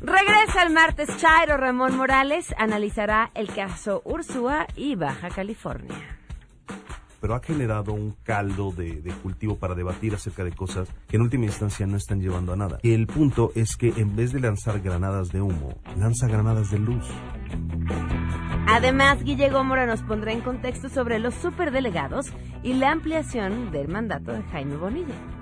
Regresa 0.00 0.62
el 0.64 0.72
martes 0.72 1.08
Chairo 1.16 1.56
Ramón 1.56 1.96
Morales, 1.96 2.54
analizará 2.56 3.32
el 3.34 3.48
caso 3.48 4.00
Ursúa 4.04 4.68
y 4.76 4.94
Baja 4.94 5.28
California 5.28 6.21
pero 7.22 7.36
ha 7.36 7.40
generado 7.40 7.92
un 7.92 8.16
caldo 8.24 8.72
de, 8.72 9.00
cultivo 9.22 9.56
para 9.56 9.76
debatir 9.76 10.12
acerca 10.12 10.42
de 10.42 10.50
cosas 10.50 10.88
que 11.06 11.16
en 11.16 11.22
última 11.22 11.44
instancia 11.44 11.86
no 11.86 11.96
están 11.96 12.20
llevando 12.20 12.52
a 12.52 12.56
nada. 12.56 12.80
El 12.82 13.06
punto 13.06 13.52
es 13.54 13.76
que 13.76 13.94
en 13.96 14.16
vez 14.16 14.32
de 14.32 14.40
lanzar 14.40 14.80
granadas 14.80 15.28
de 15.28 15.40
humo, 15.40 15.78
lanza 15.96 16.26
granadas 16.26 16.72
de 16.72 16.80
luz. 16.80 17.06
Además, 18.66 19.22
Guille 19.22 19.50
Gómora 19.50 19.86
nos 19.86 20.02
pondrá 20.02 20.32
en 20.32 20.40
contexto 20.40 20.88
sobre 20.88 21.20
los 21.20 21.34
superdelegados 21.34 22.26
y 22.64 22.74
la 22.74 22.90
ampliación 22.90 23.70
del 23.70 23.86
mandato 23.86 24.32
de 24.32 24.42
Jaime 24.42 24.76
Bonilla. 24.76 25.41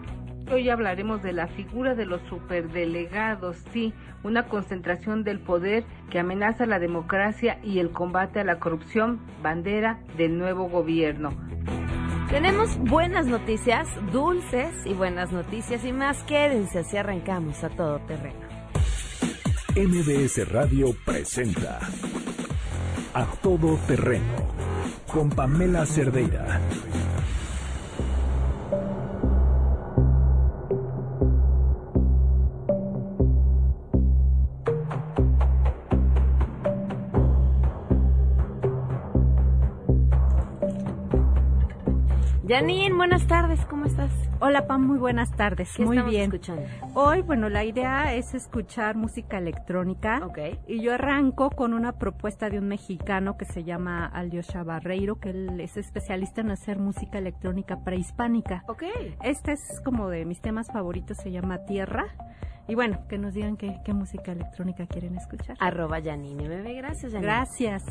Hoy 0.53 0.69
hablaremos 0.69 1.23
de 1.23 1.33
la 1.33 1.47
figura 1.47 1.95
de 1.95 2.07
los 2.07 2.21
superdelegados, 2.29 3.57
sí, 3.73 3.95
una 4.25 4.49
concentración 4.49 5.23
del 5.23 5.39
poder 5.39 5.85
que 6.11 6.19
amenaza 6.19 6.67
la 6.67 6.81
democracia 6.81 7.61
y 7.63 7.79
el 7.79 7.93
combate 7.93 8.41
a 8.41 8.45
la 8.45 8.59
corrupción, 8.59 9.21
bandera 9.43 10.01
del 10.17 10.37
nuevo 10.37 10.69
gobierno. 10.69 11.31
Tenemos 12.31 12.77
buenas 12.79 13.27
noticias, 13.27 13.87
dulces 14.13 14.75
y 14.85 14.93
buenas 14.93 15.31
noticias 15.31 15.85
y 15.85 15.93
más. 15.93 16.23
Quédense 16.25 16.81
así 16.81 16.97
arrancamos 16.97 17.63
a 17.63 17.69
todo 17.71 18.01
terreno. 18.01 18.41
MBS 19.77 20.51
Radio 20.51 20.89
presenta 21.05 21.79
A 23.15 23.25
Todo 23.41 23.77
Terreno 23.87 24.49
con 25.07 25.31
Pamela 25.31 25.87
Cerdeira. 25.87 26.61
Janine, 42.51 42.97
buenas 42.97 43.29
tardes, 43.29 43.65
¿cómo 43.67 43.85
estás? 43.85 44.11
Hola 44.41 44.67
Pam, 44.67 44.85
muy 44.85 44.99
buenas 44.99 45.31
tardes, 45.37 45.73
¿Qué 45.77 45.85
muy 45.85 46.01
bien. 46.01 46.33
escuchando? 46.33 46.65
Hoy, 46.95 47.23
bueno, 47.23 47.49
la 47.49 47.63
idea 47.63 48.13
es 48.17 48.35
escuchar 48.35 48.97
música 48.97 49.39
electrónica. 49.39 50.21
Ok. 50.25 50.39
Y 50.67 50.83
yo 50.83 50.95
arranco 50.95 51.51
con 51.51 51.75
una 51.75 51.93
propuesta 51.93 52.51
de 52.51 52.59
un 52.59 52.67
mexicano 52.67 53.37
que 53.37 53.45
se 53.45 53.63
llama 53.63 54.05
Alyosha 54.05 54.65
Barreiro, 54.65 55.21
que 55.21 55.31
él 55.31 55.61
es 55.61 55.77
especialista 55.77 56.41
en 56.41 56.51
hacer 56.51 56.81
música 56.81 57.19
electrónica 57.19 57.85
prehispánica. 57.85 58.65
Ok. 58.67 58.83
Este 59.23 59.53
es 59.53 59.81
como 59.85 60.09
de 60.09 60.25
mis 60.25 60.41
temas 60.41 60.73
favoritos, 60.73 61.19
se 61.19 61.31
llama 61.31 61.59
Tierra. 61.67 62.07
Y 62.67 62.75
bueno, 62.75 63.07
que 63.09 63.17
nos 63.17 63.33
digan 63.33 63.59
qué, 63.59 63.79
qué 63.85 63.93
música 63.93 64.33
electrónica 64.33 64.89
quieren 64.89 65.17
escuchar. 65.17 65.57
Arroba 65.61 66.03
Janine, 66.03 66.49
bebé, 66.49 66.75
gracias 66.75 67.13
Janine. 67.13 67.33
Gracias. 67.33 67.85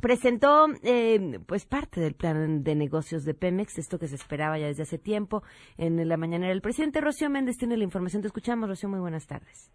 presentó 0.00 0.66
eh, 0.82 1.38
pues 1.46 1.66
parte 1.66 2.00
del 2.00 2.14
plan 2.14 2.62
de 2.62 2.74
negocios 2.74 3.24
de 3.24 3.34
Pemex, 3.34 3.78
esto 3.78 3.98
que 3.98 4.08
se 4.08 4.16
esperaba 4.16 4.58
ya 4.58 4.66
desde 4.66 4.82
hace 4.82 4.98
tiempo 4.98 5.42
en 5.78 6.08
la 6.08 6.16
mañana. 6.16 6.50
El 6.50 6.62
presidente 6.62 7.00
Rocío 7.00 7.30
Méndez 7.30 7.56
tiene 7.58 7.76
la 7.76 7.84
información. 7.84 8.22
Te 8.22 8.28
escuchamos, 8.28 8.68
Rocío. 8.68 8.88
Muy 8.88 9.00
buenas 9.00 9.26
tardes. 9.26 9.70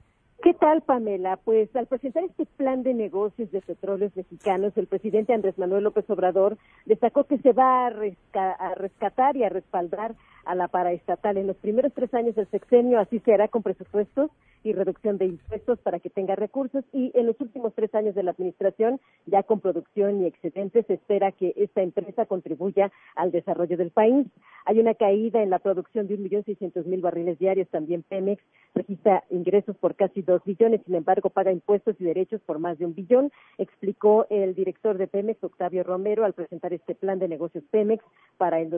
¿Qué 0.45 0.53
tal, 0.53 0.81
Pamela? 0.81 1.37
Pues 1.37 1.75
al 1.75 1.87
presentar 1.87 2.23
este 2.23 2.45
plan 2.45 2.83
de 2.83 2.93
negocios 2.93 3.51
de 3.51 3.61
petróleos 3.61 4.15
mexicanos, 4.15 4.73
el 4.75 4.85
presidente 4.85 5.33
Andrés 5.33 5.57
Manuel 5.57 5.85
López 5.85 6.07
Obrador 6.07 6.59
destacó 6.85 7.23
que 7.23 7.39
se 7.39 7.51
va 7.51 7.87
a, 7.87 8.75
rescatar 8.75 9.35
y 9.37 9.43
a 9.43 9.49
respaldar 9.49 10.13
a 10.45 10.55
la 10.55 10.67
paraestatal. 10.67 11.37
En 11.37 11.47
los 11.47 11.57
primeros 11.57 11.93
tres 11.93 12.13
años 12.13 12.35
del 12.35 12.47
sexenio 12.49 12.99
así 12.99 13.19
se 13.19 13.33
hará 13.33 13.47
con 13.47 13.63
presupuestos 13.63 14.31
y 14.63 14.73
reducción 14.73 15.17
de 15.19 15.25
impuestos 15.25 15.77
para 15.79 15.99
que 15.99 16.09
tenga 16.09 16.35
recursos 16.35 16.83
y 16.91 17.11
en 17.13 17.27
los 17.27 17.39
últimos 17.39 17.73
tres 17.75 17.93
años 17.93 18.15
de 18.15 18.23
la 18.23 18.31
administración, 18.31 18.99
ya 19.27 19.43
con 19.43 19.59
producción 19.59 20.23
y 20.23 20.25
excedentes, 20.25 20.87
se 20.87 20.95
espera 20.95 21.31
que 21.31 21.53
esta 21.55 21.83
empresa 21.83 22.25
contribuya 22.25 22.91
al 23.15 23.31
desarrollo 23.31 23.77
del 23.77 23.91
país. 23.91 24.25
Hay 24.65 24.79
una 24.79 24.95
caída 24.95 25.43
en 25.43 25.51
la 25.51 25.59
producción 25.59 26.07
de 26.07 26.15
un 26.15 26.23
millón 26.23 26.43
seiscientos 26.43 26.87
mil 26.87 27.01
barriles 27.01 27.37
diarios. 27.37 27.67
También 27.69 28.01
Pemex 28.01 28.41
registra 28.73 29.23
ingresos 29.29 29.77
por 29.77 29.93
casi 29.95 30.23
dos 30.23 30.41
billones, 30.43 30.81
sin 30.85 30.95
embargo 30.95 31.29
paga 31.29 31.51
impuestos 31.51 31.95
y 31.99 32.03
derechos 32.03 32.41
por 32.41 32.57
más 32.57 32.79
de 32.79 32.85
un 32.85 32.95
billón, 32.95 33.31
explicó 33.59 34.25
el 34.29 34.55
director 34.55 34.97
de 34.97 35.07
Pemex, 35.07 35.43
Octavio 35.43 35.83
Romero, 35.83 36.25
al 36.25 36.33
presentar 36.33 36.73
este 36.73 36.95
plan 36.95 37.19
de 37.19 37.27
negocios 37.27 37.63
Pemex 37.69 38.03
para 38.37 38.59
el 38.59 38.71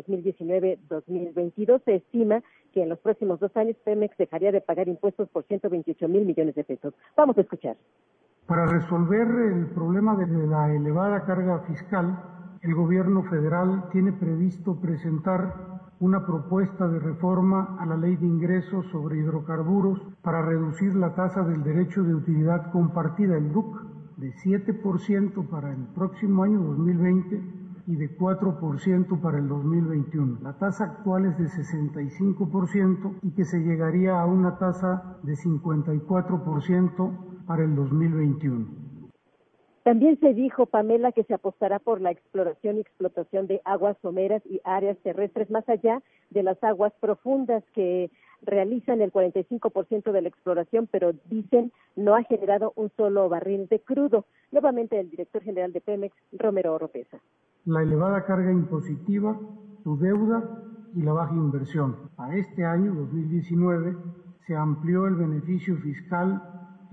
2019-2022. 1.58 1.82
Se 1.84 1.96
estima 1.96 2.44
que 2.74 2.84
en 2.84 2.90
los 2.90 3.00
próximos 3.00 3.40
dos 3.40 3.56
años 3.58 3.76
Pemex 3.84 4.16
dejaría 4.18 4.52
de 4.52 4.62
pagar 4.62 4.88
impuestos 4.88 5.30
por 5.30 5.44
128 5.44 6.08
mil 6.08 6.26
millones 6.26 6.56
de 6.56 6.64
pesos. 6.64 6.94
Vamos 7.16 7.38
a 7.38 7.42
escuchar. 7.42 7.78
Para 8.46 8.66
resolver 8.66 9.28
el 9.28 9.68
problema 9.68 10.16
de 10.16 10.48
la 10.48 10.74
elevada 10.74 11.26
carga 11.26 11.60
fiscal, 11.68 12.18
el 12.62 12.74
gobierno 12.76 13.24
federal 13.24 13.90
tiene 13.92 14.14
previsto 14.14 14.80
presentar 14.80 15.78
una 16.00 16.26
propuesta 16.26 16.88
de 16.88 17.00
reforma 17.00 17.76
a 17.80 17.86
la 17.86 17.98
ley 17.98 18.16
de 18.16 18.28
ingresos 18.28 18.86
sobre 18.92 19.18
hidrocarburos 19.18 20.00
para 20.22 20.44
reducir 20.44 20.96
la 20.96 21.16
tasa 21.16 21.44
del 21.44 21.64
derecho 21.64 22.04
de 22.04 22.14
utilidad 22.14 22.72
compartida, 22.72 23.36
el 23.36 23.52
DUC, 23.52 23.82
de 24.18 24.34
7% 24.34 25.48
para 25.48 25.72
el 25.72 25.86
próximo 25.94 26.44
año 26.44 26.60
2020 26.60 27.57
y 27.88 27.96
de 27.96 28.16
4% 28.18 29.22
para 29.22 29.40
el 29.40 29.48
2021. 29.48 30.40
La 30.44 30.60
tasa 30.60 30.84
actual 30.84 31.26
es 31.26 31.38
de 31.38 31.46
65% 31.46 33.20
y 33.24 33.32
que 33.32 33.46
se 33.46 33.60
llegaría 33.60 34.20
a 34.20 34.26
una 34.26 34.60
tasa 34.60 35.18
de 35.24 35.34
54% 35.34 37.46
para 37.48 37.64
el 37.64 37.76
2021. 37.76 38.68
También 39.84 40.20
se 40.20 40.34
dijo, 40.34 40.66
Pamela, 40.66 41.14
que 41.14 41.24
se 41.24 41.34
apostará 41.34 41.80
por 41.80 42.02
la 42.02 42.12
exploración 42.12 42.76
y 42.76 42.82
explotación 42.82 43.48
de 43.48 43.62
aguas 43.64 43.96
someras 44.02 44.46
y 44.46 44.60
áreas 44.66 44.98
terrestres 44.98 45.50
más 45.50 45.68
allá 45.70 46.02
de 46.30 46.44
las 46.44 46.62
aguas 46.62 46.92
profundas 47.00 47.64
que 47.74 48.12
realizan 48.42 49.02
el 49.02 49.14
45% 49.14 50.12
de 50.12 50.22
la 50.22 50.28
exploración, 50.28 50.90
pero 50.92 51.14
dicen 51.30 51.72
no 51.96 52.16
ha 52.16 52.24
generado 52.24 52.74
un 52.76 52.92
solo 52.98 53.30
barril 53.30 53.70
de 53.70 53.80
crudo. 53.80 54.26
Nuevamente 54.52 55.00
el 55.00 55.10
director 55.10 55.42
general 55.42 55.72
de 55.72 55.80
Pemex, 55.80 56.14
Romero 56.34 56.74
Oropesa 56.74 57.22
la 57.68 57.84
elevada 57.84 58.24
carga 58.24 58.50
impositiva, 58.50 59.38
su 59.84 59.98
deuda 59.98 60.42
y 60.94 61.02
la 61.02 61.12
baja 61.12 61.36
inversión. 61.36 61.98
A 62.18 62.34
este 62.34 62.66
año, 62.66 62.96
2019, 62.96 63.98
se 64.46 64.56
amplió 64.56 65.06
el 65.06 65.16
beneficio 65.16 65.76
fiscal 65.76 66.42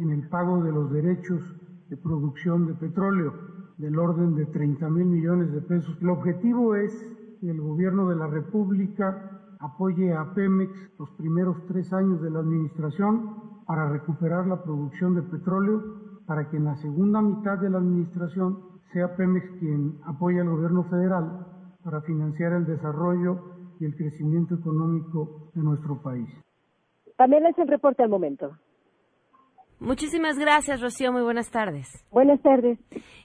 en 0.00 0.10
el 0.10 0.28
pago 0.28 0.64
de 0.64 0.72
los 0.72 0.90
derechos 0.90 1.40
de 1.88 1.96
producción 1.96 2.66
de 2.66 2.74
petróleo 2.74 3.34
del 3.78 3.96
orden 3.96 4.34
de 4.34 4.46
30 4.46 4.90
mil 4.90 5.06
millones 5.06 5.52
de 5.52 5.60
pesos. 5.60 5.96
El 6.00 6.10
objetivo 6.10 6.74
es 6.74 6.92
que 7.40 7.50
el 7.50 7.60
gobierno 7.60 8.08
de 8.08 8.16
la 8.16 8.26
República 8.26 9.30
apoye 9.60 10.12
a 10.12 10.34
Pemex 10.34 10.90
los 10.98 11.10
primeros 11.12 11.56
tres 11.68 11.92
años 11.92 12.20
de 12.20 12.30
la 12.30 12.40
administración 12.40 13.62
para 13.64 13.88
recuperar 13.88 14.48
la 14.48 14.60
producción 14.60 15.14
de 15.14 15.22
petróleo, 15.22 15.82
para 16.26 16.50
que 16.50 16.56
en 16.56 16.64
la 16.64 16.74
segunda 16.74 17.22
mitad 17.22 17.58
de 17.58 17.70
la 17.70 17.78
administración 17.78 18.73
sea 18.94 19.14
Pemex 19.16 19.44
quien 19.58 19.98
apoye 20.06 20.40
al 20.40 20.48
gobierno 20.48 20.84
federal 20.84 21.46
para 21.84 22.00
financiar 22.02 22.52
el 22.54 22.64
desarrollo 22.64 23.76
y 23.80 23.84
el 23.84 23.94
crecimiento 23.96 24.54
económico 24.54 25.50
de 25.54 25.62
nuestro 25.62 26.00
país. 26.00 26.28
Pamela 27.16 27.50
es 27.50 27.58
el 27.58 27.68
reporte 27.68 28.02
al 28.02 28.08
momento. 28.08 28.56
Muchísimas 29.80 30.38
gracias, 30.38 30.80
Rocío. 30.80 31.12
Muy 31.12 31.22
buenas 31.22 31.50
tardes. 31.50 32.06
Buenas 32.10 32.40
tardes. 32.40 32.78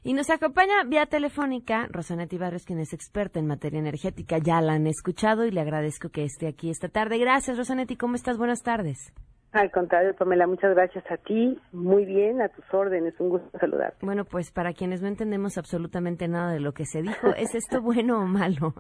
Y 0.04 0.14
nos 0.14 0.30
acompaña 0.30 0.84
vía 0.86 1.06
telefónica 1.06 1.88
Rosanetti 1.90 2.38
Barrios, 2.38 2.66
quien 2.66 2.80
es 2.80 2.92
experta 2.92 3.40
en 3.40 3.48
materia 3.48 3.80
energética. 3.80 4.40
Ya 4.40 4.60
la 4.60 4.74
han 4.74 4.88
escuchado 4.88 5.46
y 5.46 5.52
le 5.52 5.62
agradezco 5.62 6.10
que 6.10 6.24
esté 6.24 6.48
aquí 6.48 6.70
esta 6.70 6.90
tarde. 6.90 7.18
Gracias, 7.20 7.58
Rosanetti. 7.58 7.96
¿Cómo 7.96 8.16
estás? 8.16 8.38
Buenas 8.38 8.62
tardes. 8.64 9.14
Al 9.52 9.72
contrario, 9.72 10.16
Pamela, 10.16 10.46
muchas 10.46 10.76
gracias 10.76 11.04
a 11.10 11.18
ti. 11.18 11.60
Muy 11.72 12.06
bien, 12.06 12.42
a 12.42 12.50
tus 12.50 12.66
órdenes. 12.72 13.20
Un 13.20 13.30
gusto 13.30 13.58
saludarte. 13.58 14.06
Bueno, 14.06 14.24
pues 14.24 14.52
para 14.52 14.74
quienes 14.74 15.02
no 15.02 15.08
entendemos 15.08 15.58
absolutamente 15.58 16.28
nada 16.28 16.52
de 16.52 16.60
lo 16.60 16.74
que 16.74 16.86
se 16.86 17.02
dijo, 17.02 17.34
¿es 17.36 17.56
esto 17.56 17.82
bueno 17.84 18.20
o 18.20 18.26
malo? 18.26 18.76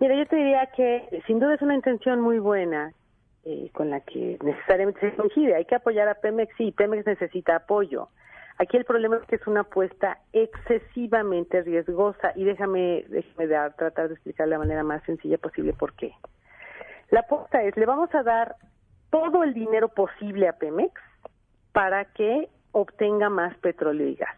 Mira, 0.00 0.16
yo 0.16 0.26
te 0.26 0.36
diría 0.36 0.68
que 0.76 1.22
sin 1.26 1.38
duda 1.38 1.54
es 1.54 1.62
una 1.62 1.74
intención 1.74 2.20
muy 2.20 2.38
buena 2.38 2.92
eh, 3.44 3.70
con 3.72 3.88
la 3.88 4.00
que 4.00 4.38
necesariamente 4.42 5.00
se 5.00 5.16
coincide. 5.16 5.54
Hay 5.54 5.64
que 5.64 5.76
apoyar 5.76 6.08
a 6.08 6.14
Pemex, 6.14 6.54
sí, 6.58 6.72
Pemex 6.72 7.06
necesita 7.06 7.56
apoyo. 7.56 8.08
Aquí 8.58 8.76
el 8.76 8.84
problema 8.84 9.16
es 9.16 9.26
que 9.26 9.36
es 9.36 9.46
una 9.46 9.60
apuesta 9.60 10.18
excesivamente 10.32 11.62
riesgosa 11.62 12.32
y 12.36 12.44
déjame, 12.44 13.04
déjame 13.08 13.46
dar, 13.48 13.74
tratar 13.74 14.08
de 14.08 14.14
explicar 14.14 14.46
de 14.46 14.52
la 14.52 14.58
manera 14.58 14.84
más 14.84 15.02
sencilla 15.04 15.38
posible 15.38 15.72
por 15.72 15.94
qué. 15.94 16.12
La 17.10 17.20
apuesta 17.20 17.62
es, 17.62 17.76
le 17.76 17.86
vamos 17.86 18.14
a 18.14 18.22
dar 18.22 18.56
todo 19.14 19.44
el 19.44 19.54
dinero 19.54 19.90
posible 19.90 20.48
a 20.48 20.54
Pemex 20.54 21.00
para 21.70 22.04
que 22.04 22.48
obtenga 22.72 23.30
más 23.30 23.56
petróleo 23.58 24.08
y 24.08 24.16
gas. 24.16 24.36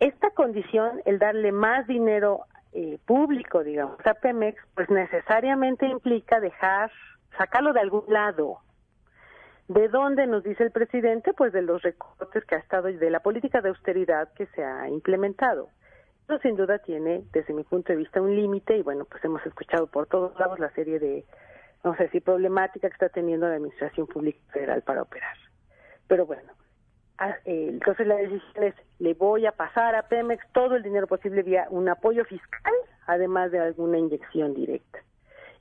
Esta 0.00 0.30
condición, 0.30 1.00
el 1.04 1.20
darle 1.20 1.52
más 1.52 1.86
dinero 1.86 2.40
eh, 2.72 2.98
público, 3.06 3.62
digamos, 3.62 4.04
a 4.04 4.14
Pemex, 4.14 4.60
pues 4.74 4.90
necesariamente 4.90 5.86
implica 5.86 6.40
dejar 6.40 6.90
sacarlo 7.38 7.72
de 7.72 7.78
algún 7.78 8.02
lado. 8.08 8.58
¿De 9.68 9.86
dónde 9.86 10.26
nos 10.26 10.42
dice 10.42 10.64
el 10.64 10.72
presidente? 10.72 11.32
Pues 11.32 11.52
de 11.52 11.62
los 11.62 11.80
recortes 11.82 12.44
que 12.44 12.56
ha 12.56 12.58
estado 12.58 12.88
y 12.88 12.96
de 12.96 13.10
la 13.10 13.20
política 13.20 13.60
de 13.60 13.68
austeridad 13.68 14.32
que 14.32 14.46
se 14.46 14.64
ha 14.64 14.88
implementado. 14.88 15.68
Eso 16.24 16.40
sin 16.40 16.56
duda 16.56 16.80
tiene, 16.80 17.22
desde 17.32 17.54
mi 17.54 17.62
punto 17.62 17.92
de 17.92 18.00
vista, 18.00 18.20
un 18.20 18.34
límite 18.34 18.76
y 18.76 18.82
bueno, 18.82 19.04
pues 19.04 19.24
hemos 19.24 19.46
escuchado 19.46 19.86
por 19.86 20.08
todos 20.08 20.36
lados 20.40 20.58
la 20.58 20.70
serie 20.70 20.98
de, 20.98 21.24
no 21.84 21.96
sé 21.96 22.08
si 22.10 22.20
problemática 22.20 22.88
que 22.88 22.94
está 22.94 23.08
teniendo 23.08 23.48
la 23.48 23.54
Administración 23.54 24.06
Pública 24.06 24.40
Federal 24.52 24.82
para 24.82 25.02
operar. 25.02 25.36
Pero 26.06 26.26
bueno, 26.26 26.52
eh, 27.44 27.66
entonces 27.70 28.06
la 28.06 28.16
decisión 28.16 28.64
es, 28.64 28.74
le 28.98 29.14
voy 29.14 29.46
a 29.46 29.52
pasar 29.52 29.94
a 29.94 30.08
Pemex 30.08 30.44
todo 30.52 30.76
el 30.76 30.82
dinero 30.82 31.06
posible 31.06 31.42
vía 31.42 31.66
un 31.70 31.88
apoyo 31.88 32.24
fiscal, 32.24 32.74
además 33.06 33.50
de 33.50 33.60
alguna 33.60 33.98
inyección 33.98 34.54
directa. 34.54 35.00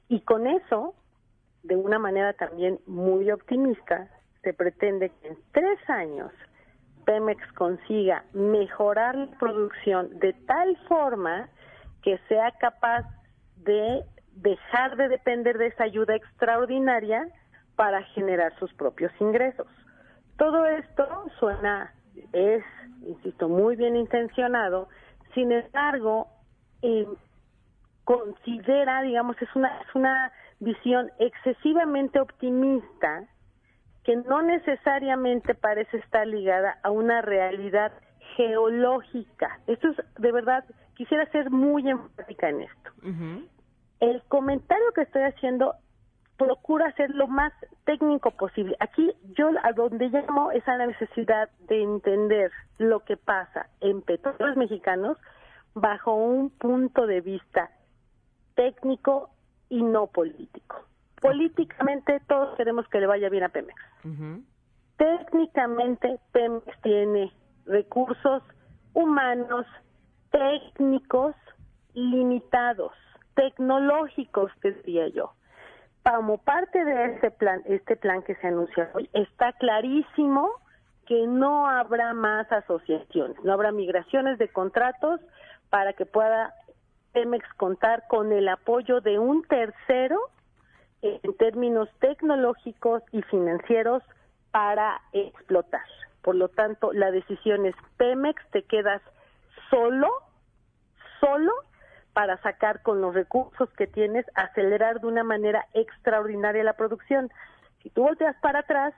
Y 0.09 0.21
con 0.21 0.47
eso 0.47 0.95
de 1.67 1.75
una 1.75 1.99
manera 1.99 2.33
también 2.33 2.79
muy 2.85 3.29
optimista, 3.31 4.07
se 4.41 4.53
pretende 4.53 5.09
que 5.09 5.27
en 5.29 5.37
tres 5.51 5.77
años 5.89 6.31
Pemex 7.05 7.41
consiga 7.53 8.23
mejorar 8.33 9.15
la 9.15 9.37
producción 9.37 10.17
de 10.19 10.33
tal 10.33 10.77
forma 10.87 11.49
que 12.01 12.17
sea 12.29 12.51
capaz 12.59 13.05
de 13.57 14.03
dejar 14.41 14.95
de 14.97 15.09
depender 15.09 15.57
de 15.57 15.67
esa 15.67 15.83
ayuda 15.83 16.15
extraordinaria 16.15 17.27
para 17.75 18.03
generar 18.03 18.57
sus 18.59 18.73
propios 18.73 19.11
ingresos. 19.19 19.67
Todo 20.37 20.65
esto 20.65 21.05
suena, 21.39 21.93
es, 22.33 22.63
insisto, 23.05 23.49
muy 23.49 23.75
bien 23.75 23.95
intencionado, 23.95 24.89
sin 25.33 25.51
embargo, 25.51 26.27
considera, 28.03 29.01
digamos, 29.01 29.39
es 29.41 29.55
una, 29.55 29.81
es 29.81 29.95
una 29.95 30.31
visión 30.59 31.11
excesivamente 31.19 32.19
optimista 32.19 33.23
que 34.03 34.15
no 34.15 34.41
necesariamente 34.41 35.53
parece 35.53 35.97
estar 35.97 36.25
ligada 36.25 36.79
a 36.81 36.91
una 36.91 37.21
realidad 37.21 37.91
geológica. 38.35 39.59
Esto 39.67 39.89
es, 39.89 39.97
de 40.17 40.31
verdad, 40.31 40.63
quisiera 40.95 41.25
ser 41.31 41.51
muy 41.51 41.89
enfática 41.89 42.49
en 42.49 42.61
esto. 42.61 42.91
El 43.99 44.21
comentario 44.23 44.91
que 44.93 45.01
estoy 45.01 45.23
haciendo 45.23 45.75
procura 46.37 46.91
ser 46.93 47.09
lo 47.11 47.27
más 47.27 47.51
técnico 47.85 48.31
posible. 48.31 48.75
Aquí 48.79 49.11
yo 49.37 49.49
a 49.63 49.73
donde 49.73 50.09
llamo 50.09 50.51
es 50.51 50.67
a 50.67 50.77
la 50.77 50.87
necesidad 50.87 51.49
de 51.67 51.81
entender 51.81 52.51
lo 52.77 52.99
que 53.01 53.17
pasa 53.17 53.67
en 53.81 54.01
petróleos 54.01 54.55
mexicanos 54.55 55.17
bajo 55.73 56.13
un 56.13 56.49
punto 56.51 57.07
de 57.07 57.21
vista 57.21 57.71
técnico 58.55 59.29
y 59.69 59.81
no 59.83 60.07
político. 60.07 60.85
Políticamente 61.21 62.21
todos 62.27 62.55
queremos 62.55 62.87
que 62.89 62.99
le 62.99 63.07
vaya 63.07 63.29
bien 63.29 63.43
a 63.43 63.49
Pemex. 63.49 63.79
Técnicamente 64.97 66.19
Pemex 66.31 66.65
tiene 66.81 67.31
recursos 67.65 68.43
humanos, 68.93 69.65
técnicos 70.31 71.35
limitados, 71.93 72.93
tecnológicos, 73.37 74.51
diría 74.61 75.07
yo. 75.09 75.31
Como 76.03 76.39
parte 76.39 76.83
de 76.83 77.13
este 77.13 77.31
plan, 77.31 77.61
este 77.65 77.95
plan 77.95 78.23
que 78.23 78.35
se 78.35 78.47
anunció 78.47 78.87
hoy, 78.93 79.09
está 79.13 79.53
clarísimo 79.53 80.51
que 81.05 81.27
no 81.27 81.69
habrá 81.69 82.13
más 82.13 82.51
asociaciones, 82.51 83.37
no 83.43 83.53
habrá 83.53 83.71
migraciones 83.71 84.37
de 84.39 84.49
contratos 84.49 85.21
para 85.69 85.93
que 85.93 86.05
pueda 86.05 86.53
Pemex 87.13 87.47
contar 87.55 88.03
con 88.07 88.31
el 88.31 88.49
apoyo 88.49 88.99
de 89.01 89.19
un 89.19 89.43
tercero 89.43 90.19
en 91.01 91.37
términos 91.37 91.89
tecnológicos 91.99 93.03
y 93.11 93.21
financieros 93.23 94.03
para 94.51 94.99
explotar. 95.13 95.85
Por 96.23 96.35
lo 96.35 96.49
tanto, 96.49 96.91
la 96.91 97.11
decisión 97.11 97.65
es 97.65 97.75
Pemex, 97.97 98.41
te 98.51 98.63
quedas 98.63 99.01
solo, 99.69 100.09
solo 101.19 101.53
para 102.17 102.41
sacar 102.41 102.81
con 102.81 102.99
los 102.99 103.13
recursos 103.13 103.69
que 103.77 103.85
tienes, 103.85 104.25
acelerar 104.33 105.01
de 105.01 105.05
una 105.05 105.23
manera 105.23 105.67
extraordinaria 105.75 106.63
la 106.63 106.73
producción. 106.73 107.29
Si 107.83 107.91
tú 107.91 108.01
volteas 108.01 108.35
para 108.41 108.61
atrás, 108.61 108.95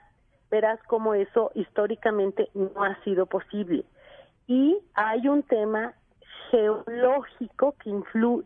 verás 0.50 0.80
cómo 0.86 1.12
eso 1.12 1.50
históricamente 1.54 2.48
no 2.54 2.82
ha 2.82 2.98
sido 3.04 3.26
posible. 3.26 3.84
Y 4.46 4.78
hay 4.94 5.28
un 5.28 5.42
tema 5.42 5.92
geológico 6.50 7.74
que, 7.84 7.94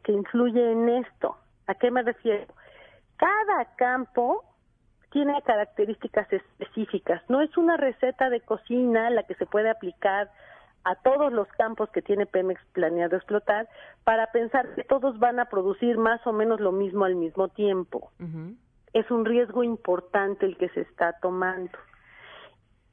que 0.03 0.11
influye 0.13 0.73
en 0.73 0.89
esto. 0.89 1.37
¿A 1.69 1.77
qué 1.77 1.93
me 1.93 2.03
refiero? 2.03 2.53
Cada 3.17 3.77
campo 3.77 4.43
tiene 5.13 5.41
características 5.43 6.33
específicas. 6.33 7.23
No 7.29 7.43
es 7.43 7.57
una 7.57 7.77
receta 7.77 8.29
de 8.29 8.41
cocina 8.41 9.09
la 9.11 9.23
que 9.23 9.37
se 9.37 9.47
puede 9.47 9.71
aplicar 9.71 10.33
a 10.85 10.95
todos 10.97 11.33
los 11.33 11.49
campos 11.49 11.91
que 11.91 12.03
tiene 12.03 12.27
Pemex 12.27 12.61
planeado 12.73 13.17
explotar 13.17 13.69
para 14.05 14.27
pensar 14.33 14.75
que 14.75 14.85
todos 14.85 15.19
van 15.19 15.41
a 15.41 15.47
producir 15.47 15.97
más 15.97 16.25
o 16.27 16.33
menos 16.33 16.61
lo 16.61 16.73
mismo 16.73 17.05
al 17.07 17.17
mismo 17.17 17.49
tiempo. 17.49 18.11
Es 18.93 19.11
un 19.11 19.25
riesgo 19.25 19.65
importante 19.65 20.47
el 20.47 20.57
que 20.57 20.69
se 20.69 20.83
está 20.83 21.15
tomando. 21.21 21.77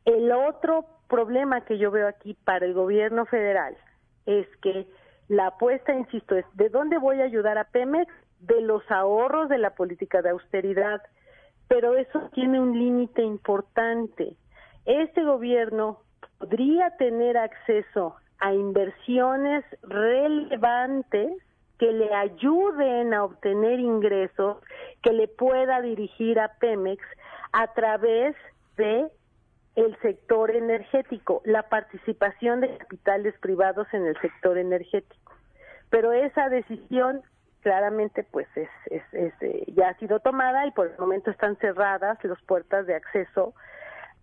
El 0.05 0.31
otro 0.31 0.85
problema 1.07 1.61
que 1.61 1.77
yo 1.77 1.91
veo 1.91 2.07
aquí 2.07 2.33
para 2.33 2.65
el 2.65 2.73
gobierno 2.73 3.25
federal 3.25 3.77
es 4.25 4.47
que 4.61 4.87
la 5.27 5.47
apuesta, 5.47 5.93
insisto, 5.93 6.35
es 6.35 6.45
¿de 6.53 6.69
dónde 6.69 6.97
voy 6.97 7.21
a 7.21 7.25
ayudar 7.25 7.57
a 7.57 7.65
Pemex? 7.65 8.11
De 8.39 8.61
los 8.61 8.89
ahorros 8.89 9.49
de 9.49 9.59
la 9.59 9.75
política 9.75 10.21
de 10.21 10.29
austeridad. 10.29 11.01
Pero 11.67 11.95
eso 11.95 12.29
tiene 12.33 12.59
un 12.59 12.77
límite 12.77 13.21
importante. 13.21 14.35
Este 14.85 15.23
gobierno 15.23 15.99
podría 16.37 16.91
tener 16.97 17.37
acceso 17.37 18.15
a 18.39 18.53
inversiones 18.53 19.63
relevantes 19.83 21.31
que 21.77 21.91
le 21.91 22.13
ayuden 22.13 23.13
a 23.13 23.23
obtener 23.23 23.79
ingresos 23.79 24.57
que 25.01 25.13
le 25.13 25.27
pueda 25.27 25.81
dirigir 25.81 26.39
a 26.39 26.49
Pemex 26.59 27.03
a 27.53 27.73
través 27.73 28.35
de 28.77 29.07
el 29.75 29.97
sector 30.01 30.51
energético, 30.55 31.41
la 31.45 31.63
participación 31.63 32.61
de 32.61 32.77
capitales 32.77 33.33
privados 33.39 33.87
en 33.93 34.05
el 34.05 34.19
sector 34.19 34.57
energético. 34.57 35.33
Pero 35.89 36.11
esa 36.11 36.49
decisión 36.49 37.21
claramente 37.61 38.23
pues 38.23 38.47
es, 38.55 38.69
es, 38.87 39.33
eh, 39.41 39.65
ya 39.75 39.89
ha 39.89 39.97
sido 39.97 40.19
tomada 40.19 40.65
y 40.65 40.71
por 40.71 40.87
el 40.87 40.97
momento 40.97 41.31
están 41.31 41.55
cerradas 41.57 42.17
las 42.23 42.41
puertas 42.43 42.85
de 42.87 42.95
acceso 42.95 43.53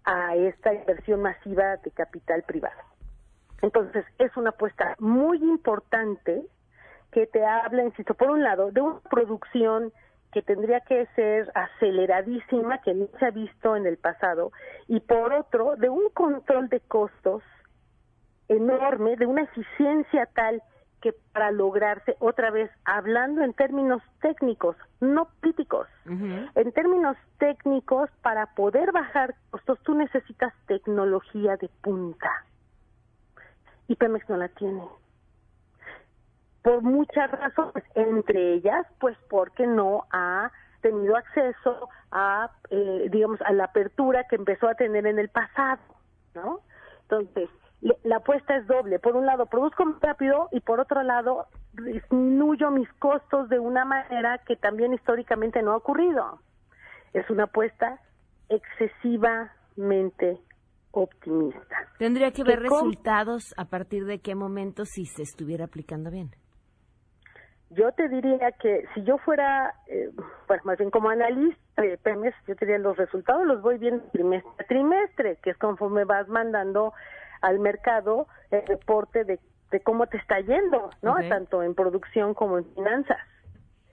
a 0.08 0.34
esta 0.36 0.72
inversión 0.72 1.20
masiva 1.20 1.76
de 1.76 1.90
capital 1.90 2.42
privado. 2.42 2.80
Entonces, 3.60 4.06
es 4.18 4.34
una 4.38 4.50
apuesta 4.50 4.96
muy 4.98 5.36
importante 5.36 6.46
que 7.12 7.26
te 7.26 7.44
habla, 7.44 7.84
insisto, 7.84 8.14
por 8.14 8.30
un 8.30 8.42
lado, 8.42 8.70
de 8.72 8.80
una 8.80 9.00
producción 9.10 9.92
que 10.32 10.40
tendría 10.40 10.80
que 10.80 11.06
ser 11.14 11.52
aceleradísima, 11.54 12.80
que 12.80 12.94
no 12.94 13.06
se 13.18 13.26
ha 13.26 13.30
visto 13.30 13.76
en 13.76 13.86
el 13.86 13.98
pasado, 13.98 14.50
y 14.86 15.00
por 15.00 15.34
otro, 15.34 15.76
de 15.76 15.90
un 15.90 16.08
control 16.14 16.70
de 16.70 16.80
costos 16.80 17.42
enorme, 18.48 19.16
de 19.16 19.26
una 19.26 19.42
eficiencia 19.42 20.26
tal 20.34 20.62
que 21.00 21.14
para 21.32 21.50
lograrse, 21.50 22.16
otra 22.18 22.50
vez, 22.50 22.70
hablando 22.84 23.42
en 23.42 23.52
términos 23.54 24.02
técnicos, 24.20 24.76
no 25.00 25.28
políticos, 25.40 25.86
en 26.06 26.72
términos 26.72 27.16
técnicos, 27.38 28.10
para 28.22 28.46
poder 28.54 28.92
bajar 28.92 29.34
costos, 29.50 29.78
tú 29.82 29.94
necesitas 29.94 30.52
tecnología 30.66 31.56
de 31.56 31.68
punta. 31.82 32.44
Y 33.86 33.96
Pemex 33.96 34.28
no 34.28 34.36
la 34.36 34.48
tiene. 34.48 34.82
Por 36.62 36.82
muchas 36.82 37.30
razones, 37.30 37.84
entre 37.94 38.54
ellas, 38.54 38.86
pues 38.98 39.16
porque 39.30 39.66
no 39.66 40.04
ha 40.10 40.50
tenido 40.80 41.16
acceso 41.16 41.88
a, 42.10 42.50
eh, 42.70 43.08
digamos, 43.10 43.40
a 43.42 43.52
la 43.52 43.64
apertura 43.64 44.24
que 44.24 44.36
empezó 44.36 44.68
a 44.68 44.74
tener 44.74 45.06
en 45.06 45.18
el 45.18 45.28
pasado, 45.28 45.80
¿no? 46.34 46.60
Entonces, 47.02 47.48
la 47.80 48.16
apuesta 48.16 48.56
es 48.56 48.66
doble. 48.66 48.98
Por 48.98 49.16
un 49.16 49.26
lado, 49.26 49.46
produzco 49.46 49.84
más 49.84 50.00
rápido 50.00 50.48
y 50.52 50.60
por 50.60 50.80
otro 50.80 51.02
lado, 51.02 51.46
disminuyo 51.72 52.70
mis 52.70 52.92
costos 52.94 53.48
de 53.48 53.58
una 53.58 53.84
manera 53.84 54.38
que 54.46 54.56
también 54.56 54.92
históricamente 54.92 55.62
no 55.62 55.72
ha 55.72 55.76
ocurrido. 55.76 56.40
Es 57.12 57.28
una 57.30 57.44
apuesta 57.44 58.00
excesivamente 58.48 60.40
optimista. 60.90 61.76
¿Tendría 61.98 62.32
que 62.32 62.42
ver 62.44 62.60
resultados 62.60 63.54
a 63.56 63.66
partir 63.66 64.06
de 64.06 64.20
qué 64.20 64.34
momento 64.34 64.84
si 64.84 65.06
se 65.06 65.22
estuviera 65.22 65.66
aplicando 65.66 66.10
bien? 66.10 66.30
Yo 67.70 67.92
te 67.92 68.08
diría 68.08 68.52
que 68.52 68.86
si 68.94 69.02
yo 69.04 69.18
fuera, 69.18 69.74
eh, 69.88 70.10
pues 70.46 70.64
más 70.64 70.78
bien 70.78 70.90
como 70.90 71.10
analista 71.10 71.82
de 71.82 71.98
PEMES, 71.98 72.34
yo 72.46 72.56
te 72.56 72.64
diría 72.64 72.78
los 72.78 72.96
resultados 72.96 73.46
los 73.46 73.60
voy 73.60 73.76
viendo 73.76 74.02
trimestre 74.10 74.50
a 74.58 74.64
trimestre, 74.64 75.36
que 75.42 75.50
es 75.50 75.58
conforme 75.58 76.04
vas 76.04 76.26
mandando 76.28 76.94
al 77.40 77.58
mercado 77.58 78.26
el 78.50 78.66
reporte 78.66 79.24
de, 79.24 79.38
cómo 79.82 80.06
te 80.06 80.16
está 80.16 80.40
yendo, 80.40 80.90
¿no? 81.02 81.16
Tanto 81.28 81.62
en 81.62 81.74
producción 81.74 82.34
como 82.34 82.58
en 82.58 82.64
finanzas. 82.74 83.18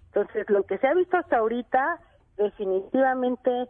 Entonces, 0.08 0.50
lo 0.50 0.64
que 0.64 0.78
se 0.78 0.88
ha 0.88 0.94
visto 0.94 1.18
hasta 1.18 1.38
ahorita 1.38 2.00
definitivamente 2.38 3.68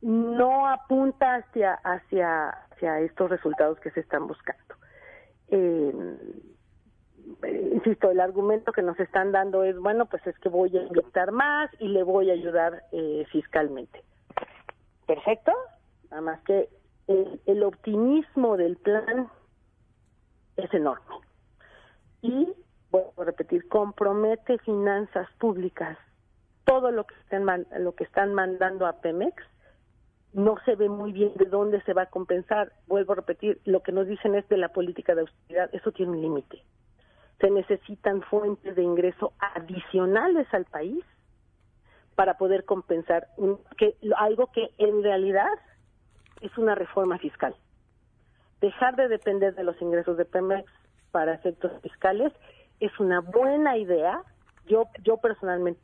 no 0.00 0.68
apunta 0.68 1.36
hacia 1.36 1.74
hacia 1.74 2.50
hacia 2.50 3.00
estos 3.00 3.30
resultados 3.30 3.78
que 3.80 3.90
se 3.90 4.00
están 4.00 4.26
buscando. 4.26 4.74
Eh, 5.48 5.92
insisto, 7.72 8.10
el 8.10 8.20
argumento 8.20 8.72
que 8.72 8.82
nos 8.82 8.98
están 8.98 9.32
dando 9.32 9.64
es, 9.64 9.78
bueno, 9.78 10.06
pues 10.06 10.26
es 10.26 10.38
que 10.38 10.48
voy 10.48 10.76
a 10.76 10.82
inyectar 10.82 11.32
más 11.32 11.70
y 11.78 11.88
le 11.88 12.02
voy 12.02 12.30
a 12.30 12.34
ayudar 12.34 12.84
eh, 12.92 13.24
fiscalmente. 13.30 14.02
Perfecto, 15.06 15.52
nada 16.10 16.22
más 16.22 16.40
que 16.42 16.68
el, 17.06 17.62
optimismo 17.62 18.56
del 18.56 18.76
plan 18.76 19.30
es 20.56 20.72
enorme. 20.74 21.16
Y, 22.22 22.48
vuelvo 22.90 23.12
a 23.22 23.24
repetir, 23.24 23.68
compromete 23.68 24.58
finanzas 24.58 25.28
públicas. 25.38 25.98
Todo 26.64 26.90
lo 26.90 27.04
que, 27.04 27.14
están, 27.14 27.66
lo 27.78 27.94
que 27.94 28.04
están 28.04 28.34
mandando 28.34 28.86
a 28.86 29.00
Pemex 29.00 29.42
no 30.32 30.56
se 30.64 30.76
ve 30.76 30.88
muy 30.88 31.12
bien 31.12 31.32
de 31.36 31.44
dónde 31.44 31.82
se 31.82 31.92
va 31.92 32.02
a 32.02 32.10
compensar. 32.10 32.72
Vuelvo 32.86 33.12
a 33.12 33.16
repetir, 33.16 33.60
lo 33.64 33.82
que 33.82 33.92
nos 33.92 34.06
dicen 34.06 34.34
es 34.34 34.48
de 34.48 34.56
la 34.56 34.68
política 34.68 35.14
de 35.14 35.22
austeridad. 35.22 35.70
Eso 35.74 35.92
tiene 35.92 36.12
un 36.12 36.22
límite. 36.22 36.62
Se 37.40 37.50
necesitan 37.50 38.22
fuentes 38.22 38.76
de 38.76 38.82
ingreso 38.82 39.32
adicionales 39.38 40.46
al 40.52 40.64
país 40.64 41.04
para 42.14 42.38
poder 42.38 42.64
compensar 42.64 43.26
que, 43.76 43.96
algo 44.16 44.50
que 44.52 44.70
en 44.78 45.02
realidad 45.02 45.50
es 46.42 46.56
una 46.58 46.74
reforma 46.74 47.18
fiscal. 47.18 47.54
Dejar 48.60 48.96
de 48.96 49.08
depender 49.08 49.54
de 49.54 49.64
los 49.64 49.80
ingresos 49.80 50.16
de 50.16 50.24
Pemex 50.24 50.70
para 51.10 51.34
efectos 51.34 51.72
fiscales 51.82 52.32
es 52.80 52.98
una 53.00 53.20
buena 53.20 53.76
idea. 53.76 54.22
Yo, 54.66 54.84
yo 55.02 55.16
personalmente, 55.16 55.80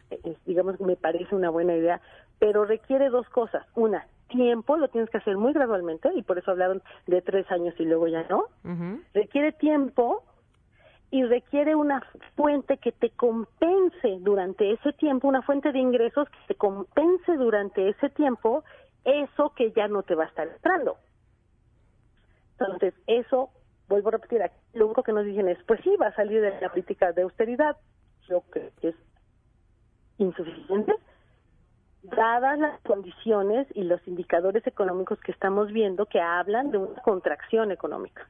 digamos, 0.46 0.80
me 0.80 0.96
parece 0.96 1.34
una 1.34 1.50
buena 1.50 1.74
idea, 1.74 2.00
pero 2.38 2.64
requiere 2.64 3.08
dos 3.08 3.28
cosas. 3.30 3.66
Una, 3.74 4.06
tiempo, 4.28 4.76
lo 4.76 4.88
tienes 4.88 5.10
que 5.10 5.18
hacer 5.18 5.36
muy 5.36 5.52
gradualmente, 5.52 6.10
y 6.14 6.22
por 6.22 6.38
eso 6.38 6.50
hablaron 6.50 6.82
de 7.06 7.22
tres 7.22 7.50
años 7.50 7.74
y 7.78 7.84
luego 7.84 8.06
ya 8.06 8.24
no. 8.28 8.44
Requiere 9.14 9.52
tiempo 9.52 10.22
y 11.10 11.24
requiere 11.24 11.74
una 11.74 12.02
fuente 12.36 12.76
que 12.76 12.92
te 12.92 13.10
compense 13.10 14.18
durante 14.20 14.72
ese 14.72 14.92
tiempo, 14.92 15.26
una 15.26 15.42
fuente 15.42 15.72
de 15.72 15.78
ingresos 15.78 16.28
que 16.28 16.38
te 16.48 16.54
compense 16.54 17.36
durante 17.36 17.88
ese 17.88 18.10
tiempo 18.10 18.62
eso 19.08 19.52
que 19.54 19.72
ya 19.72 19.88
no 19.88 20.02
te 20.02 20.14
va 20.14 20.24
a 20.24 20.28
estar 20.28 20.48
entrando. 20.48 20.96
Entonces, 22.58 22.94
eso, 23.06 23.50
vuelvo 23.88 24.08
a 24.08 24.12
repetir, 24.12 24.42
lo 24.74 24.86
único 24.86 25.02
que 25.02 25.12
nos 25.12 25.24
dicen 25.24 25.48
es, 25.48 25.58
pues 25.64 25.80
sí, 25.82 25.94
va 25.96 26.08
a 26.08 26.14
salir 26.14 26.40
de 26.40 26.60
la 26.60 26.70
política 26.70 27.12
de 27.12 27.22
austeridad. 27.22 27.76
Yo 28.28 28.42
creo 28.50 28.70
que 28.80 28.88
es 28.88 28.96
insuficiente, 30.18 30.94
dadas 32.02 32.58
las 32.58 32.80
condiciones 32.80 33.66
y 33.74 33.84
los 33.84 34.06
indicadores 34.06 34.66
económicos 34.66 35.20
que 35.20 35.32
estamos 35.32 35.72
viendo 35.72 36.06
que 36.06 36.20
hablan 36.20 36.70
de 36.70 36.78
una 36.78 37.00
contracción 37.02 37.70
económica. 37.70 38.28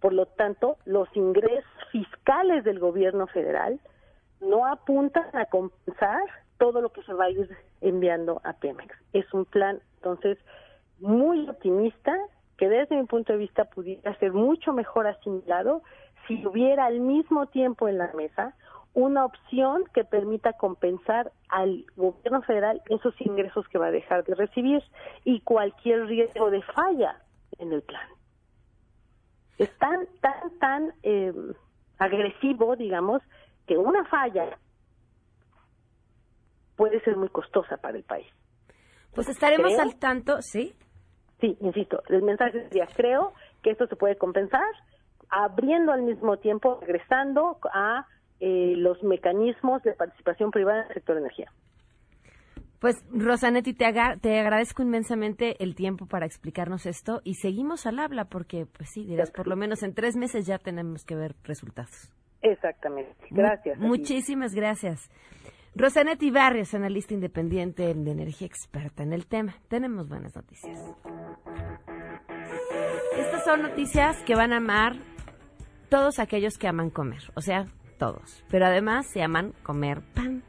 Por 0.00 0.12
lo 0.12 0.26
tanto, 0.26 0.78
los 0.84 1.08
ingresos 1.16 1.64
fiscales 1.90 2.62
del 2.62 2.78
gobierno 2.78 3.26
federal 3.26 3.80
no 4.40 4.66
apuntan 4.66 5.24
a 5.34 5.46
compensar 5.46 6.22
todo 6.58 6.80
lo 6.80 6.90
que 6.90 7.02
se 7.02 7.12
va 7.12 7.24
a 7.24 7.30
ir 7.30 7.48
enviando 7.80 8.40
a 8.44 8.54
Pemex. 8.54 8.94
Es 9.12 9.32
un 9.32 9.44
plan, 9.44 9.80
entonces, 9.96 10.38
muy 11.00 11.48
optimista, 11.48 12.16
que 12.56 12.68
desde 12.68 12.96
mi 12.96 13.06
punto 13.06 13.32
de 13.32 13.38
vista 13.38 13.64
pudiera 13.66 14.16
ser 14.18 14.32
mucho 14.32 14.72
mejor 14.72 15.06
asimilado 15.06 15.82
si 16.26 16.44
hubiera 16.44 16.86
al 16.86 17.00
mismo 17.00 17.46
tiempo 17.46 17.88
en 17.88 17.98
la 17.98 18.12
mesa 18.14 18.54
una 18.94 19.24
opción 19.24 19.84
que 19.94 20.04
permita 20.04 20.54
compensar 20.54 21.30
al 21.48 21.84
gobierno 21.96 22.42
federal 22.42 22.82
esos 22.88 23.14
ingresos 23.20 23.66
que 23.68 23.78
va 23.78 23.86
a 23.86 23.90
dejar 23.92 24.24
de 24.24 24.34
recibir 24.34 24.82
y 25.24 25.40
cualquier 25.40 26.06
riesgo 26.06 26.50
de 26.50 26.62
falla 26.62 27.20
en 27.58 27.72
el 27.72 27.82
plan. 27.82 28.08
Es 29.58 29.70
tan, 29.78 30.06
tan, 30.20 30.58
tan 30.58 30.92
eh, 31.02 31.32
agresivo, 31.98 32.76
digamos, 32.76 33.22
que 33.66 33.76
una 33.76 34.04
falla 34.06 34.58
puede 36.78 37.00
ser 37.00 37.16
muy 37.16 37.28
costosa 37.28 37.76
para 37.76 37.98
el 37.98 38.04
país. 38.04 38.26
Pues 39.14 39.28
estaremos 39.28 39.76
al 39.78 39.98
tanto, 39.98 40.40
¿sí? 40.40 40.74
Sí, 41.40 41.58
insisto, 41.60 42.02
el 42.08 42.22
mensaje 42.22 42.62
sería, 42.68 42.86
creo 42.96 43.34
que 43.62 43.70
esto 43.70 43.86
se 43.88 43.96
puede 43.96 44.16
compensar 44.16 44.62
abriendo 45.28 45.92
al 45.92 46.02
mismo 46.02 46.38
tiempo, 46.38 46.78
regresando 46.80 47.58
a 47.72 48.06
eh, 48.40 48.74
los 48.76 49.02
mecanismos 49.02 49.82
de 49.82 49.92
participación 49.92 50.50
privada 50.50 50.82
en 50.82 50.88
el 50.88 50.94
sector 50.94 51.16
de 51.16 51.20
energía. 51.22 51.52
Pues 52.80 53.04
Rosanetti, 53.10 53.74
te, 53.74 53.92
te 54.20 54.38
agradezco 54.38 54.82
inmensamente 54.82 55.62
el 55.62 55.74
tiempo 55.74 56.06
para 56.06 56.26
explicarnos 56.26 56.86
esto 56.86 57.20
y 57.24 57.34
seguimos 57.34 57.86
al 57.86 57.98
habla 57.98 58.26
porque, 58.26 58.66
pues 58.66 58.90
sí, 58.90 59.04
dirás, 59.04 59.32
por 59.32 59.48
lo 59.48 59.56
menos 59.56 59.82
en 59.82 59.94
tres 59.94 60.16
meses 60.16 60.46
ya 60.46 60.58
tenemos 60.58 61.04
que 61.04 61.16
ver 61.16 61.34
resultados. 61.42 62.12
Exactamente. 62.40 63.16
Gracias. 63.30 63.78
muchísimas 63.78 64.54
gracias. 64.54 65.10
Rosanetti 65.74 66.30
Barrios, 66.30 66.74
analista 66.74 67.14
independiente 67.14 67.94
de 67.94 68.10
energía 68.10 68.46
experta 68.46 69.02
en 69.02 69.12
el 69.12 69.26
tema. 69.26 69.54
Tenemos 69.68 70.08
buenas 70.08 70.34
noticias. 70.34 70.78
Estas 73.16 73.44
son 73.44 73.62
noticias 73.62 74.16
que 74.24 74.34
van 74.34 74.52
a 74.52 74.56
amar 74.56 74.96
todos 75.88 76.18
aquellos 76.18 76.58
que 76.58 76.68
aman 76.68 76.90
comer, 76.90 77.22
o 77.34 77.40
sea, 77.40 77.66
todos. 77.98 78.44
Pero 78.50 78.66
además 78.66 79.06
se 79.06 79.22
aman 79.22 79.52
comer 79.62 80.00
pan. 80.14 80.42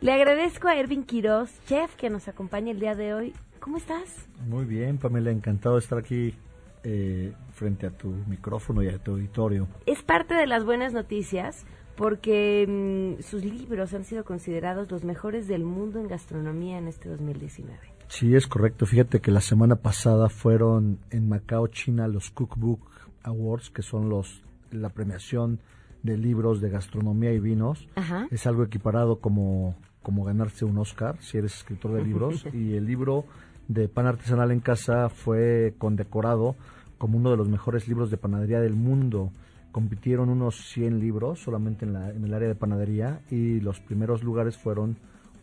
Le 0.00 0.12
agradezco 0.12 0.68
a 0.68 0.76
Ervin 0.76 1.04
Quiroz, 1.04 1.50
chef, 1.66 1.94
que 1.96 2.10
nos 2.10 2.28
acompaña 2.28 2.70
el 2.70 2.80
día 2.80 2.94
de 2.94 3.14
hoy. 3.14 3.32
¿Cómo 3.60 3.78
estás? 3.78 4.28
Muy 4.46 4.66
bien, 4.66 4.98
Pamela, 4.98 5.30
encantado 5.30 5.76
de 5.76 5.80
estar 5.80 5.98
aquí 5.98 6.34
eh, 6.82 7.32
frente 7.52 7.86
a 7.86 7.90
tu 7.90 8.08
micrófono 8.08 8.82
y 8.82 8.88
a 8.88 8.98
tu 8.98 9.12
auditorio. 9.12 9.66
Es 9.86 10.02
parte 10.02 10.34
de 10.34 10.46
las 10.46 10.64
buenas 10.64 10.92
noticias 10.92 11.64
porque 11.96 12.66
mm, 12.66 13.22
sus 13.22 13.44
libros 13.44 13.94
han 13.94 14.04
sido 14.04 14.24
considerados 14.24 14.90
los 14.90 15.04
mejores 15.04 15.46
del 15.46 15.64
mundo 15.64 16.00
en 16.00 16.08
gastronomía 16.08 16.78
en 16.78 16.88
este 16.88 17.08
2019. 17.08 17.78
Sí, 18.08 18.34
es 18.34 18.46
correcto. 18.46 18.86
Fíjate 18.86 19.20
que 19.20 19.30
la 19.30 19.40
semana 19.40 19.76
pasada 19.76 20.28
fueron 20.28 20.98
en 21.10 21.28
Macao, 21.28 21.66
China, 21.68 22.06
los 22.08 22.30
Cookbook 22.30 22.80
Awards, 23.22 23.70
que 23.70 23.82
son 23.82 24.08
los 24.08 24.42
la 24.70 24.90
premiación 24.90 25.60
de 26.02 26.18
libros 26.18 26.60
de 26.60 26.68
gastronomía 26.68 27.32
y 27.32 27.40
vinos. 27.40 27.88
Es 28.30 28.46
algo 28.46 28.62
equiparado 28.62 29.20
como, 29.20 29.76
como 30.02 30.24
ganarse 30.24 30.64
un 30.64 30.78
Oscar 30.78 31.16
si 31.20 31.38
eres 31.38 31.54
escritor 31.54 31.92
de 31.94 32.04
libros. 32.04 32.44
y 32.52 32.74
el 32.74 32.86
libro 32.86 33.24
de 33.68 33.88
pan 33.88 34.06
artesanal 34.06 34.50
en 34.50 34.60
casa 34.60 35.08
fue 35.08 35.74
condecorado 35.78 36.56
como 36.98 37.18
uno 37.18 37.30
de 37.30 37.36
los 37.36 37.48
mejores 37.48 37.88
libros 37.88 38.10
de 38.10 38.18
panadería 38.18 38.60
del 38.60 38.74
mundo 38.74 39.30
compitieron 39.74 40.28
unos 40.28 40.68
100 40.68 41.00
libros 41.00 41.40
solamente 41.40 41.84
en, 41.84 41.94
la, 41.94 42.10
en 42.10 42.22
el 42.24 42.32
área 42.32 42.46
de 42.46 42.54
panadería 42.54 43.22
y 43.28 43.58
los 43.58 43.80
primeros 43.80 44.22
lugares 44.22 44.56
fueron 44.56 44.96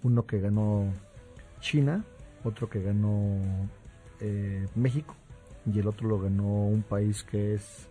uno 0.04 0.26
que 0.26 0.40
ganó 0.40 0.86
China, 1.60 2.06
otro 2.46 2.70
que 2.70 2.82
ganó 2.82 3.36
eh, 4.22 4.66
México 4.74 5.16
y 5.66 5.78
el 5.78 5.86
otro 5.86 6.08
lo 6.08 6.18
ganó 6.18 6.46
un 6.46 6.82
país 6.82 7.24
que 7.24 7.56
es 7.56 7.90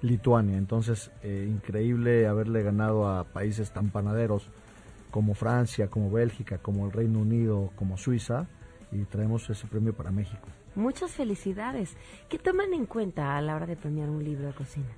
Lituania. 0.00 0.58
Entonces, 0.58 1.12
eh, 1.22 1.46
increíble 1.48 2.26
haberle 2.26 2.64
ganado 2.64 3.06
a 3.06 3.22
países 3.22 3.70
tan 3.70 3.90
panaderos 3.90 4.48
como 5.12 5.34
Francia, 5.34 5.86
como 5.86 6.10
Bélgica, 6.10 6.58
como 6.58 6.86
el 6.86 6.92
Reino 6.92 7.20
Unido, 7.20 7.70
como 7.76 7.96
Suiza, 7.96 8.48
y 8.90 9.04
traemos 9.04 9.48
ese 9.48 9.68
premio 9.68 9.92
para 9.92 10.10
México. 10.10 10.48
Muchas 10.74 11.12
felicidades. 11.12 11.96
¿Qué 12.28 12.40
toman 12.40 12.74
en 12.74 12.86
cuenta 12.86 13.36
a 13.36 13.40
la 13.40 13.54
hora 13.54 13.66
de 13.66 13.76
premiar 13.76 14.10
un 14.10 14.24
libro 14.24 14.48
de 14.48 14.54
cocina? 14.54 14.88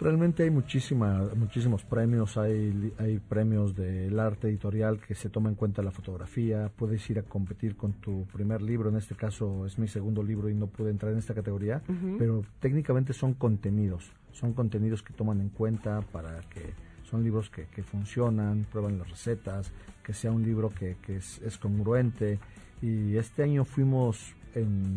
Realmente 0.00 0.44
hay 0.44 0.50
muchísima, 0.50 1.28
muchísimos 1.36 1.84
premios, 1.84 2.38
hay, 2.38 2.94
hay 2.98 3.18
premios 3.18 3.76
del 3.76 4.18
arte 4.18 4.48
editorial 4.48 4.98
que 4.98 5.14
se 5.14 5.28
toma 5.28 5.50
en 5.50 5.56
cuenta 5.56 5.82
la 5.82 5.90
fotografía, 5.90 6.70
puedes 6.74 7.08
ir 7.10 7.18
a 7.18 7.22
competir 7.22 7.76
con 7.76 7.92
tu 7.92 8.24
primer 8.32 8.62
libro, 8.62 8.88
en 8.88 8.96
este 8.96 9.14
caso 9.14 9.66
es 9.66 9.78
mi 9.78 9.88
segundo 9.88 10.22
libro 10.22 10.48
y 10.48 10.54
no 10.54 10.68
pude 10.68 10.88
entrar 10.88 11.12
en 11.12 11.18
esta 11.18 11.34
categoría, 11.34 11.82
pero 12.18 12.42
técnicamente 12.60 13.12
son 13.12 13.34
contenidos, 13.34 14.10
son 14.32 14.54
contenidos 14.54 15.02
que 15.02 15.12
toman 15.12 15.42
en 15.42 15.50
cuenta 15.50 16.00
para 16.00 16.40
que 16.48 16.72
son 17.02 17.22
libros 17.22 17.50
que, 17.50 17.66
que 17.66 17.82
funcionan, 17.82 18.64
prueban 18.72 18.98
las 18.98 19.10
recetas, 19.10 19.70
que 20.02 20.14
sea 20.14 20.32
un 20.32 20.42
libro 20.42 20.70
que, 20.70 20.96
que 21.02 21.16
es, 21.16 21.42
es, 21.42 21.58
congruente. 21.58 22.38
Y 22.80 23.16
este 23.16 23.42
año 23.42 23.66
fuimos 23.66 24.34
en, 24.54 24.96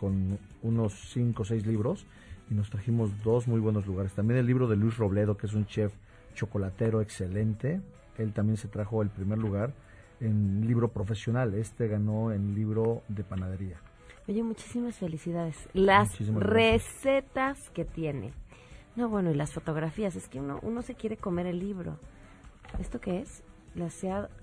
con 0.00 0.38
unos 0.62 1.12
5 1.12 1.42
o 1.42 1.44
6 1.44 1.66
libros 1.66 2.06
y 2.50 2.54
nos 2.54 2.70
trajimos 2.70 3.10
dos 3.22 3.46
muy 3.48 3.60
buenos 3.60 3.86
lugares. 3.86 4.12
También 4.12 4.38
el 4.38 4.46
libro 4.46 4.68
de 4.68 4.76
Luis 4.76 4.96
Robledo, 4.96 5.36
que 5.36 5.46
es 5.46 5.54
un 5.54 5.66
chef 5.66 5.92
chocolatero 6.34 7.00
excelente. 7.00 7.80
Él 8.18 8.32
también 8.32 8.56
se 8.56 8.68
trajo 8.68 9.02
el 9.02 9.08
primer 9.08 9.38
lugar 9.38 9.72
en 10.20 10.66
libro 10.66 10.88
profesional. 10.88 11.54
Este 11.54 11.88
ganó 11.88 12.32
en 12.32 12.54
libro 12.54 13.02
de 13.08 13.24
panadería. 13.24 13.76
Oye, 14.28 14.42
muchísimas 14.42 14.96
felicidades. 14.96 15.68
Las 15.72 16.18
recetas 16.34 17.70
que 17.70 17.84
tiene. 17.84 18.32
No, 18.94 19.08
bueno, 19.08 19.30
y 19.30 19.34
las 19.34 19.52
fotografías. 19.52 20.14
Es 20.16 20.28
que 20.28 20.38
uno, 20.38 20.60
uno 20.62 20.82
se 20.82 20.94
quiere 20.94 21.16
comer 21.16 21.46
el 21.46 21.58
libro. 21.58 21.98
¿Esto 22.78 23.00
qué 23.00 23.20
es? 23.20 23.42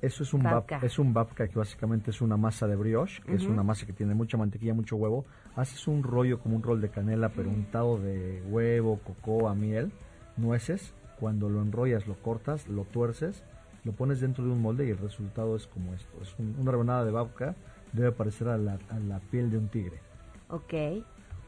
Eso 0.01 0.23
es 0.23 0.33
un 0.33 0.43
babka. 0.43 0.79
es 0.81 0.97
un 0.97 1.13
babka 1.13 1.47
que 1.47 1.57
básicamente 1.57 2.11
es 2.11 2.21
una 2.21 2.37
masa 2.37 2.67
de 2.67 2.75
brioche, 2.75 3.21
que 3.23 3.35
es 3.35 3.45
una 3.45 3.63
masa 3.63 3.85
que 3.85 3.93
tiene 3.93 4.15
mucha 4.15 4.37
mantequilla, 4.37 4.73
mucho 4.73 4.95
huevo. 4.95 5.25
Haces 5.55 5.87
un 5.87 6.03
rollo 6.03 6.39
como 6.39 6.55
un 6.55 6.63
rol 6.63 6.81
de 6.81 6.89
canela, 6.89 7.29
pero 7.29 7.49
untado 7.49 7.99
de 7.99 8.41
huevo, 8.47 8.99
cocoa, 9.03 9.53
miel, 9.53 9.91
nueces. 10.37 10.93
Cuando 11.19 11.49
lo 11.49 11.61
enrollas, 11.61 12.07
lo 12.07 12.15
cortas, 12.15 12.67
lo 12.69 12.85
tuerces, 12.85 13.43
lo 13.83 13.91
pones 13.91 14.21
dentro 14.21 14.45
de 14.45 14.51
un 14.51 14.61
molde 14.61 14.87
y 14.87 14.89
el 14.91 14.97
resultado 14.97 15.55
es 15.55 15.67
como 15.67 15.93
esto. 15.93 16.17
Es 16.21 16.33
una 16.39 16.71
rebanada 16.71 17.03
de 17.03 17.11
babka, 17.11 17.55
debe 17.91 18.11
parecer 18.11 18.47
a 18.47 18.57
la, 18.57 18.79
a 18.89 18.99
la 18.99 19.19
piel 19.19 19.51
de 19.51 19.57
un 19.57 19.67
tigre. 19.67 19.99
Ok, 20.49 20.73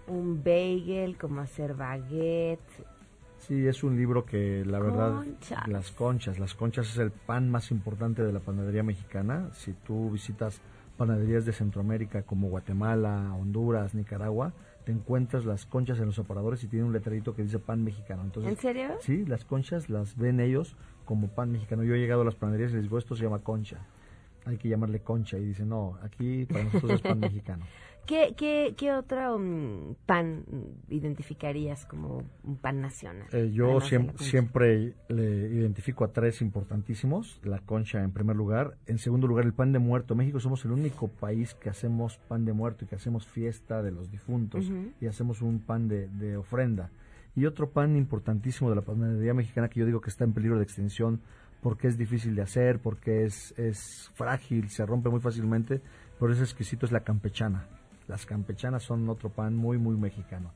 un 0.08 0.44
bagel, 0.44 1.18
como 1.18 1.42
hacer 1.42 1.74
baguette, 1.74 2.60
Sí, 3.42 3.68
es 3.68 3.84
un 3.84 3.98
libro 3.98 4.24
que 4.26 4.64
la 4.66 4.80
verdad, 4.80 5.26
las 5.68 5.92
conchas, 5.92 6.38
las 6.38 6.54
conchas 6.54 6.90
es 6.92 6.98
el 6.98 7.12
pan 7.12 7.50
más 7.50 7.72
importante 7.72 8.24
de 8.24 8.32
la 8.32 8.40
panadería 8.40 8.84
mexicana. 8.84 9.50
Si 9.54 9.74
tú 9.74 10.12
visitas 10.12 10.62
panaderías 10.96 11.46
de 11.46 11.52
Centroamérica 11.52 12.22
como 12.22 12.50
Guatemala, 12.50 13.34
Honduras, 13.34 13.96
Nicaragua, 13.96 14.54
te 14.86 14.92
encuentras 14.92 15.46
las 15.46 15.66
conchas 15.66 16.00
en 16.00 16.06
los 16.06 16.20
aparadores 16.20 16.64
y 16.64 16.68
tiene 16.68 16.86
un 16.86 16.94
letrerito 16.94 17.36
que 17.36 17.42
dice 17.42 17.58
pan 17.58 17.84
mexicano. 17.84 18.22
Entonces, 18.24 18.52
¿En 18.52 18.58
serio? 18.58 18.90
Sí, 19.00 19.26
las 19.26 19.44
conchas 19.44 19.90
las 19.90 20.16
ven 20.16 20.40
ellos 20.40 20.76
como 21.06 21.28
pan 21.30 21.52
mexicano. 21.52 21.84
Yo 21.84 21.96
he 21.96 22.00
llegado 22.00 22.22
a 22.22 22.26
las 22.26 22.36
panaderías 22.36 22.72
y 22.72 22.76
les 22.76 22.84
digo, 22.84 23.00
esto 23.00 23.16
se 23.16 23.24
llama 23.24 23.40
concha. 23.40 23.80
Hay 24.46 24.58
que 24.58 24.70
llamarle 24.70 25.02
concha. 25.02 25.38
Y 25.38 25.46
dicen, 25.46 25.70
no, 25.70 25.98
aquí 26.02 26.46
para 26.46 26.64
nosotros 26.66 26.94
es 26.94 27.02
pan 27.02 27.20
mexicano. 27.20 27.66
¿Qué, 28.06 28.34
qué, 28.36 28.74
qué 28.76 28.94
otro 28.94 29.36
um, 29.36 29.96
pan 30.06 30.44
identificarías 30.90 31.86
como 31.86 32.24
un 32.44 32.58
pan 32.58 32.82
nacional? 32.82 33.28
Eh, 33.32 33.52
yo 33.54 33.80
siempre, 33.80 34.18
siempre 34.18 34.96
le 35.08 35.48
identifico 35.50 36.04
a 36.04 36.12
tres 36.12 36.42
importantísimos. 36.42 37.40
La 37.44 37.60
concha 37.60 38.04
en 38.04 38.12
primer 38.12 38.36
lugar. 38.36 38.78
En 38.88 38.98
segundo 38.98 39.28
lugar, 39.28 39.46
el 39.46 39.54
pan 39.54 39.72
de 39.72 39.80
muerto. 39.80 40.16
México 40.16 40.40
somos 40.40 40.66
el 40.66 40.72
único 40.72 41.08
país 41.08 41.54
que 41.54 41.70
hacemos 41.70 42.18
pan 42.28 42.44
de 42.44 42.54
muerto 42.54 42.86
y 42.86 42.88
que 42.88 42.96
hacemos 42.96 43.28
fiesta 43.28 43.84
de 43.84 43.92
los 43.92 44.10
difuntos 44.10 44.72
y 45.00 45.06
hacemos 45.06 45.42
un 45.42 45.60
pan 45.60 45.88
de, 45.88 46.08
de 46.08 46.38
ofrenda. 46.38 46.90
Y 47.36 47.46
otro 47.46 47.70
pan 47.70 47.96
importantísimo 47.96 48.70
de 48.70 48.76
la 48.76 48.82
panadería 48.82 49.34
mexicana 49.34 49.70
que 49.70 49.80
yo 49.80 49.86
digo 49.86 50.02
que 50.02 50.10
está 50.10 50.26
en 50.26 50.34
peligro 50.34 50.58
de 50.58 50.64
extinción 50.64 51.22
porque 51.62 51.88
es 51.88 51.98
difícil 51.98 52.36
de 52.36 52.42
hacer, 52.42 52.80
porque 52.80 53.24
es, 53.24 53.54
es 53.58 54.10
frágil, 54.14 54.70
se 54.70 54.86
rompe 54.86 55.10
muy 55.10 55.20
fácilmente, 55.20 55.82
pero 56.20 56.34
es 56.34 56.40
exquisito, 56.40 56.86
es 56.86 56.92
la 56.92 57.02
campechana. 57.02 57.68
Las 58.08 58.26
campechanas 58.26 58.84
son 58.84 59.08
otro 59.10 59.30
pan 59.30 59.56
muy, 59.56 59.78
muy 59.78 59.96
mexicano. 59.96 60.52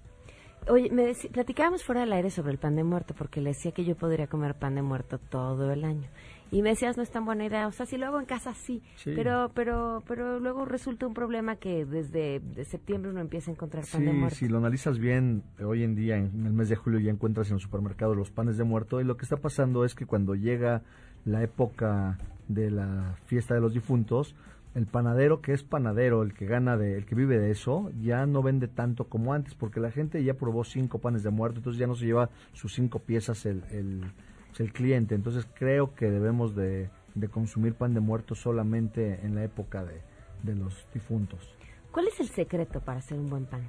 Oye, 0.68 0.90
me 0.90 1.14
platicábamos 1.32 1.84
fuera 1.84 2.02
del 2.02 2.14
aire 2.14 2.32
sobre 2.32 2.52
el 2.52 2.58
pan 2.58 2.76
de 2.76 2.84
muerto, 2.84 3.14
porque 3.16 3.40
le 3.40 3.52
decía 3.52 3.72
que 3.72 3.86
yo 3.86 3.96
podría 3.96 4.28
comer 4.28 4.56
pan 4.56 4.76
de 4.76 4.82
muerto 4.82 5.20
todo 5.20 5.72
el 5.72 5.84
año. 5.86 6.10
Y 6.52 6.62
me 6.62 6.70
decías, 6.70 6.96
no 6.96 7.04
es 7.04 7.12
tan 7.12 7.26
buena 7.26 7.46
idea. 7.46 7.68
O 7.68 7.72
sea, 7.72 7.86
si 7.86 7.98
lo 7.98 8.06
hago 8.06 8.20
en 8.20 8.26
casa, 8.26 8.54
sí. 8.54 8.82
Pero, 9.04 9.52
pero, 9.54 10.04
pero 10.08 10.40
luego 10.40 10.66
resulta 10.66 11.06
un 11.06 11.14
problema 11.14 11.56
que 11.58 11.86
desde 11.86 12.42
septiembre 12.66 13.12
uno 13.12 13.20
empieza 13.20 13.52
a 13.52 13.54
encontrar 13.54 13.84
pan 13.92 14.06
de 14.06 14.14
muerto. 14.14 14.36
Si 14.36 14.48
lo 14.48 14.60
analizas 14.60 15.00
bien, 15.00 15.44
hoy 15.64 15.84
en 15.84 15.96
día, 15.96 16.18
en 16.18 16.46
el 16.46 16.54
mes 16.54 16.70
de 16.70 16.76
julio, 16.76 17.00
ya 17.00 17.12
encuentras 17.12 17.50
en 17.50 17.56
el 17.56 17.60
supermercado 17.60 18.16
los 18.16 18.32
panes 18.32 18.58
de 18.58 18.64
muerto. 18.64 19.02
Y 19.02 19.04
lo 19.04 19.18
que 19.18 19.24
está 19.24 19.38
pasando 19.38 19.86
es 19.86 19.96
que 19.96 20.06
cuando 20.06 20.36
llega 20.36 20.84
la 21.26 21.44
época 21.44 22.18
de 22.48 22.70
la 22.72 23.18
fiesta 23.26 23.56
de 23.56 23.62
los 23.62 23.74
difuntos, 23.74 24.36
el 24.76 24.88
panadero 24.88 25.42
que 25.42 25.54
es 25.54 25.64
panadero, 25.64 26.22
el 26.22 26.34
que 26.34 26.46
gana 26.46 26.76
de, 26.76 26.98
el 26.98 27.06
que 27.06 27.16
vive 27.16 27.40
de 27.40 27.50
eso, 27.50 27.92
ya 28.02 28.26
no 28.26 28.44
vende 28.44 28.68
tanto 28.68 29.08
como 29.08 29.34
antes, 29.34 29.56
porque 29.56 29.80
la 29.80 29.90
gente 29.90 30.22
ya 30.22 30.34
probó 30.34 30.66
cinco 30.66 31.00
panes 31.00 31.24
de 31.24 31.30
muerto, 31.30 31.60
entonces 31.60 31.80
ya 31.80 31.88
no 31.88 31.96
se 31.96 32.06
lleva 32.06 32.30
sus 32.52 32.74
cinco 32.74 33.00
piezas 33.00 33.46
el, 33.46 33.64
el, 33.72 34.74
cliente. 34.74 35.16
Entonces 35.16 35.48
creo 35.54 35.96
que 35.96 36.12
debemos 36.12 36.56
de, 36.56 36.90
consumir 37.32 37.74
pan 37.74 37.94
de 37.94 38.02
muerto 38.02 38.36
solamente 38.36 39.26
en 39.26 39.36
la 39.36 39.46
época 39.46 39.86
de, 39.86 40.02
de 40.44 40.56
los 40.56 40.86
difuntos. 40.94 41.56
¿Cuál 41.92 42.08
es 42.10 42.20
el 42.20 42.28
secreto 42.28 42.82
para 42.82 43.00
hacer 43.00 43.18
un 43.18 43.30
buen 43.30 43.46
pan? 43.46 43.62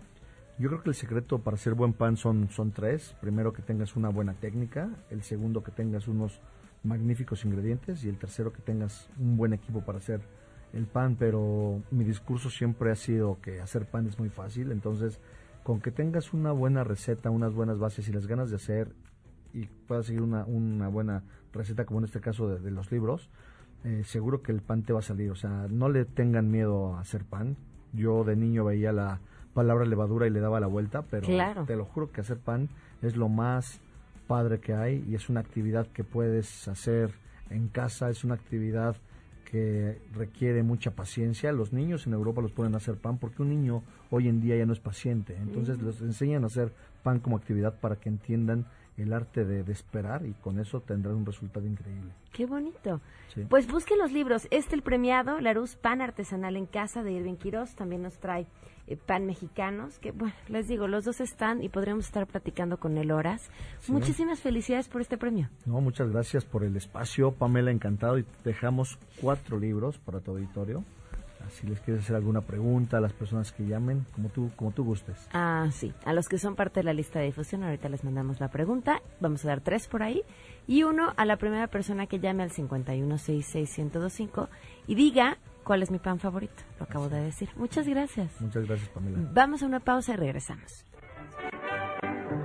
Yo 0.59 0.69
creo 0.69 0.83
que 0.83 0.89
el 0.89 0.97
secreto 0.97 1.39
para 1.39 1.55
hacer 1.55 1.75
buen 1.75 1.93
pan 1.93 2.17
son, 2.17 2.49
son 2.51 2.73
tres. 2.73 3.15
Primero 3.21 3.53
que 3.53 3.63
tengas 3.63 3.95
una 3.95 4.09
buena 4.09 4.35
técnica, 4.35 4.91
el 5.11 5.23
segundo 5.23 5.63
que 5.63 5.71
tengas 5.71 6.09
unos 6.09 6.41
magníficos 6.83 7.45
ingredientes 7.45 8.05
y 8.05 8.09
el 8.09 8.19
tercero 8.19 8.53
que 8.53 8.63
tengas 8.63 9.09
un 9.21 9.37
buen 9.37 9.53
equipo 9.53 9.83
para 9.85 9.99
hacer 9.99 10.21
el 10.73 10.87
pan, 10.87 11.17
pero 11.19 11.83
mi 11.91 12.05
discurso 12.05 12.51
siempre 12.51 12.91
ha 12.91 12.97
sido 12.97 13.41
que 13.41 13.61
hacer 13.61 13.87
pan 13.87 14.07
es 14.07 14.19
muy 14.19 14.29
fácil, 14.29 14.73
entonces 14.73 15.21
con 15.63 15.81
que 15.81 15.91
tengas 15.91 16.33
una 16.33 16.53
buena 16.53 16.85
receta, 16.85 17.31
unas 17.31 17.53
buenas 17.53 17.79
bases 17.79 18.09
y 18.09 18.13
las 18.13 18.27
ganas 18.27 18.51
de 18.51 18.57
hacer 18.57 18.93
y 19.53 19.67
puedas 19.67 20.07
seguir 20.07 20.23
una, 20.23 20.45
una 20.45 20.89
buena 20.89 21.23
receta 21.53 21.85
como 21.85 22.01
en 22.01 22.05
este 22.05 22.21
caso 22.21 22.49
de, 22.49 22.71
los 22.71 22.93
libros, 22.93 23.29
eh, 23.85 24.03
seguro 24.05 24.43
que 24.43 24.53
el 24.53 24.61
pan 24.61 24.83
te 24.83 24.93
va 24.93 25.01
a 25.01 25.03
salir, 25.03 25.31
o 25.31 25.35
sea, 25.35 25.67
no 25.69 25.89
le 25.89 26.05
tengan 26.05 26.51
miedo 26.51 26.95
a 26.95 27.01
hacer 27.01 27.25
pan. 27.25 27.57
Yo 27.93 28.25
de 28.25 28.37
niño 28.37 28.65
veía 28.65 28.93
la 28.93 29.21
palabra 29.55 29.87
levadura 29.87 30.27
y 30.27 30.31
le 30.31 30.41
daba 30.41 30.61
la 30.61 30.67
vuelta, 30.67 31.03
pero 31.03 31.27
te 31.67 31.77
lo 31.77 31.85
juro 31.87 32.13
que 32.13 32.21
hacer 32.21 32.39
pan 32.39 32.69
es 33.03 33.17
lo 33.17 33.29
más 33.29 33.81
padre 34.27 34.61
que 34.61 34.75
hay 34.75 35.05
y 35.09 35.15
es 35.15 35.29
una 35.29 35.41
actividad 35.41 35.87
que 35.89 36.05
puedes 36.05 36.69
hacer 36.69 37.13
en 37.51 37.69
casa, 37.69 38.11
es 38.11 38.25
una 38.25 38.35
actividad 38.35 38.97
que 39.51 39.99
requiere 40.15 40.63
mucha 40.63 40.91
paciencia. 40.91 41.53
Los 41.53 41.73
niños 41.73 42.07
en 42.07 42.13
Europa 42.13 42.43
los 42.43 42.53
pueden 42.53 42.75
hacer 42.75 42.97
pan 42.97 43.19
porque 43.19 43.43
un 43.43 43.49
niño 43.49 43.83
hoy 44.11 44.29
en 44.29 44.41
día 44.41 44.57
ya 44.57 44.67
no 44.67 44.73
es 44.73 44.81
paciente. 44.81 45.37
Entonces 45.37 45.81
los 45.81 46.03
enseñan 46.03 46.45
a 46.45 46.49
hacer 46.49 46.73
pan 47.03 47.21
como 47.21 47.37
actividad 47.37 47.79
para 47.81 47.97
que 47.97 48.09
entiendan 48.09 48.67
el 48.97 49.13
arte 49.13 49.45
de, 49.45 49.61
esperar 49.71 50.25
y 50.25 50.33
con 50.33 50.59
eso 50.59 50.81
tendrán 50.81 51.17
un 51.17 51.27
resultado 51.27 51.67
increíble. 51.67 52.11
Qué 52.33 52.47
bonito. 52.47 53.01
Pues 53.49 53.67
busquen 53.71 53.99
los 53.99 54.13
libros. 54.13 54.49
Este 54.51 54.75
el 54.75 54.83
premiado, 54.83 55.41
Larus 55.41 55.77
Pan 55.77 56.01
Artesanal 56.01 56.57
en 56.57 56.67
Casa 56.67 57.03
de 57.03 57.13
Irving 57.13 57.37
Quiroz, 57.37 57.75
también 57.75 58.03
nos 58.03 58.19
trae 58.19 58.47
eh, 58.87 58.97
pan 58.97 59.27
mexicanos, 59.27 59.99
que 59.99 60.13
bueno, 60.13 60.35
les 60.49 60.69
digo, 60.69 60.87
los 60.87 61.05
dos 61.05 61.21
están 61.21 61.63
y 61.63 61.69
podríamos 61.69 62.07
estar 62.07 62.27
platicando 62.27 62.79
con 62.79 62.97
él 62.99 63.11
horas. 63.11 63.51
Muchísimas 63.89 64.41
felicidades 64.41 64.89
por 64.89 65.01
este 65.01 65.19
premio. 65.19 65.49
No, 65.65 65.81
muchas 65.81 66.11
gracias 66.11 66.45
por 66.45 66.65
el 66.65 66.77
espacio, 66.77 67.33
Pamela, 67.33 67.71
encantado. 67.71 68.19
Y 68.19 68.25
dejamos 68.45 68.99
cuatro 69.21 69.59
libros 69.59 69.99
para 69.99 70.21
tu 70.21 70.33
auditorio. 70.33 70.85
Si 71.51 71.67
les 71.67 71.81
quieres 71.81 72.03
hacer 72.05 72.17
alguna 72.17 72.41
pregunta 72.41 72.99
a 72.99 73.01
las 73.01 73.13
personas 73.13 73.53
que 73.53 73.67
llamen, 73.67 74.05
como 74.15 74.29
tú, 74.29 74.51
como 74.57 74.73
tú 74.73 74.85
gustes. 74.85 75.29
Ah, 75.33 75.69
sí. 75.71 75.93
A 76.05 76.13
los 76.13 76.29
que 76.29 76.39
son 76.39 76.57
parte 76.57 76.81
de 76.81 76.85
la 76.85 76.93
lista 76.93 77.21
de 77.21 77.27
difusión, 77.27 77.63
ahorita 77.63 77.89
les 77.89 78.05
mandamos 78.05 78.41
la 78.41 78.49
pregunta. 78.49 79.01
Vamos 79.21 79.45
a 79.45 79.49
dar 79.49 79.61
tres 79.61 79.87
por 79.87 80.03
ahí. 80.03 80.23
Y 80.67 80.83
uno 80.83 81.13
a 81.17 81.25
la 81.25 81.37
primera 81.37 81.69
persona 81.69 82.07
que 82.07 82.19
llame 82.19 82.43
al 82.43 82.51
5166125 82.51 84.49
y 84.89 84.97
diga 84.97 85.39
cuál 85.67 85.83
es 85.83 85.91
mi 85.91 85.99
pan 85.99 86.19
favorito. 86.19 86.63
Lo 86.79 86.85
acabo 86.85 87.09
de 87.09 87.21
decir. 87.21 87.49
Muchas 87.57 87.89
gracias. 87.89 88.41
Muchas 88.41 88.67
gracias, 88.67 88.89
Pamela. 88.91 89.19
Vamos 89.33 89.63
a 89.63 89.67
una 89.67 89.81
pausa 89.81 90.15
y 90.15 90.17
regresamos. 90.17 90.87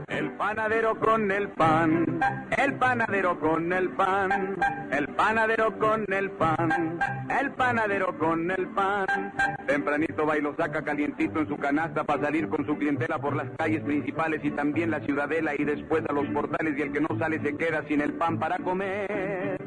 El 0.07 0.31
panadero 0.33 0.99
con 0.99 1.31
el 1.31 1.49
pan, 1.49 2.19
el 2.57 2.73
panadero 2.75 3.39
con 3.39 3.71
el 3.71 3.89
pan, 3.91 4.57
el 4.91 5.07
panadero 5.07 5.79
con 5.79 6.05
el 6.11 6.31
pan, 6.31 6.99
el 7.39 7.51
panadero 7.51 8.17
con 8.17 8.51
el 8.51 8.67
pan. 8.69 9.33
Tempranito 9.65 10.25
va 10.25 10.37
y 10.37 10.41
lo 10.41 10.55
saca 10.55 10.83
calientito 10.83 11.39
en 11.39 11.47
su 11.47 11.57
canasta 11.57 12.03
para 12.03 12.23
salir 12.23 12.49
con 12.49 12.65
su 12.65 12.77
clientela 12.77 13.19
por 13.19 13.35
las 13.35 13.47
calles 13.57 13.81
principales 13.83 14.43
y 14.43 14.51
también 14.51 14.91
la 14.91 14.99
ciudadela 15.01 15.53
y 15.57 15.63
después 15.63 16.03
a 16.09 16.13
los 16.13 16.27
portales 16.27 16.77
y 16.77 16.81
el 16.81 16.91
que 16.91 17.01
no 17.01 17.17
sale 17.17 17.39
se 17.41 17.55
queda 17.55 17.83
sin 17.87 18.01
el 18.01 18.13
pan 18.13 18.37
para 18.37 18.57
comer 18.57 19.57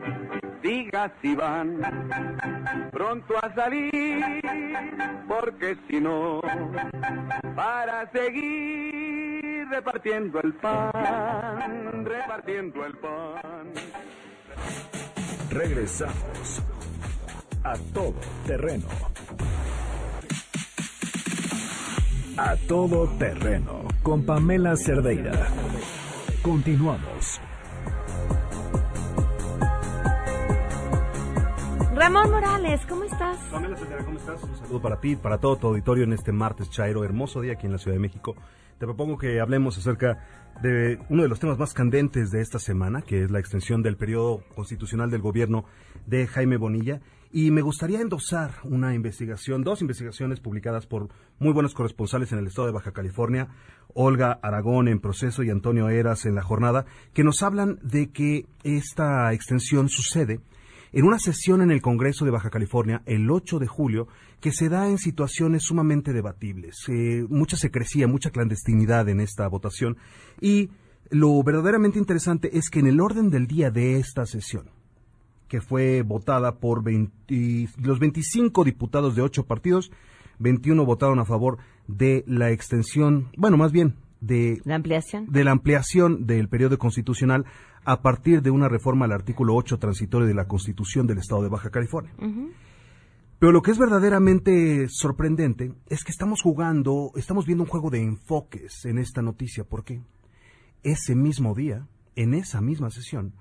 diga 0.65 1.13
si 1.21 1.35
van 1.35 1.79
pronto 2.91 3.35
a 3.37 3.55
salir, 3.55 4.41
porque 5.29 5.77
si 5.87 6.01
no, 6.01 6.41
para 7.55 8.11
seguir 8.11 9.69
repartiendo 9.69 10.41
el 10.41 10.55
pan, 10.55 12.05
repartiendo 12.07 12.87
el 12.87 12.95
pan. 12.95 13.73
Regresamos 15.51 16.63
a 17.63 17.75
todo 17.93 18.15
terreno. 18.47 18.87
A 22.37 22.57
todo 22.67 23.07
terreno 23.19 23.85
con 24.03 24.25
Pamela 24.25 24.75
Cerdeira. 24.77 25.47
Continuamos. 26.43 27.41
Ramón 31.95 32.29
Morales, 32.29 32.81
¿cómo 32.89 33.05
estás? 33.05 33.39
Pamela 33.53 33.77
¿cómo 34.05 34.19
estás? 34.19 34.43
Un 34.43 34.57
saludo 34.57 34.83
para 34.83 34.99
ti, 34.99 35.15
para 35.15 35.39
todo 35.39 35.57
tu 35.57 35.69
auditorio 35.69 36.03
en 36.03 36.13
este 36.13 36.33
martes 36.33 36.69
chairo, 36.69 37.05
hermoso 37.05 37.41
día 37.41 37.53
aquí 37.53 37.67
en 37.67 37.73
la 37.73 37.79
Ciudad 37.79 37.95
de 37.95 38.01
México. 38.01 38.35
Te 38.79 38.85
propongo 38.85 39.17
que 39.17 39.41
hablemos 39.41 39.79
acerca 39.79 40.19
de 40.61 40.99
uno 41.09 41.23
de 41.23 41.29
los 41.29 41.39
temas 41.39 41.57
más 41.57 41.73
candentes 41.73 42.33
de 42.33 42.41
esta 42.41 42.59
semana, 42.59 43.03
que 43.03 43.23
es 43.23 43.31
la 43.31 43.39
extensión 43.39 43.81
del 43.83 43.97
periodo 43.97 44.43
constitucional 44.57 45.09
del 45.09 45.21
gobierno 45.21 45.67
de 46.05 46.27
Jaime 46.27 46.57
Bonilla. 46.57 47.01
Y 47.31 47.53
me 47.53 47.63
gustaría 47.63 48.01
endosar 48.01 48.55
una 48.65 48.93
investigación, 48.95 49.63
dos 49.63 49.81
investigaciones 49.81 50.41
publicadas 50.41 50.87
por 50.87 51.11
muy 51.39 51.53
buenos 51.53 51.75
corresponsales 51.75 52.33
en 52.33 52.41
el 52.41 52.49
estado 52.49 52.67
de 52.67 52.75
Baja 52.75 52.91
California, 52.91 53.49
Olga 53.95 54.41
Aragón 54.43 54.89
en 54.89 54.99
proceso 54.99 55.45
y 55.45 55.51
Antonio 55.51 55.89
Eras 55.89 56.27
en 56.27 56.35
la 56.35 56.43
jornada, 56.43 56.87
que 57.13 57.23
nos 57.23 57.45
hablan 57.45 57.79
de 57.83 58.11
que 58.11 58.47
esta 58.65 59.33
extensión 59.33 59.89
sucede 59.89 60.41
en 60.95 61.05
una 61.05 61.19
sesión 61.19 61.61
en 61.61 61.73
el 61.73 61.83
Congreso 61.83 62.25
de 62.25 62.31
Baja 62.31 62.51
California 62.51 63.03
el 63.05 63.29
8 63.29 63.59
de 63.59 63.67
julio 63.67 64.07
que 64.41 64.53
se 64.53 64.69
da 64.69 64.89
en 64.89 64.99
situaciones 64.99 65.65
sumamente 65.65 66.13
debatibles. 66.13 66.77
Eh, 66.89 67.27
mucha 67.29 67.57
secrecía, 67.57 68.07
mucha 68.07 68.31
clandestinidad 68.31 69.09
en 69.09 69.21
esta 69.21 69.49
votación 69.49 69.97
y 70.41 70.71
lo 71.11 71.43
verdaderamente 71.43 71.99
interesante 71.99 72.57
es 72.57 72.71
que 72.71 72.79
en 72.79 72.87
el 72.87 73.01
orden 73.01 73.29
del 73.29 73.49
día 73.49 73.73
de 73.73 73.99
esta 73.99 74.25
sesión, 74.25 74.71
que 75.49 75.61
fue 75.61 76.03
votada 76.03 76.61
por 76.61 76.85
los 76.85 77.99
25 77.99 78.65
diputados 78.65 79.17
de 79.17 79.23
ocho 79.23 79.47
partidos, 79.47 79.91
21 80.39 80.87
votaron 80.87 81.19
a 81.19 81.25
favor 81.25 81.59
de 81.89 82.25
la 82.29 82.53
extensión, 82.53 83.31
bueno, 83.37 83.57
más 83.57 83.73
bien 83.73 83.97
de 84.27 84.61
la 84.65 84.77
ampliación 84.77 85.27
de 85.31 85.45
la 85.45 85.51
ampliación 85.51 86.27
del 86.27 86.49
periodo 86.49 86.79
constitucional 86.79 87.45
a 87.85 88.01
partir 88.01 88.43
de 88.43 88.51
una 88.51 88.69
reforma 88.69 89.05
al 89.05 89.13
artículo 89.13 89.55
8 89.55 89.79
transitorio 89.79 90.27
de 90.27 90.35
la 90.35 90.47
Constitución 90.47 91.07
del 91.07 91.19
Estado 91.19 91.43
de 91.43 91.49
Baja 91.51 91.71
California. 91.71 92.15
Pero 93.39 93.53
lo 93.53 93.61
que 93.61 93.73
es 93.73 93.79
verdaderamente 93.79 94.87
sorprendente 94.89 95.75
es 95.89 96.03
que 96.03 96.13
estamos 96.13 96.41
jugando, 96.41 97.13
estamos 97.15 97.45
viendo 97.45 97.65
un 97.65 97.69
juego 97.69 97.91
de 97.91 98.01
enfoques 98.01 98.87
en 98.87 98.99
esta 98.99 99.21
noticia. 99.21 99.65
¿Por 99.65 99.85
qué? 99.85 100.01
Ese 100.83 101.15
mismo 101.15 101.55
día, 101.55 101.87
en 102.17 102.33
esa 102.33 102.63
misma 102.63 102.91
sesión, 102.91 103.35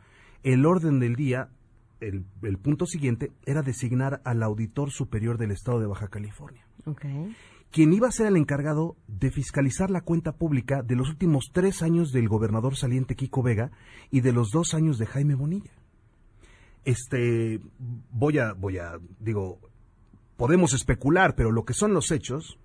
el 0.43 0.65
orden 0.65 1.00
del 1.00 1.15
día, 1.15 1.50
el, 2.02 2.26
punto 2.62 2.86
siguiente, 2.86 3.32
era 3.46 3.62
designar 3.62 4.22
al 4.26 4.43
auditor 4.43 4.91
superior 4.91 5.38
del 5.38 5.52
Estado 5.52 5.80
de 5.80 5.88
Baja 5.88 6.10
California. 6.10 6.65
Okay 6.86 7.34
quien 7.74 7.92
iba 7.92 8.08
a 8.08 8.12
ser 8.12 8.28
el 8.28 8.38
encargado 8.38 8.96
de 9.08 9.32
fiscalizar 9.32 9.90
la 9.90 10.02
cuenta 10.02 10.34
pública 10.34 10.84
de 10.84 10.96
los 10.96 11.10
últimos 11.10 11.50
tres 11.52 11.82
años 11.82 12.12
del 12.12 12.30
gobernador 12.30 12.78
saliente 12.78 13.16
Kiko 13.16 13.42
Vega 13.42 13.72
y 14.12 14.22
de 14.22 14.32
los 14.32 14.52
dos 14.52 14.76
años 14.76 15.00
de 15.00 15.08
Jaime 15.08 15.34
Bonilla. 15.34 15.72
Este, 16.86 17.60
voy 18.12 18.38
a, 18.38 18.54
voy 18.54 18.78
a, 18.78 19.00
digo, 19.20 19.60
podemos 20.38 20.74
especular, 20.74 21.34
pero 21.34 21.52
lo 21.52 21.66
que 21.66 21.74
son 21.74 21.96
los 21.96 22.12
hechos 22.12 22.60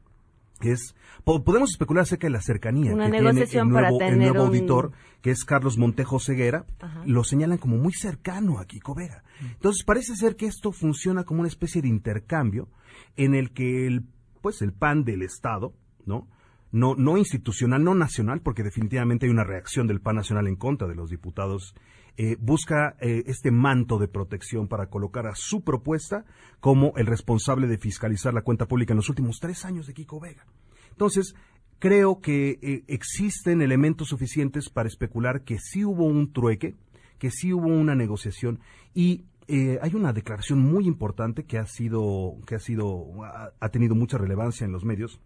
es, 0.61 0.94
podemos 1.25 1.71
especular 1.71 2.03
acerca 2.03 2.27
de 2.27 2.33
la 2.33 2.42
cercanía 2.42 2.90
que 2.90 3.11
tiene 3.11 3.31
el 3.31 3.68
nuevo, 3.68 4.01
el 4.03 4.18
nuevo 4.18 4.42
auditor, 4.42 4.92
que 5.23 5.31
es 5.31 5.47
Carlos 5.47 5.79
Montejo 5.79 6.21
Ceguera, 6.21 6.66
lo 7.07 7.25
señalan 7.25 7.57
como 7.57 7.79
muy 7.79 7.94
cercano 7.94 8.59
a 8.59 8.66
Kiko 8.66 8.94
Vega. 8.94 9.25
Entonces 9.40 9.85
parece 9.85 10.16
ser 10.16 10.37
que 10.37 10.44
esto 10.44 10.71
funciona 10.71 11.25
como 11.25 11.40
una 11.40 11.49
especie 11.49 11.81
de 11.81 11.88
intercambio 11.88 12.68
en 13.16 13.35
el 13.35 13.53
que 13.53 13.87
el 13.87 14.05
pues 14.40 14.62
el 14.62 14.72
PAN 14.72 15.05
del 15.05 15.22
Estado, 15.22 15.74
¿no? 16.07 16.29
No, 16.70 16.94
no 16.94 17.16
institucional, 17.16 17.83
no 17.83 17.94
nacional, 17.94 18.42
porque 18.42 18.62
definitivamente 18.62 19.24
hay 19.24 19.33
una 19.33 19.44
reacción 19.44 19.87
del 19.87 20.01
PAN 20.01 20.16
nacional 20.16 20.46
en 20.48 20.57
contra 20.57 20.87
de 20.87 20.94
los 20.94 21.09
diputados, 21.09 21.74
eh, 22.18 22.37
busca 22.40 22.96
eh, 23.01 23.22
este 23.27 23.51
manto 23.51 23.98
de 23.98 24.09
protección 24.09 24.68
para 24.68 24.88
colocar 24.90 25.27
a 25.27 25.35
su 25.35 25.62
propuesta 25.62 26.24
como 26.61 26.92
el 26.96 27.07
responsable 27.07 27.68
de 27.68 27.79
fiscalizar 27.79 28.35
la 28.35 28.42
cuenta 28.42 28.66
pública 28.66 28.92
en 28.92 28.96
los 28.98 29.09
últimos 29.09 29.38
tres 29.40 29.64
años 29.64 29.87
de 29.87 29.94
Kiko 29.94 30.20
Vega. 30.20 30.44
Entonces, 30.90 31.35
creo 31.79 32.20
que 32.20 32.59
eh, 32.61 32.85
existen 32.88 33.62
elementos 33.62 34.09
suficientes 34.09 34.68
para 34.68 34.88
especular 34.88 35.44
que 35.44 35.59
sí 35.59 35.85
hubo 35.85 36.05
un 36.05 36.33
trueque, 36.33 36.74
que 37.18 37.31
sí 37.31 37.53
hubo 37.53 37.68
una 37.68 37.94
negociación 37.94 38.61
y 38.94 39.24
eh, 39.48 39.78
hay 39.80 39.94
una 39.94 40.12
declaración 40.12 40.61
muy 40.61 40.87
importante 40.87 41.44
que 41.44 41.58
ha 41.58 41.64
sido, 41.64 42.37
que 42.46 42.54
ha 42.54 42.58
sido, 42.58 43.06
ha, 43.24 43.68
tenido 43.70 43.94
mucha 43.94 44.18
relevancia 44.18 44.66
en 44.66 44.72
los 44.72 44.84
medios. 44.84 45.20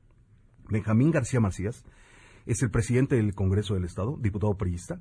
Benjamín 0.68 1.10
García 1.10 1.40
Macías 1.40 1.84
es 2.46 2.62
el 2.62 2.70
presidente 2.70 3.16
del 3.16 3.34
Congreso 3.34 3.74
del 3.74 3.84
Estado, 3.84 4.16
diputado 4.20 4.56
priista, 4.56 5.00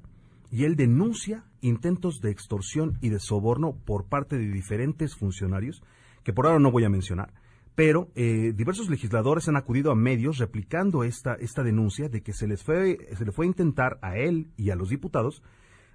y 0.49 0.65
él 0.65 0.75
denuncia 0.75 1.45
intentos 1.62 2.19
de 2.19 2.31
extorsión 2.31 2.97
y 2.99 3.10
de 3.10 3.19
soborno 3.19 3.77
por 3.86 4.05
parte 4.05 4.39
de 4.39 4.49
diferentes 4.49 5.15
funcionarios, 5.15 5.84
que 6.23 6.34
por 6.34 6.47
ahora 6.47 6.60
no 6.60 6.71
voy 6.71 6.84
a 6.84 6.89
mencionar, 6.89 7.31
pero 7.75 8.10
eh, 8.15 8.53
diversos 8.55 8.89
legisladores 8.89 9.47
han 9.47 9.55
acudido 9.55 9.91
a 9.91 9.95
medios 9.95 10.39
replicando 10.39 11.03
esta, 11.03 11.36
esta 11.36 11.62
denuncia 11.62 12.10
de 12.10 12.21
que 12.21 12.34
se 12.34 12.47
les 12.47 12.63
fue, 12.63 12.97
se 13.15 13.23
le 13.23 13.31
fue 13.31 13.45
a 13.45 13.49
intentar 13.49 13.99
a 14.01 14.17
él 14.17 14.49
y 14.57 14.71
a 14.71 14.75
los 14.75 14.89
diputados 14.89 15.43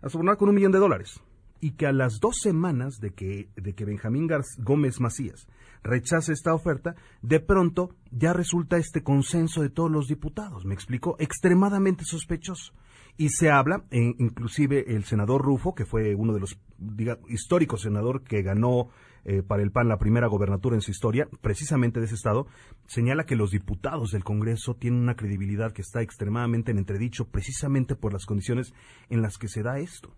a 0.01 0.09
sobornar 0.09 0.37
con 0.37 0.49
un 0.49 0.55
millón 0.55 0.73
de 0.73 0.79
dólares 0.79 1.21
y 1.61 1.73
que 1.73 1.87
a 1.87 1.93
las 1.93 2.19
dos 2.21 2.37
semanas 2.43 2.99
de 3.01 3.13
que, 3.13 3.49
de 3.57 3.75
que 3.75 3.85
Benjamín 3.85 4.29
Gómez 4.59 5.01
Macías 5.01 5.47
rechace 5.83 6.33
esta 6.33 6.55
oferta, 6.55 6.95
de 7.23 7.41
pronto 7.41 7.95
ya 8.11 8.33
resulta 8.33 8.77
este 8.77 9.03
consenso 9.03 9.63
de 9.63 9.71
todos 9.71 9.91
los 9.91 10.09
diputados. 10.09 10.65
Me 10.65 10.75
explico, 10.75 11.17
extremadamente 11.19 12.05
sospechoso. 12.05 12.73
Y 13.19 13.31
se 13.31 13.51
habla, 13.51 13.85
e 13.91 14.15
inclusive 14.19 14.95
el 14.95 15.05
senador 15.05 15.43
Rufo, 15.43 15.75
que 15.75 15.87
fue 15.87 16.15
uno 16.15 16.35
de 16.35 16.41
los 16.41 16.59
diga, 16.77 17.19
históricos 17.29 17.83
senador 17.83 18.23
que 18.23 18.43
ganó 18.43 18.91
eh, 19.25 19.43
para 19.43 19.63
el 19.63 19.73
PAN 19.73 19.89
la 19.89 19.99
primera 19.99 20.27
gobernatura 20.27 20.77
en 20.77 20.83
su 20.83 20.91
historia, 20.91 21.27
precisamente 21.41 21.99
de 21.99 22.07
ese 22.07 22.15
estado, 22.15 22.47
señala 22.87 23.25
que 23.25 23.35
los 23.35 23.51
diputados 23.51 24.11
del 24.11 24.23
Congreso 24.23 24.77
tienen 24.77 25.01
una 25.01 25.17
credibilidad 25.17 25.73
que 25.73 25.83
está 25.83 26.03
extremadamente 26.03 26.73
en 26.73 26.79
entredicho 26.79 27.27
precisamente 27.27 27.97
por 27.97 28.13
las 28.13 28.27
condiciones 28.27 28.75
en 29.09 29.23
las 29.23 29.39
que 29.39 29.49
se 29.49 29.63
da 29.63 29.79
esto. 29.79 30.15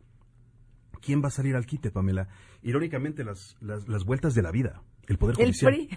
¿Quién 1.01 1.23
va 1.23 1.29
a 1.29 1.31
salir 1.31 1.57
al 1.57 1.67
quite, 1.67 1.91
Pamela? 1.91 2.29
Irónicamente, 2.63 3.25
las, 3.25 3.57
las, 3.61 4.05
vueltas 4.05 4.35
de 4.35 4.43
la 4.43 4.51
vida. 4.51 4.83
El 5.07 5.17
Poder 5.17 5.37
Judicial. 5.37 5.75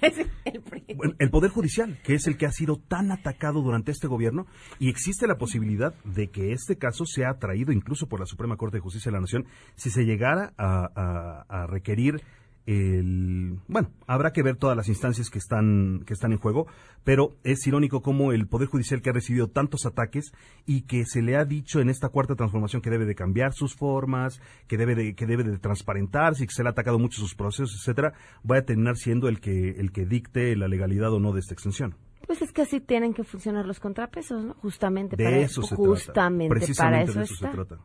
El, 0.45 1.15
el, 1.19 1.29
Poder 1.29 1.51
Judicial, 1.51 1.99
que 2.03 2.15
es 2.15 2.27
el 2.27 2.37
que 2.37 2.45
ha 2.45 2.51
sido 2.51 2.77
tan 2.77 3.11
atacado 3.11 3.61
durante 3.61 3.91
este 3.91 4.07
gobierno, 4.07 4.45
y 4.79 4.89
existe 4.89 5.27
la 5.27 5.37
posibilidad 5.37 5.93
de 6.03 6.29
que 6.29 6.51
este 6.51 6.77
caso 6.77 7.05
sea 7.05 7.33
traído 7.39 7.71
incluso 7.71 8.07
por 8.07 8.19
la 8.19 8.25
Suprema 8.25 8.57
Corte 8.57 8.77
de 8.77 8.81
Justicia 8.81 9.09
de 9.09 9.13
la 9.15 9.21
Nación 9.21 9.45
si 9.75 9.89
se 9.89 10.03
llegara 10.03 10.53
a 10.57 11.65
requerir 11.67 12.21
el, 12.65 13.59
bueno, 13.67 13.89
habrá 14.07 14.33
que 14.33 14.43
ver 14.43 14.55
todas 14.55 14.77
las 14.77 14.87
instancias 14.87 15.29
que 15.29 15.39
están, 15.39 16.03
que 16.05 16.13
están 16.13 16.31
en 16.31 16.37
juego, 16.37 16.67
pero 17.03 17.35
es 17.43 17.65
irónico 17.65 18.01
como 18.01 18.31
el 18.31 18.47
Poder 18.47 18.67
Judicial 18.67 19.01
que 19.01 19.09
ha 19.09 19.13
recibido 19.13 19.47
tantos 19.47 19.85
ataques 19.85 20.31
y 20.65 20.81
que 20.83 21.05
se 21.05 21.21
le 21.21 21.37
ha 21.37 21.45
dicho 21.45 21.79
en 21.79 21.89
esta 21.89 22.09
cuarta 22.09 22.35
transformación 22.35 22.81
que 22.81 22.89
debe 22.89 23.05
de 23.05 23.15
cambiar 23.15 23.53
sus 23.53 23.75
formas, 23.75 24.41
que 24.67 24.77
debe 24.77 24.95
de, 24.95 25.15
que 25.15 25.25
debe 25.25 25.43
de 25.43 25.57
transparentarse 25.57 26.43
y 26.43 26.47
que 26.47 26.53
se 26.53 26.63
le 26.63 26.69
ha 26.69 26.71
atacado 26.71 26.99
mucho 26.99 27.19
sus 27.19 27.35
procesos, 27.35 27.75
etcétera, 27.79 28.13
va 28.49 28.57
a 28.57 28.61
terminar 28.61 28.95
siendo 28.97 29.27
el 29.27 29.39
que, 29.39 29.71
el 29.71 29.91
que 29.91 30.05
dicte 30.05 30.55
la 30.55 30.67
legalidad 30.67 31.11
o 31.13 31.19
no 31.19 31.33
de 31.33 31.39
esta 31.39 31.53
extensión. 31.53 31.95
Pues 32.27 32.41
es 32.41 32.53
que 32.53 32.61
así 32.61 32.79
tienen 32.79 33.13
que 33.13 33.23
funcionar 33.23 33.65
los 33.65 33.79
contrapesos, 33.79 34.43
¿no? 34.43 34.53
Justamente 34.55 35.17
para 35.17 35.37
eso, 35.37 35.63
justamente 35.63 36.73
para 36.77 37.01
eso, 37.01 37.25
se 37.25 37.47
trata. 37.47 37.79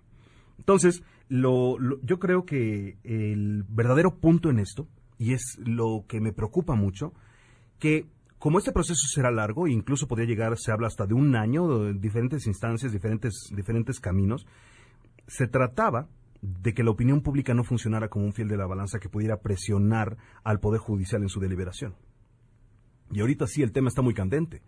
Entonces, 0.67 1.05
lo, 1.29 1.77
yo 2.03 2.19
creo 2.19 2.45
que 2.45 2.99
el 3.05 3.63
verdadero 3.69 4.19
punto 4.19 4.51
en 4.51 4.59
esto, 4.59 4.89
y 5.17 5.33
es 5.33 5.57
lo 5.65 6.07
que 6.09 6.21
me 6.21 6.33
preocupa 6.33 6.75
mucho, 6.75 7.13
que 7.79 8.07
como 8.41 8.59
este 8.59 8.73
proceso 8.73 9.07
será 9.09 9.31
largo, 9.31 9.69
incluso 9.69 10.09
podría 10.09 10.27
llegar, 10.27 10.59
se 10.59 10.73
habla 10.73 10.89
hasta 10.89 11.07
de 11.07 11.15
un 11.15 11.37
año, 11.37 11.93
diferentes 11.93 12.49
instancias, 12.49 12.91
diferentes, 12.91 13.33
diferentes 13.55 14.01
caminos, 14.01 14.45
se 15.29 15.47
trataba 15.47 16.09
de 16.43 16.75
que 16.75 16.83
la 16.83 16.91
opinión 16.91 17.21
pública 17.21 17.55
no 17.55 17.63
funcionara 17.63 18.09
como 18.09 18.25
un 18.25 18.33
fiel 18.33 18.49
de 18.49 18.57
la 18.57 18.67
balanza 18.67 18.99
que 18.99 19.09
pudiera 19.09 19.37
presionar 19.37 20.17
al 20.43 20.59
Poder 20.59 20.81
Judicial 20.81 21.23
en 21.23 21.29
su 21.29 21.39
deliberación. 21.39 21.95
Y 23.13 23.21
ahorita 23.21 23.47
sí, 23.47 23.63
el 23.63 23.71
tema 23.71 23.87
está 23.87 24.03
muy 24.03 24.15
candente 24.15 24.63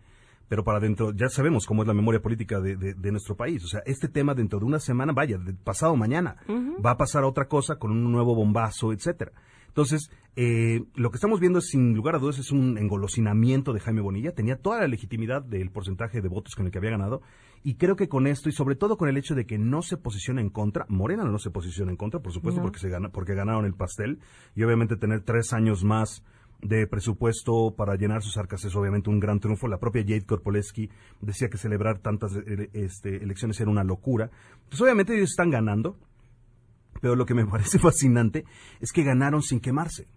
pero 0.49 0.65
para 0.65 0.81
dentro, 0.81 1.13
ya 1.13 1.29
sabemos 1.29 1.67
cómo 1.67 1.83
es 1.83 1.89
la 1.89 1.95
memoria 1.95 2.21
política 2.21 2.61
de, 2.61 2.77
de, 2.77 3.11
nuestro 3.11 3.37
país. 3.37 3.63
O 3.65 3.69
sea, 3.69 3.83
este 3.85 4.09
tema 4.09 4.35
dentro 4.35 4.59
de 4.59 4.65
una 4.65 4.81
semana, 4.81 5.13
vaya, 5.13 5.39
de 5.39 5.53
pasado 5.53 5.95
mañana, 5.97 6.37
va 6.85 6.93
a 6.93 6.97
pasar 6.97 7.25
a 7.25 7.27
otra 7.27 7.49
cosa 7.49 7.77
con 7.77 7.91
un 7.91 8.11
nuevo 8.11 8.35
bombazo, 8.35 8.93
etcétera. 8.93 9.33
Entonces, 9.69 10.11
eh, 10.35 10.83
lo 10.95 11.11
que 11.11 11.17
estamos 11.17 11.39
viendo, 11.39 11.59
es, 11.59 11.69
sin 11.69 11.95
lugar 11.95 12.17
a 12.17 12.19
dudas, 12.19 12.39
es 12.39 12.51
un 12.51 12.79
engolosinamiento 12.79 13.73
de 13.73 13.81
Jaime 13.81 14.01
Bonilla. 14.01 14.33
Tenía 14.33 14.57
toda 14.57 14.81
la 14.81 14.89
legitimidad 14.89 15.43
del 15.43 15.71
porcentaje 15.71 16.21
de 16.21 16.29
votos 16.29 16.55
con 16.57 16.67
el 16.67 16.73
que 16.73 16.79
había 16.79 16.91
ganado. 16.91 17.21
Y 17.63 17.75
creo 17.75 17.95
que 17.95 18.09
con 18.09 18.27
esto, 18.27 18.49
y 18.49 18.53
sobre 18.53 18.75
todo 18.75 18.97
con 18.97 19.09
el 19.09 19.17
hecho 19.17 19.35
de 19.35 19.47
que 19.47 19.59
no 19.59 19.83
se 19.83 19.97
posiciona 19.97 20.41
en 20.41 20.51
contra, 20.51 20.87
Morena 20.89 21.25
no 21.25 21.39
se 21.39 21.51
posiciona 21.51 21.91
en 21.91 21.97
contra, 21.97 22.21
por 22.21 22.33
supuesto, 22.33 22.63
porque, 22.63 22.79
se 22.79 22.89
gana, 22.89 23.11
porque 23.11 23.35
ganaron 23.35 23.67
el 23.67 23.75
pastel. 23.75 24.21
Y 24.57 24.63
obviamente 24.63 24.97
tener 24.97 25.23
tres 25.23 25.53
años 25.53 25.85
más 25.85 26.25
de 26.61 26.87
presupuesto 26.87 27.75
para 27.77 27.95
llenar 27.97 28.23
sus 28.23 28.37
arcas 28.37 28.65
es 28.65 28.75
obviamente 28.75 29.11
un 29.11 29.21
gran 29.21 29.41
triunfo. 29.41 29.69
La 29.69 29.79
propia 29.79 30.03
Jade 30.03 30.27
Korpoleski 30.27 30.91
decía 31.21 31.49
que 31.49 31.59
celebrar 31.59 31.99
tantas 32.01 32.35
eh, 32.35 32.71
este, 32.73 33.23
elecciones 33.23 33.61
era 33.61 33.71
una 33.71 33.85
locura. 33.85 34.31
Pues 34.69 34.81
obviamente 34.81 35.15
ellos 35.15 35.31
están 35.31 35.51
ganando, 35.51 35.97
pero 37.01 37.17
lo 37.17 37.27
que 37.27 37.35
me 37.35 37.47
parece 37.51 37.79
fascinante 37.79 38.45
es 38.81 38.93
que 38.93 39.05
ganaron 39.05 39.43
sin 39.43 39.61
quemarse 39.61 40.09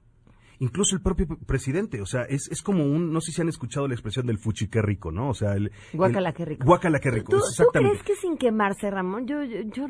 incluso 0.61 0.95
el 0.95 1.01
propio 1.01 1.27
presidente, 1.47 2.01
o 2.01 2.05
sea, 2.05 2.21
es, 2.21 2.47
es 2.51 2.61
como 2.61 2.85
un, 2.85 3.11
no 3.11 3.19
sé 3.19 3.31
si 3.31 3.41
han 3.41 3.49
escuchado 3.49 3.87
la 3.87 3.95
expresión 3.95 4.27
del 4.27 4.37
fuchi 4.37 4.67
qué 4.67 4.79
rico, 4.81 5.11
¿no? 5.11 5.29
O 5.29 5.33
sea, 5.33 5.53
el... 5.53 5.71
Guacala 5.91 6.33
qué 6.33 6.45
rico. 6.45 6.65
Guacala 6.65 6.99
qué 6.99 7.09
rico, 7.09 7.31
¿Tú, 7.31 7.37
exactamente. 7.37 7.97
¿Tú 7.97 8.03
crees 8.03 8.19
que 8.19 8.21
sin 8.21 8.37
quemarse, 8.37 8.91
Ramón? 8.91 9.25
Yo, 9.25 9.43
yo, 9.43 9.87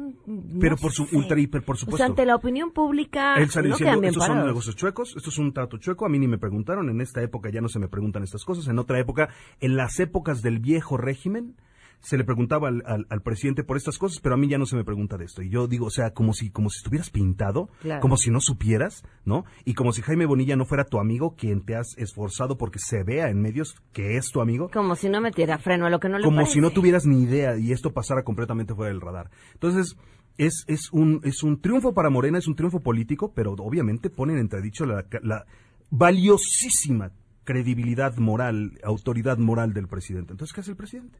Pero 0.59 0.77
por 0.77 0.93
su 0.93 1.07
ultra 1.11 1.37
hiper, 1.37 1.63
por 1.63 1.77
supuesto. 1.77 1.95
O 1.95 1.97
sea, 1.97 2.05
ante 2.05 2.25
la 2.25 2.35
opinión 2.35 2.71
pública, 2.71 3.35
Él 3.35 3.49
sale 3.49 3.67
diciendo, 3.67 4.07
estos 4.07 4.25
son 4.25 4.45
negocios 4.45 4.75
chuecos, 4.77 5.13
esto 5.17 5.29
es 5.29 5.37
un 5.37 5.53
trato 5.53 5.77
chueco, 5.77 6.05
a 6.05 6.09
mí 6.09 6.17
ni 6.17 6.29
me 6.29 6.37
preguntaron, 6.37 6.89
en 6.89 7.01
esta 7.01 7.21
época 7.21 7.49
ya 7.49 7.59
no 7.59 7.67
se 7.67 7.77
me 7.77 7.89
preguntan 7.89 8.23
estas 8.23 8.45
cosas, 8.45 8.65
en 8.69 8.79
otra 8.79 8.97
época, 8.97 9.27
en 9.59 9.75
las 9.75 9.99
épocas 9.99 10.41
del 10.41 10.59
viejo 10.59 10.95
régimen, 10.95 11.57
se 12.01 12.17
le 12.17 12.23
preguntaba 12.23 12.67
al, 12.67 12.83
al, 12.85 13.21
presidente 13.21 13.63
por 13.63 13.77
estas 13.77 13.97
cosas, 13.97 14.19
pero 14.21 14.35
a 14.35 14.37
mí 14.37 14.47
ya 14.47 14.57
no 14.57 14.65
se 14.65 14.75
me 14.75 14.83
pregunta 14.83 15.17
de 15.17 15.25
esto. 15.25 15.43
Y 15.43 15.49
yo 15.49 15.67
digo, 15.67 15.85
o 15.85 15.91
sea, 15.91 16.11
como 16.11 16.33
si, 16.33 16.49
como 16.49 16.69
si 16.69 16.77
estuvieras 16.77 17.11
pintado, 17.11 17.69
como 18.01 18.17
si 18.17 18.31
no 18.31 18.41
supieras, 18.41 19.03
¿no? 19.23 19.45
Y 19.65 19.75
como 19.75 19.93
si 19.93 20.01
Jaime 20.01 20.25
Bonilla 20.25 20.55
no 20.55 20.65
fuera 20.65 20.85
tu 20.85 20.99
amigo, 20.99 21.35
quien 21.35 21.63
te 21.63 21.75
has 21.75 21.95
esforzado 21.97 22.57
porque 22.57 22.79
se 22.79 23.03
vea 23.03 23.29
en 23.29 23.39
medios 23.39 23.75
que 23.93 24.17
es 24.17 24.31
tu 24.31 24.41
amigo. 24.41 24.69
Como 24.71 24.95
si 24.95 25.09
no 25.09 25.21
metiera 25.21 25.59
freno 25.59 25.85
a 25.85 25.89
lo 25.89 25.99
que 25.99 26.09
no 26.09 26.17
le 26.17 26.25
Como 26.25 26.45
si 26.47 26.59
no 26.59 26.71
tuvieras 26.71 27.05
ni 27.05 27.21
idea 27.21 27.57
y 27.57 27.71
esto 27.71 27.93
pasara 27.93 28.23
completamente 28.23 28.73
fuera 28.73 28.91
del 28.91 29.01
radar. 29.01 29.29
Entonces, 29.53 29.95
es, 30.37 30.65
es, 30.67 30.91
un, 30.91 31.21
es 31.23 31.43
un 31.43 31.61
triunfo 31.61 31.93
para 31.93 32.09
Morena, 32.09 32.39
es 32.39 32.47
un 32.47 32.55
triunfo 32.55 32.79
político, 32.79 33.31
pero 33.33 33.53
obviamente 33.53 34.09
ponen 34.09 34.37
en 34.37 34.41
entredicho 34.41 34.87
la, 34.87 35.05
la 35.21 35.45
valiosísima 35.91 37.11
credibilidad 37.43 38.15
moral, 38.17 38.79
autoridad 38.83 39.37
moral 39.37 39.73
del 39.73 39.87
presidente. 39.87 40.33
Entonces, 40.33 40.53
¿qué 40.53 40.61
hace 40.61 40.71
el 40.71 40.77
presidente? 40.77 41.19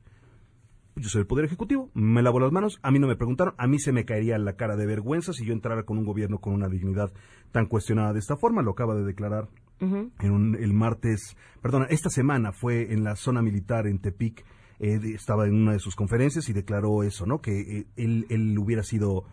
Yo 1.02 1.10
soy 1.10 1.22
el 1.22 1.28
Poder 1.28 1.46
Ejecutivo, 1.46 1.90
me 1.94 2.22
lavo 2.22 2.40
las 2.40 2.52
manos, 2.52 2.80
a 2.84 2.92
mí 2.92 3.00
no 3.00 3.08
me 3.08 3.16
preguntaron, 3.16 3.56
a 3.58 3.68
mí 3.68 3.80
se 3.80 3.92
me 3.92 4.06
caería 4.06 4.38
la 4.38 4.56
cara 4.56 4.76
de 4.76 4.86
vergüenza 4.86 5.34
si 5.34 5.46
yo 5.46 5.54
entrara 5.54 5.84
con 5.84 5.98
un 5.98 6.06
gobierno 6.06 6.40
con 6.40 6.54
una 6.54 6.70
dignidad 6.70 7.12
tan 7.52 7.66
cuestionada 7.66 8.14
de 8.14 8.20
esta 8.20 8.38
forma, 8.38 8.62
lo 8.62 8.72
acaba 8.72 8.96
de 8.96 9.04
declarar 9.04 9.50
en 9.80 10.56
el 10.60 10.74
martes, 10.74 11.36
perdona, 11.60 11.88
esta 11.90 12.12
semana 12.12 12.52
fue 12.52 12.94
en 12.94 13.04
la 13.04 13.16
zona 13.16 13.42
militar 13.42 13.88
en 13.88 13.98
Tepic, 13.98 14.46
eh, 14.80 15.00
estaba 15.16 15.48
en 15.48 15.56
una 15.56 15.74
de 15.74 15.80
sus 15.80 15.96
conferencias 15.96 16.48
y 16.50 16.54
declaró 16.54 17.02
eso, 17.04 17.26
¿no? 17.26 17.42
Que 17.42 17.62
eh, 17.62 17.88
él, 17.96 18.58
hubiera 18.60 18.84
sido 18.84 19.26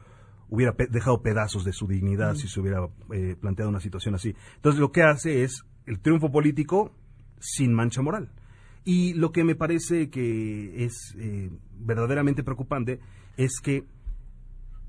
hubiera 0.50 0.74
dejado 0.88 1.20
pedazos 1.20 1.64
de 1.64 1.74
su 1.74 1.86
dignidad 1.86 2.34
si 2.34 2.48
se 2.48 2.58
hubiera 2.60 2.88
eh, 3.12 3.36
planteado 3.38 3.68
una 3.68 3.80
situación 3.80 4.14
así. 4.14 4.34
Entonces 4.56 4.80
lo 4.80 4.90
que 4.90 5.02
hace 5.02 5.44
es 5.44 5.64
el 5.84 6.00
triunfo 6.00 6.32
político 6.32 6.92
sin 7.38 7.74
mancha 7.74 8.00
moral. 8.00 8.30
Y 8.90 9.12
lo 9.12 9.32
que 9.32 9.44
me 9.44 9.54
parece 9.54 10.08
que 10.08 10.82
es 10.86 11.14
eh, 11.18 11.50
verdaderamente 11.78 12.42
preocupante 12.42 13.00
es 13.36 13.60
que 13.62 13.84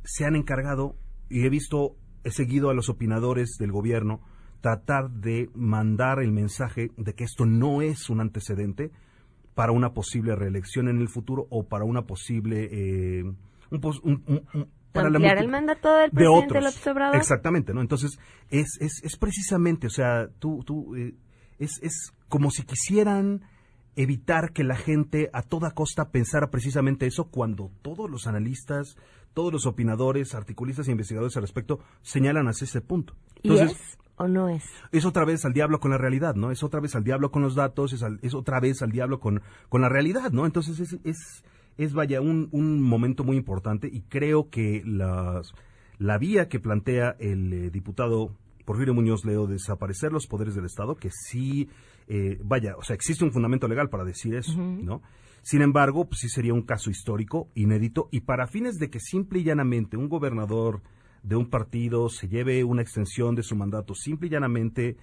se 0.05 0.23
han 0.23 0.37
encargado, 0.37 0.95
y 1.29 1.45
he 1.45 1.49
visto, 1.49 1.97
he 2.23 2.31
seguido 2.31 2.69
a 2.69 2.73
los 2.73 2.87
opinadores 2.87 3.57
del 3.59 3.73
gobierno, 3.73 4.21
tratar 4.61 5.09
de 5.09 5.49
mandar 5.53 6.21
el 6.21 6.31
mensaje 6.31 6.91
de 6.95 7.13
que 7.13 7.25
esto 7.25 7.45
no 7.45 7.81
es 7.81 8.09
un 8.09 8.21
antecedente 8.21 8.89
para 9.53 9.73
una 9.73 9.89
posible 9.91 10.33
reelección 10.33 10.87
en 10.87 10.99
el 11.01 11.09
futuro 11.09 11.47
o 11.49 11.67
para 11.67 11.83
una 11.83 12.03
posible... 12.03 12.69
Eh, 12.71 13.23
para 14.93 15.07
ampliar 15.07 15.39
el 15.39 15.49
mandato 15.49 15.93
del 15.93 16.11
presidente 16.11 16.53
de 16.53 16.61
López 16.61 16.87
Obrador. 16.87 17.17
Exactamente, 17.17 17.73
¿no? 17.73 17.81
Entonces, 17.81 18.17
es, 18.49 18.77
es, 18.79 19.01
es 19.03 19.17
precisamente, 19.17 19.87
o 19.87 19.89
sea, 19.89 20.29
tú, 20.39 20.63
tú, 20.65 20.95
eh, 20.95 21.15
es, 21.57 21.81
es 21.81 22.13
como 22.29 22.49
si 22.49 22.63
quisieran 22.63 23.41
evitar 24.01 24.53
que 24.53 24.63
la 24.63 24.77
gente 24.77 25.29
a 25.33 25.41
toda 25.41 25.71
costa 25.71 26.09
pensara 26.09 26.49
precisamente 26.49 27.05
eso 27.05 27.25
cuando 27.25 27.69
todos 27.81 28.09
los 28.09 28.27
analistas, 28.27 28.95
todos 29.33 29.51
los 29.51 29.65
opinadores, 29.65 30.33
articulistas 30.35 30.87
e 30.87 30.91
investigadores 30.91 31.35
al 31.35 31.43
respecto 31.43 31.81
señalan 32.01 32.47
hacia 32.47 32.63
ese 32.63 32.79
punto. 32.79 33.13
¿Y 33.43 33.57
es 33.57 33.75
o 34.15 34.29
no 34.29 34.47
es? 34.47 34.63
Es 34.93 35.03
otra 35.03 35.25
vez 35.25 35.43
al 35.43 35.51
diablo 35.51 35.81
con 35.81 35.91
la 35.91 35.97
realidad, 35.97 36.35
¿no? 36.35 36.49
Es 36.49 36.63
otra 36.63 36.79
vez 36.79 36.95
al 36.95 37.03
diablo 37.03 37.29
con 37.29 37.41
los 37.41 37.55
datos, 37.55 37.91
es, 37.91 38.01
es 38.21 38.33
otra 38.33 38.61
vez 38.61 38.81
al 38.81 38.91
diablo 38.91 39.19
con, 39.19 39.41
con 39.67 39.81
la 39.81 39.89
realidad, 39.89 40.31
¿no? 40.31 40.45
Entonces 40.45 40.79
es, 40.79 40.97
es, 41.03 41.43
es 41.77 41.93
vaya, 41.93 42.21
un, 42.21 42.47
un 42.53 42.81
momento 42.81 43.25
muy 43.25 43.35
importante 43.35 43.89
y 43.91 44.03
creo 44.03 44.49
que 44.49 44.81
las, 44.85 45.53
la 45.97 46.17
vía 46.17 46.47
que 46.47 46.61
plantea 46.61 47.17
el 47.19 47.51
eh, 47.51 47.69
diputado 47.69 48.31
Porfirio 48.63 48.93
Muñoz 48.93 49.25
Leo 49.25 49.45
desaparecer 49.45 50.13
los 50.13 50.27
poderes 50.27 50.55
del 50.55 50.65
Estado, 50.65 50.95
que 50.95 51.09
sí, 51.11 51.69
eh, 52.09 52.39
vaya, 52.43 52.75
o 52.75 52.83
sea, 52.83 52.95
existe 52.95 53.23
un 53.23 53.31
fundamento 53.31 53.67
legal 53.67 53.89
para 53.89 54.03
decir 54.03 54.33
eso, 54.33 54.57
¿no? 54.57 55.01
Sin 55.41 55.61
embargo, 55.61 56.05
pues 56.05 56.19
sí 56.21 56.27
sería 56.27 56.53
un 56.53 56.63
caso 56.63 56.89
histórico, 56.89 57.47
inédito, 57.55 58.09
y 58.11 58.21
para 58.21 58.47
fines 58.47 58.79
de 58.79 58.89
que 58.89 58.99
simple 58.99 59.39
y 59.39 59.43
llanamente 59.43 59.95
un 59.95 60.09
gobernador 60.09 60.81
de 61.23 61.35
un 61.35 61.49
partido 61.49 62.09
se 62.09 62.27
lleve 62.27 62.63
una 62.63 62.81
extensión 62.81 63.35
de 63.35 63.43
su 63.43 63.55
mandato, 63.55 63.93
simple 63.93 64.27
y 64.27 64.31
llanamente 64.31 64.97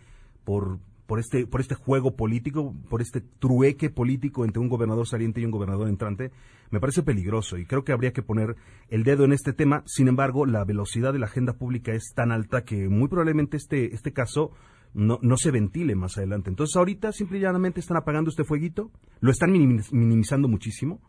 por 0.44 0.78
por 1.06 1.20
este, 1.20 1.46
por 1.46 1.60
este 1.60 1.74
juego 1.74 2.16
político, 2.16 2.74
por 2.90 3.00
este 3.00 3.20
trueque 3.20 3.90
político 3.90 4.44
entre 4.44 4.60
un 4.60 4.68
gobernador 4.68 5.06
saliente 5.06 5.40
y 5.40 5.44
un 5.44 5.52
gobernador 5.52 5.88
entrante, 5.88 6.32
me 6.70 6.80
parece 6.80 7.02
peligroso 7.02 7.56
y 7.58 7.64
creo 7.64 7.84
que 7.84 7.92
habría 7.92 8.12
que 8.12 8.22
poner 8.22 8.56
el 8.88 9.04
dedo 9.04 9.24
en 9.24 9.32
este 9.32 9.52
tema. 9.52 9.82
Sin 9.86 10.08
embargo, 10.08 10.46
la 10.46 10.64
velocidad 10.64 11.12
de 11.12 11.20
la 11.20 11.26
agenda 11.26 11.52
pública 11.52 11.92
es 11.92 12.12
tan 12.14 12.32
alta 12.32 12.64
que 12.64 12.88
muy 12.88 13.08
probablemente 13.08 13.56
este, 13.56 13.94
este 13.94 14.12
caso 14.12 14.50
no, 14.96 15.18
no 15.22 15.36
se 15.36 15.50
ventile 15.50 15.94
más 15.94 16.16
adelante. 16.16 16.50
Entonces 16.50 16.74
ahorita 16.76 17.12
simple 17.12 17.38
y 17.38 17.42
llanamente 17.42 17.80
están 17.80 17.98
apagando 17.98 18.30
este 18.30 18.44
fueguito, 18.44 18.90
lo 19.20 19.30
están 19.30 19.52
minimizando 19.52 20.48
muchísimo 20.48 21.00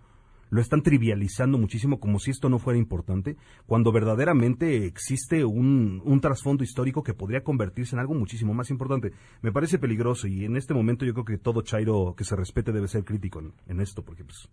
lo 0.50 0.62
están 0.62 0.82
trivializando 0.82 1.58
muchísimo 1.58 2.00
como 2.00 2.20
si 2.20 2.32
esto 2.32 2.50
no 2.50 2.60
fuera 2.60 2.80
importante, 2.80 3.38
cuando 3.66 3.92
verdaderamente 3.92 4.86
existe 4.86 5.44
un, 5.44 6.02
un 6.06 6.22
trasfondo 6.22 6.64
histórico 6.64 7.04
que 7.04 7.14
podría 7.14 7.44
convertirse 7.44 7.96
en 7.96 8.00
algo 8.00 8.14
muchísimo 8.14 8.54
más 8.54 8.70
importante. 8.70 9.12
Me 9.42 9.52
parece 9.52 9.80
peligroso 9.80 10.28
y 10.28 10.46
en 10.46 10.56
este 10.56 10.74
momento 10.74 11.06
yo 11.06 11.14
creo 11.14 11.26
que 11.26 11.38
todo 11.38 11.62
Chairo 11.62 12.16
que 12.16 12.24
se 12.24 12.36
respete 12.36 12.72
debe 12.72 12.88
ser 12.88 13.04
crítico 13.04 13.42
en, 13.68 13.82
esto, 13.82 14.04
porque 14.04 14.24
pues 14.24 14.50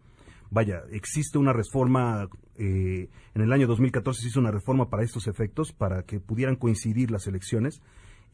vaya, 0.50 0.82
existe 0.90 1.38
una 1.38 1.52
reforma, 1.52 2.28
eh, 2.56 3.08
en 3.34 3.42
el 3.42 3.52
año 3.52 3.66
2014 3.66 4.20
se 4.20 4.28
hizo 4.28 4.40
una 4.40 4.50
reforma 4.50 4.90
para 4.90 5.04
estos 5.04 5.26
efectos, 5.26 5.72
para 5.72 6.02
que 6.02 6.20
pudieran 6.20 6.56
coincidir 6.56 7.10
las 7.10 7.26
elecciones 7.26 7.80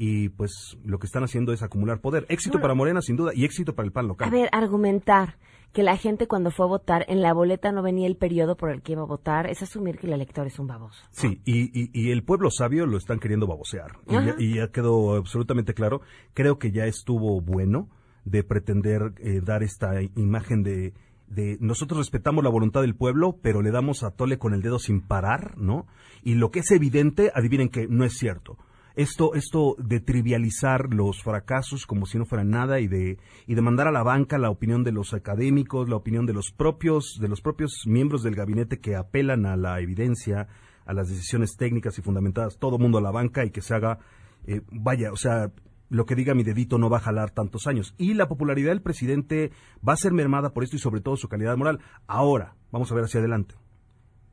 y 0.02 0.30
pues 0.30 0.78
lo 0.82 0.98
que 0.98 1.06
están 1.06 1.24
haciendo 1.24 1.52
es 1.52 1.62
acumular 1.62 2.00
poder. 2.00 2.24
Éxito 2.30 2.58
para 2.58 2.72
Morena, 2.72 3.02
sin 3.02 3.16
duda, 3.16 3.32
y 3.34 3.44
éxito 3.44 3.74
para 3.74 3.84
el 3.84 3.92
PAN 3.92 4.08
local. 4.08 4.28
A 4.28 4.30
ver, 4.30 4.48
argumentar 4.50 5.36
que 5.74 5.82
la 5.82 5.98
gente 5.98 6.26
cuando 6.26 6.50
fue 6.50 6.64
a 6.64 6.68
votar, 6.70 7.04
en 7.08 7.20
la 7.20 7.34
boleta 7.34 7.70
no 7.70 7.82
venía 7.82 8.06
el 8.06 8.16
periodo 8.16 8.56
por 8.56 8.70
el 8.70 8.80
que 8.80 8.92
iba 8.92 9.02
a 9.02 9.04
votar, 9.04 9.46
es 9.46 9.62
asumir 9.62 9.98
que 9.98 10.06
el 10.06 10.14
elector 10.14 10.46
es 10.46 10.58
un 10.58 10.68
baboso. 10.68 11.04
Sí, 11.10 11.42
y, 11.44 11.90
y, 11.92 12.12
el 12.12 12.24
pueblo 12.24 12.50
sabio 12.50 12.86
lo 12.86 12.96
están 12.96 13.18
queriendo 13.18 13.46
babosear. 13.46 13.98
Y 14.38 14.54
ya, 14.54 14.68
quedó 14.68 15.16
absolutamente 15.16 15.74
claro. 15.74 16.00
Creo 16.32 16.58
que 16.58 16.72
ya 16.72 16.86
estuvo 16.86 17.38
bueno 17.42 17.90
de 18.24 18.42
pretender 18.42 19.12
eh, 19.18 19.42
dar 19.44 19.62
esta 19.62 20.00
imagen 20.16 20.62
de 20.62 20.94
de 21.26 21.58
nosotros 21.60 21.98
respetamos 21.98 22.42
la 22.42 22.50
voluntad 22.50 22.80
del 22.80 22.96
pueblo, 22.96 23.36
pero 23.40 23.62
le 23.62 23.70
damos 23.70 24.02
a 24.02 24.10
tole 24.10 24.38
con 24.38 24.52
el 24.52 24.62
dedo 24.62 24.80
sin 24.80 25.00
parar, 25.00 25.56
¿no? 25.58 25.86
Y 26.24 26.34
lo 26.34 26.50
que 26.50 26.58
es 26.58 26.70
evidente, 26.72 27.30
adivinen 27.32 27.68
que 27.68 27.86
no 27.86 28.04
es 28.04 28.14
cierto 28.14 28.56
esto, 29.02 29.34
esto 29.34 29.76
de 29.78 30.00
trivializar 30.00 30.92
los 30.92 31.22
fracasos 31.22 31.86
como 31.86 32.04
si 32.04 32.18
no 32.18 32.26
fueran 32.26 32.50
nada 32.50 32.80
y 32.80 32.86
de, 32.86 33.18
y 33.46 33.54
de 33.54 33.62
mandar 33.62 33.88
a 33.88 33.92
la 33.92 34.02
banca 34.02 34.36
la 34.36 34.50
opinión 34.50 34.84
de 34.84 34.92
los 34.92 35.14
académicos, 35.14 35.88
la 35.88 35.96
opinión 35.96 36.26
de 36.26 36.34
los 36.34 36.50
propios, 36.52 37.18
de 37.20 37.28
los 37.28 37.40
propios 37.40 37.84
miembros 37.86 38.22
del 38.22 38.34
gabinete 38.34 38.78
que 38.78 38.96
apelan 38.96 39.46
a 39.46 39.56
la 39.56 39.80
evidencia, 39.80 40.48
a 40.84 40.92
las 40.92 41.08
decisiones 41.08 41.56
técnicas 41.56 41.98
y 41.98 42.02
fundamentadas, 42.02 42.58
todo 42.58 42.78
mundo 42.78 42.98
a 42.98 43.02
la 43.02 43.10
banca 43.10 43.44
y 43.44 43.50
que 43.50 43.62
se 43.62 43.74
haga, 43.74 43.98
eh, 44.46 44.60
vaya, 44.70 45.12
o 45.12 45.16
sea, 45.16 45.50
lo 45.88 46.04
que 46.04 46.14
diga 46.14 46.34
mi 46.34 46.42
dedito 46.42 46.78
no 46.78 46.90
va 46.90 46.98
a 46.98 47.00
jalar 47.00 47.30
tantos 47.30 47.66
años. 47.66 47.94
Y 47.96 48.14
la 48.14 48.28
popularidad 48.28 48.70
del 48.70 48.82
presidente 48.82 49.50
va 49.86 49.94
a 49.94 49.96
ser 49.96 50.12
mermada 50.12 50.50
por 50.50 50.62
esto 50.62 50.76
y 50.76 50.78
sobre 50.78 51.00
todo 51.00 51.16
su 51.16 51.28
calidad 51.28 51.56
moral. 51.56 51.80
Ahora, 52.06 52.54
vamos 52.70 52.92
a 52.92 52.94
ver 52.94 53.04
hacia 53.04 53.20
adelante. 53.20 53.59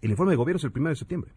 El 0.02 0.12
informe 0.12 0.32
de 0.32 0.38
gobierno 0.38 0.58
es 0.58 0.64
el 0.64 0.72
primero 0.72 0.92
de 0.92 0.98
septiembre. 0.98 1.32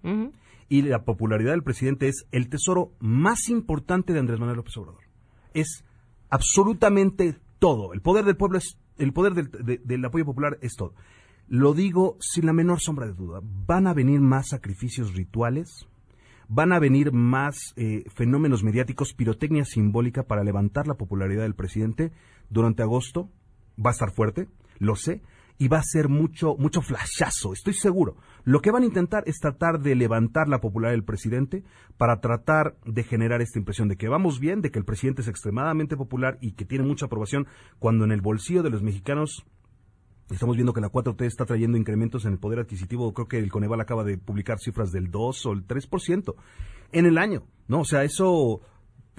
Y 0.69 0.83
la 0.83 1.05
popularidad 1.05 1.53
del 1.53 1.63
presidente 1.63 2.09
es 2.09 2.27
el 2.31 2.49
tesoro 2.49 2.93
más 3.01 3.49
importante 3.49 4.13
de 4.13 4.21
Andrés 4.21 4.39
Manuel 4.39 4.59
López 4.59 4.77
Obrador. 4.77 5.03
Es 5.55 5.85
absolutamente 6.29 7.37
todo. 7.59 7.93
El 7.93 8.01
poder 8.01 8.25
del 8.25 8.37
pueblo 8.37 8.59
es, 8.59 8.79
el 8.99 9.13
poder 9.13 9.35
del, 9.35 9.81
del 9.85 10.05
apoyo 10.05 10.25
popular 10.25 10.59
es 10.61 10.75
todo. 10.77 10.95
Lo 11.49 11.75
digo 11.75 12.17
sin 12.21 12.47
la 12.47 12.53
menor 12.53 12.81
sombra 12.81 13.07
de 13.07 13.15
duda. 13.15 13.41
Van 13.43 13.89
a 13.89 13.95
venir 13.95 14.21
más 14.21 14.51
sacrificios 14.51 15.15
rituales, 15.15 15.89
van 16.49 16.73
a 16.73 16.79
venir 16.79 17.13
más 17.13 17.75
eh, 17.77 18.05
fenómenos 18.15 18.63
mediáticos, 18.63 19.15
pirotecnia 19.15 19.65
simbólica 19.65 20.23
para 20.23 20.45
levantar 20.45 20.87
la 20.87 20.95
popularidad 20.95 21.43
del 21.43 21.57
presidente 21.57 22.13
durante 22.51 22.83
agosto. 22.83 23.31
Va 23.85 23.91
a 23.91 23.93
estar 23.93 24.13
fuerte, 24.13 24.49
lo 24.79 24.95
sé, 24.95 25.23
y 25.61 25.69
va 25.69 25.77
a 25.77 25.83
ser 25.83 26.09
mucho, 26.09 26.57
mucho 26.57 26.81
flashazo, 26.81 27.53
estoy 27.53 27.75
seguro. 27.75 28.17
Lo 28.45 28.63
que 28.63 28.71
van 28.71 28.83
a 28.83 28.87
intentar 28.87 29.25
es 29.27 29.41
tratar 29.41 29.79
de 29.79 29.95
levantar 29.95 30.49
la 30.49 30.59
popularidad 30.59 30.97
del 30.97 31.05
presidente 31.05 31.65
para 31.99 32.23
tratar 32.23 32.79
de 32.87 33.03
generar 33.03 33.43
esta 33.43 33.59
impresión 33.59 33.87
de 33.87 33.97
que 33.97 34.09
vamos 34.09 34.41
bien, 34.41 34.63
de 34.63 34.71
que 34.71 34.79
el 34.79 34.87
presidente 34.87 35.21
es 35.21 35.29
extremadamente 35.29 35.99
popular 35.99 36.39
y 36.41 36.53
que 36.53 36.65
tiene 36.65 36.87
mucha 36.87 37.07
aprobación, 37.07 37.47
cuando 37.79 38.07
en 38.07 38.11
el 38.11 38.23
bolsillo 38.23 38.63
de 38.65 38.71
los 38.71 38.83
mexicanos 38.83 39.45
Estamos 40.31 40.55
viendo 40.55 40.73
que 40.73 40.81
la 40.81 40.93
4T 40.93 41.25
está 41.25 41.45
trayendo 41.45 41.77
incrementos 41.77 42.25
en 42.25 42.35
el 42.35 42.39
poder 42.39 42.61
adquisitivo. 42.61 43.13
Creo 43.13 43.27
que 43.27 43.39
el 43.39 43.51
Coneval 43.51 43.81
acaba 43.81 44.05
de 44.05 44.17
publicar 44.17 44.61
cifras 44.61 44.93
del 44.93 45.11
2 45.11 45.47
o 45.47 45.53
el 45.53 45.67
3% 45.67 46.37
en 46.93 47.07
el 47.07 47.19
año, 47.19 47.43
¿no? 47.67 47.81
O 47.81 47.85
sea, 47.85 48.05
eso 48.05 48.61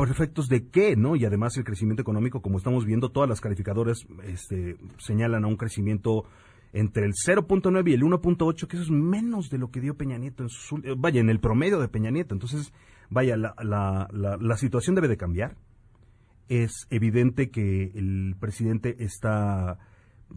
por 0.01 0.09
efectos 0.09 0.47
de 0.47 0.67
qué, 0.67 0.95
¿no? 0.95 1.15
Y 1.15 1.25
además 1.25 1.55
el 1.57 1.63
crecimiento 1.63 2.01
económico, 2.01 2.41
como 2.41 2.57
estamos 2.57 2.85
viendo, 2.85 3.11
todas 3.11 3.29
las 3.29 3.39
calificadoras 3.39 4.07
este, 4.23 4.75
señalan 4.97 5.43
a 5.43 5.47
un 5.47 5.57
crecimiento 5.57 6.23
entre 6.73 7.05
el 7.05 7.11
0.9 7.13 7.87
y 7.87 7.93
el 7.93 8.01
1.8, 8.01 8.65
que 8.65 8.77
eso 8.77 8.85
es 8.85 8.89
menos 8.89 9.51
de 9.51 9.59
lo 9.59 9.69
que 9.69 9.79
dio 9.79 9.97
Peña 9.97 10.17
Nieto 10.17 10.41
en 10.41 10.49
su, 10.49 10.81
vaya, 10.97 11.21
en 11.21 11.29
el 11.29 11.39
promedio 11.39 11.79
de 11.79 11.87
Peña 11.87 12.09
Nieto. 12.09 12.33
Entonces, 12.33 12.73
vaya, 13.11 13.37
la, 13.37 13.53
la, 13.61 14.07
la, 14.11 14.37
la 14.37 14.57
situación 14.57 14.95
debe 14.95 15.07
de 15.07 15.17
cambiar. 15.17 15.55
Es 16.49 16.87
evidente 16.89 17.51
que 17.51 17.91
el 17.93 18.35
presidente 18.39 18.95
está 19.03 19.77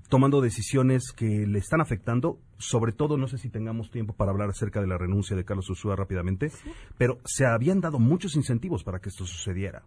tomando 0.08 0.40
decisiones 0.40 1.12
que 1.12 1.46
le 1.46 1.58
están 1.58 1.80
afectando, 1.80 2.38
sobre 2.58 2.92
todo 2.92 3.16
no 3.16 3.28
sé 3.28 3.38
si 3.38 3.50
tengamos 3.50 3.90
tiempo 3.90 4.14
para 4.14 4.30
hablar 4.30 4.50
acerca 4.50 4.80
de 4.80 4.86
la 4.86 4.98
renuncia 4.98 5.36
de 5.36 5.44
Carlos 5.44 5.70
Ursúa 5.70 5.96
rápidamente, 5.96 6.50
pero 6.98 7.18
se 7.24 7.46
habían 7.46 7.80
dado 7.80 7.98
muchos 7.98 8.36
incentivos 8.36 8.84
para 8.84 9.00
que 9.00 9.08
esto 9.08 9.26
sucediera. 9.26 9.84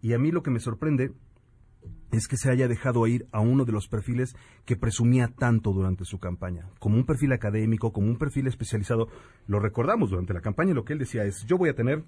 Y 0.00 0.12
a 0.12 0.18
mí 0.18 0.30
lo 0.30 0.42
que 0.42 0.50
me 0.50 0.60
sorprende 0.60 1.12
es 2.12 2.28
que 2.28 2.36
se 2.36 2.50
haya 2.50 2.68
dejado 2.68 3.06
ir 3.06 3.26
a 3.32 3.40
uno 3.40 3.64
de 3.64 3.72
los 3.72 3.88
perfiles 3.88 4.36
que 4.64 4.76
presumía 4.76 5.28
tanto 5.28 5.72
durante 5.72 6.04
su 6.04 6.18
campaña, 6.18 6.68
como 6.78 6.96
un 6.96 7.04
perfil 7.04 7.32
académico, 7.32 7.92
como 7.92 8.08
un 8.08 8.18
perfil 8.18 8.46
especializado. 8.46 9.08
Lo 9.46 9.58
recordamos 9.58 10.10
durante 10.10 10.34
la 10.34 10.40
campaña 10.40 10.74
lo 10.74 10.84
que 10.84 10.92
él 10.92 10.98
decía 10.98 11.24
es, 11.24 11.44
yo 11.46 11.58
voy 11.58 11.70
a 11.70 11.74
tener 11.74 12.04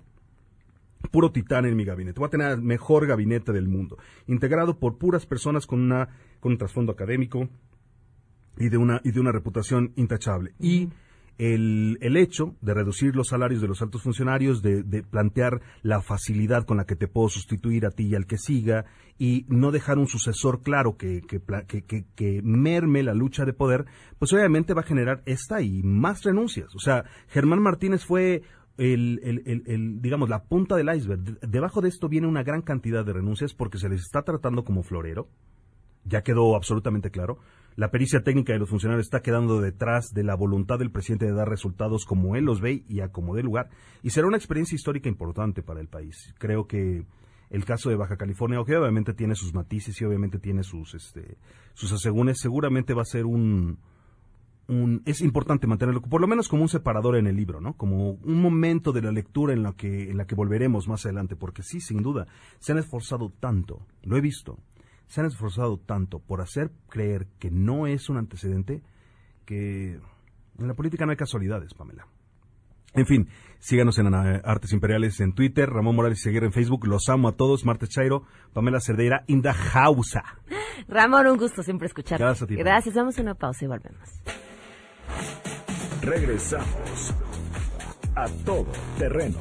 puro 1.09 1.33
titán 1.33 1.66
en 1.66 1.77
mi 1.77 1.85
gabinete. 1.85 2.19
Voy 2.19 2.29
a 2.29 2.31
tener 2.31 2.53
el 2.53 2.62
mejor 2.62 3.07
gabinete 3.07 3.53
del 3.53 3.69
mundo, 3.69 3.97
integrado 4.27 4.79
por 4.79 4.99
puras 4.99 5.27
personas 5.27 5.66
con 5.66 5.81
una 5.81 6.09
con 6.40 6.53
un 6.53 6.59
trasfondo 6.59 6.92
académico 6.92 7.49
y 8.59 8.69
de 8.69 8.77
una 8.77 9.01
y 9.05 9.12
de 9.12 9.21
una 9.21 9.33
reputación 9.33 9.92
intachable. 9.97 10.53
Y 10.59 10.88
el, 11.38 11.99
el, 12.01 12.16
hecho 12.16 12.57
de 12.62 12.73
reducir 12.73 13.14
los 13.14 13.29
salarios 13.29 13.61
de 13.61 13.69
los 13.69 13.83
altos 13.83 14.03
funcionarios, 14.03 14.62
de, 14.62 14.83
de, 14.83 15.03
plantear 15.03 15.61
la 15.83 16.01
facilidad 16.01 16.64
con 16.64 16.79
la 16.79 16.87
que 16.87 16.97
te 16.97 17.09
puedo 17.09 17.29
sustituir 17.29 17.85
a 17.85 17.90
ti 17.90 18.07
y 18.07 18.14
al 18.14 18.27
que 18.27 18.38
siga, 18.38 18.87
y 19.19 19.45
no 19.49 19.71
dejar 19.71 19.99
un 19.99 20.09
sucesor 20.09 20.62
claro 20.62 20.97
que, 20.97 21.23
que, 21.23 21.40
que, 21.66 22.05
que, 22.14 22.40
merme 22.42 23.03
la 23.03 23.14
lucha 23.14 23.45
de 23.45 23.53
poder, 23.53 23.85
pues 24.19 24.33
obviamente 24.33 24.75
va 24.75 24.81
a 24.81 24.87
generar 24.87 25.23
esta 25.27 25.61
y 25.61 25.83
más 25.83 26.23
renuncias. 26.23 26.75
O 26.75 26.79
sea, 26.79 27.05
Germán 27.29 27.62
Martínez 27.62 28.05
fue 28.05 28.42
el, 28.79 29.21
el, 29.23 29.62
el, 29.67 30.03
digamos, 30.03 30.29
la 30.29 30.45
punta 30.45 30.77
del 30.77 30.95
iceberg. 30.95 31.41
Debajo 31.41 31.81
de 31.81 31.89
esto 31.89 32.09
viene 32.09 32.27
una 32.27 32.43
gran 32.43 32.62
cantidad 32.62 33.05
de 33.05 33.12
renuncias 33.12 33.55
porque 33.55 33.79
se 33.79 33.89
les 33.89 34.03
está 34.03 34.23
tratando 34.23 34.65
como 34.65 34.83
florero. 34.83 35.29
Ya 36.05 36.23
quedó 36.23 36.55
absolutamente 36.55 37.11
claro. 37.11 37.39
La 37.75 37.91
pericia 37.91 38.23
técnica 38.23 38.53
de 38.53 38.59
los 38.59 38.71
funcionarios 38.71 39.07
está 39.07 39.21
quedando 39.21 39.61
detrás 39.61 40.12
de 40.15 40.23
la 40.23 40.35
voluntad 40.35 40.79
del 40.79 40.91
presidente 40.91 41.27
de 41.27 41.33
dar 41.33 41.49
resultados 41.49 42.05
como 42.07 42.37
él 42.37 42.45
los 42.45 42.61
ve 42.61 42.85
y 42.89 43.01
a 43.01 43.09
como 43.09 43.35
dé 43.35 43.43
lugar. 43.43 43.69
Y 44.03 44.11
será 44.11 44.27
una 44.27 44.37
experiencia 44.37 44.77
histórica 44.77 45.09
importante 45.09 45.62
para 45.62 45.81
el 45.81 45.89
país. 45.89 46.35
Creo 46.39 46.67
que 46.67 47.05
el 47.51 47.65
caso 47.65 47.91
de 47.91 47.97
Baja 47.97 48.17
California, 48.17 48.62
que 48.67 48.77
obviamente 48.77 49.15
tiene 49.15 49.35
sus 49.35 49.53
matices 49.53 50.01
y 50.01 50.05
obviamente 50.05 50.39
tiene 50.39 50.62
sus, 50.62 50.95
este, 50.95 51.37
sus 51.75 51.93
asegúnes, 51.93 52.39
seguramente 52.41 52.95
va 52.95 53.03
a 53.03 53.07
ser 53.07 53.27
un, 53.27 53.79
es 55.05 55.20
importante 55.20 55.66
mantenerlo, 55.66 56.02
por 56.02 56.20
lo 56.20 56.26
menos 56.26 56.48
como 56.48 56.62
un 56.62 56.68
separador 56.68 57.16
en 57.16 57.26
el 57.26 57.37
libro, 57.37 57.61
¿no? 57.61 57.74
Como 57.74 58.11
un 58.11 58.42
momento 58.42 58.92
de 58.92 59.02
la 59.02 59.12
lectura 59.12 59.52
en 59.52 59.62
la 59.62 59.72
que, 59.74 60.11
en 60.11 60.16
la 60.16 60.26
que 60.26 60.35
volveremos 60.35 60.88
más 60.88 61.05
adelante, 61.07 61.37
porque 61.37 61.62
sí, 61.62 61.81
sin 61.81 62.02
duda, 62.02 62.26
se 62.59 62.72
han 62.72 62.79
esforzado 62.79 63.31
tanto, 63.38 63.87
lo 64.02 64.16
he 64.16 64.20
visto, 64.20 64.59
se 65.07 65.20
han 65.20 65.26
esforzado 65.26 65.79
tanto 65.79 66.18
por 66.18 66.40
hacer 66.40 66.72
creer 66.88 67.29
que 67.38 67.50
no 67.50 67.87
es 67.87 68.09
un 68.09 68.16
antecedente 68.16 68.83
que 69.44 70.00
en 70.59 70.68
la 70.68 70.74
política 70.74 71.07
no 71.07 71.12
hay 71.12 71.16
casualidades, 71.16 71.72
Pamela. 71.74 72.09
En 72.94 73.05
fin, 73.05 73.29
síganos 73.59 73.98
en 73.98 74.12
Artes 74.14 74.72
Imperiales 74.72 75.20
en 75.20 75.35
Twitter, 75.35 75.68
Ramón 75.68 75.96
Morales 75.96 76.20
seguir 76.22 76.44
en 76.44 76.52
Facebook. 76.52 76.87
Los 76.87 77.11
amo 77.11 77.29
a 77.29 77.33
todos. 77.33 77.66
Martes 77.66 77.90
Chairo, 77.90 78.24
Pamela 78.55 78.81
Cerdeira, 78.81 79.22
Inda 79.26 79.55
Hausa. 79.74 80.24
Ramón, 80.88 81.26
un 81.26 81.37
gusto 81.37 81.62
siempre 81.62 81.88
escucharte. 81.88 82.24
Gracias 82.24 82.42
a 82.44 82.46
ti. 82.46 82.57
Gracias. 82.57 82.94
Damos 82.94 83.18
una 83.18 83.35
pausa 83.35 83.66
y 83.66 83.68
volvemos. 83.68 84.09
Regresamos 86.07 87.12
a 88.14 88.27
todo 88.45 88.69
terreno. 88.97 89.38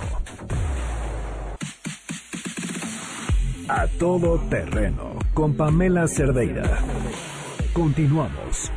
A 3.69 3.85
todo 3.99 4.39
terreno 4.49 5.19
con 5.35 5.55
Pamela 5.55 6.07
Cerdeira. 6.07 6.63
Continuamos. 7.71 8.71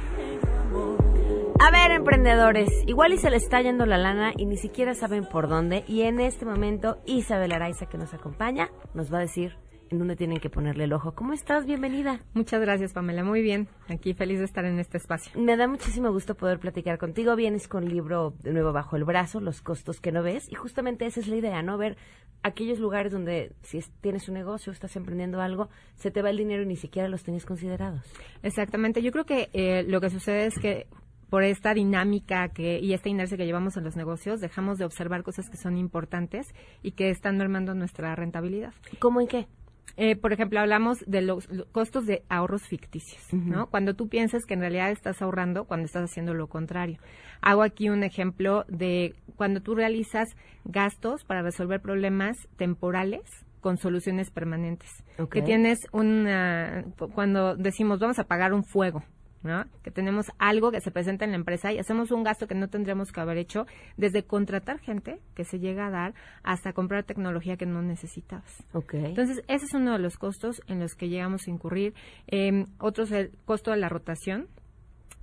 A 1.60 1.70
ver, 1.70 1.92
emprendedores, 1.92 2.68
igual 2.86 3.14
y 3.14 3.16
se 3.16 3.30
les 3.30 3.44
está 3.44 3.62
yendo 3.62 3.86
la 3.86 3.96
lana 3.96 4.32
y 4.36 4.44
ni 4.44 4.58
siquiera 4.58 4.92
saben 4.94 5.24
por 5.24 5.48
dónde. 5.48 5.84
Y 5.88 6.02
en 6.02 6.20
este 6.20 6.44
momento, 6.44 6.98
Isabel 7.06 7.52
Araiza, 7.52 7.86
que 7.86 7.96
nos 7.96 8.12
acompaña, 8.12 8.68
nos 8.92 9.10
va 9.10 9.16
a 9.16 9.22
decir 9.22 9.56
en 9.90 9.98
dónde 9.98 10.16
tienen 10.16 10.38
que 10.38 10.50
ponerle 10.50 10.84
el 10.84 10.92
ojo. 10.92 11.12
¿Cómo 11.14 11.32
estás? 11.32 11.66
Bienvenida. 11.66 12.20
Muchas 12.34 12.60
gracias, 12.60 12.92
Pamela. 12.92 13.24
Muy 13.24 13.42
bien. 13.42 13.68
Aquí 13.88 14.14
feliz 14.14 14.38
de 14.38 14.44
estar 14.44 14.64
en 14.64 14.78
este 14.78 14.98
espacio. 14.98 15.32
Me 15.40 15.56
da 15.56 15.66
muchísimo 15.66 16.12
gusto 16.12 16.34
poder 16.34 16.58
platicar 16.58 16.98
contigo. 16.98 17.36
Vienes 17.36 17.68
con 17.68 17.84
el 17.84 17.90
libro 17.90 18.34
de 18.42 18.52
nuevo 18.52 18.72
bajo 18.72 18.96
el 18.96 19.04
brazo, 19.04 19.40
Los 19.40 19.62
costos 19.62 20.00
que 20.00 20.12
no 20.12 20.22
ves. 20.22 20.50
Y 20.50 20.54
justamente 20.54 21.06
esa 21.06 21.20
es 21.20 21.28
la 21.28 21.36
idea, 21.36 21.62
¿no? 21.62 21.78
Ver 21.78 21.96
aquellos 22.42 22.78
lugares 22.78 23.12
donde 23.12 23.52
si 23.62 23.80
tienes 24.00 24.28
un 24.28 24.34
negocio, 24.34 24.72
estás 24.72 24.94
emprendiendo 24.96 25.40
algo, 25.40 25.68
se 25.96 26.10
te 26.10 26.22
va 26.22 26.30
el 26.30 26.36
dinero 26.36 26.62
y 26.62 26.66
ni 26.66 26.76
siquiera 26.76 27.08
los 27.08 27.24
tenías 27.24 27.44
considerados. 27.44 28.02
Exactamente. 28.42 29.02
Yo 29.02 29.10
creo 29.12 29.24
que 29.24 29.48
eh, 29.52 29.84
lo 29.84 30.00
que 30.00 30.10
sucede 30.10 30.46
es 30.46 30.58
que 30.58 30.86
por 31.30 31.42
esta 31.42 31.74
dinámica 31.74 32.48
que, 32.48 32.78
y 32.80 32.94
esta 32.94 33.08
inercia 33.08 33.36
que 33.36 33.44
llevamos 33.44 33.76
en 33.76 33.84
los 33.84 33.96
negocios, 33.96 34.40
dejamos 34.40 34.78
de 34.78 34.84
observar 34.84 35.22
cosas 35.22 35.50
que 35.50 35.56
son 35.56 35.76
importantes 35.76 36.54
y 36.82 36.92
que 36.92 37.10
están 37.10 37.36
mermando 37.36 37.74
nuestra 37.74 38.14
rentabilidad. 38.14 38.72
¿Cómo 38.98 39.20
en 39.20 39.28
qué? 39.28 39.46
Eh, 39.96 40.16
por 40.16 40.32
ejemplo, 40.32 40.60
hablamos 40.60 40.98
de 41.06 41.22
los, 41.22 41.48
costos 41.72 42.06
de 42.06 42.22
ahorros 42.28 42.62
ficticios, 42.62 43.32
¿no? 43.32 43.68
Cuando 43.68 43.94
tú 43.94 44.08
piensas 44.08 44.44
que 44.44 44.54
en 44.54 44.60
realidad 44.60 44.90
estás 44.90 45.22
ahorrando 45.22 45.64
cuando 45.64 45.86
estás 45.86 46.04
haciendo 46.04 46.34
lo 46.34 46.46
contrario. 46.48 46.98
Hago 47.40 47.62
aquí 47.62 47.88
un 47.88 48.04
ejemplo 48.04 48.64
de 48.68 49.14
cuando 49.36 49.60
tú 49.60 49.74
realizas 49.74 50.28
gastos 50.64 51.24
para 51.24 51.42
resolver 51.42 51.80
problemas 51.80 52.36
temporales 52.56 53.22
con 53.60 53.76
soluciones 53.76 54.30
permanentes. 54.30 55.02
Que 55.30 55.42
tienes 55.42 55.80
una, 55.92 56.84
cuando 57.14 57.56
decimos 57.56 57.98
vamos 57.98 58.18
a 58.18 58.24
pagar 58.24 58.52
un 58.52 58.64
fuego, 58.64 59.02
que 59.82 59.90
tenemos 59.90 60.26
algo 60.38 60.70
que 60.70 60.80
se 60.80 60.90
presenta 60.90 61.24
en 61.24 61.30
la 61.30 61.36
empresa 61.36 61.72
y 61.72 61.78
hacemos 61.78 62.10
un 62.10 62.22
gasto 62.22 62.46
que 62.46 62.54
no 62.54 62.68
tendríamos 62.68 63.12
que 63.12 63.20
haber 63.20 63.38
hecho, 63.38 63.66
desde 63.96 64.24
contratar 64.24 64.78
gente 64.78 65.20
que 65.34 65.44
se 65.44 65.58
llega 65.58 65.86
a 65.86 65.90
dar 65.90 66.14
hasta 66.42 66.72
comprar 66.72 67.04
tecnología 67.04 67.56
que 67.56 67.66
no 67.66 67.82
necesitabas. 67.82 68.64
Entonces, 69.08 69.42
ese 69.48 69.66
es 69.66 69.74
uno 69.74 69.92
de 69.92 69.98
los 69.98 70.16
costos 70.16 70.60
en 70.66 70.80
los 70.80 70.94
que 70.94 71.08
llegamos 71.08 71.46
a 71.46 71.50
incurrir. 71.50 71.94
Eh, 72.26 72.64
otro 72.78 73.04
es 73.04 73.12
el 73.12 73.30
costo 73.44 73.70
de 73.70 73.76
la 73.76 73.88
rotación 73.88 74.48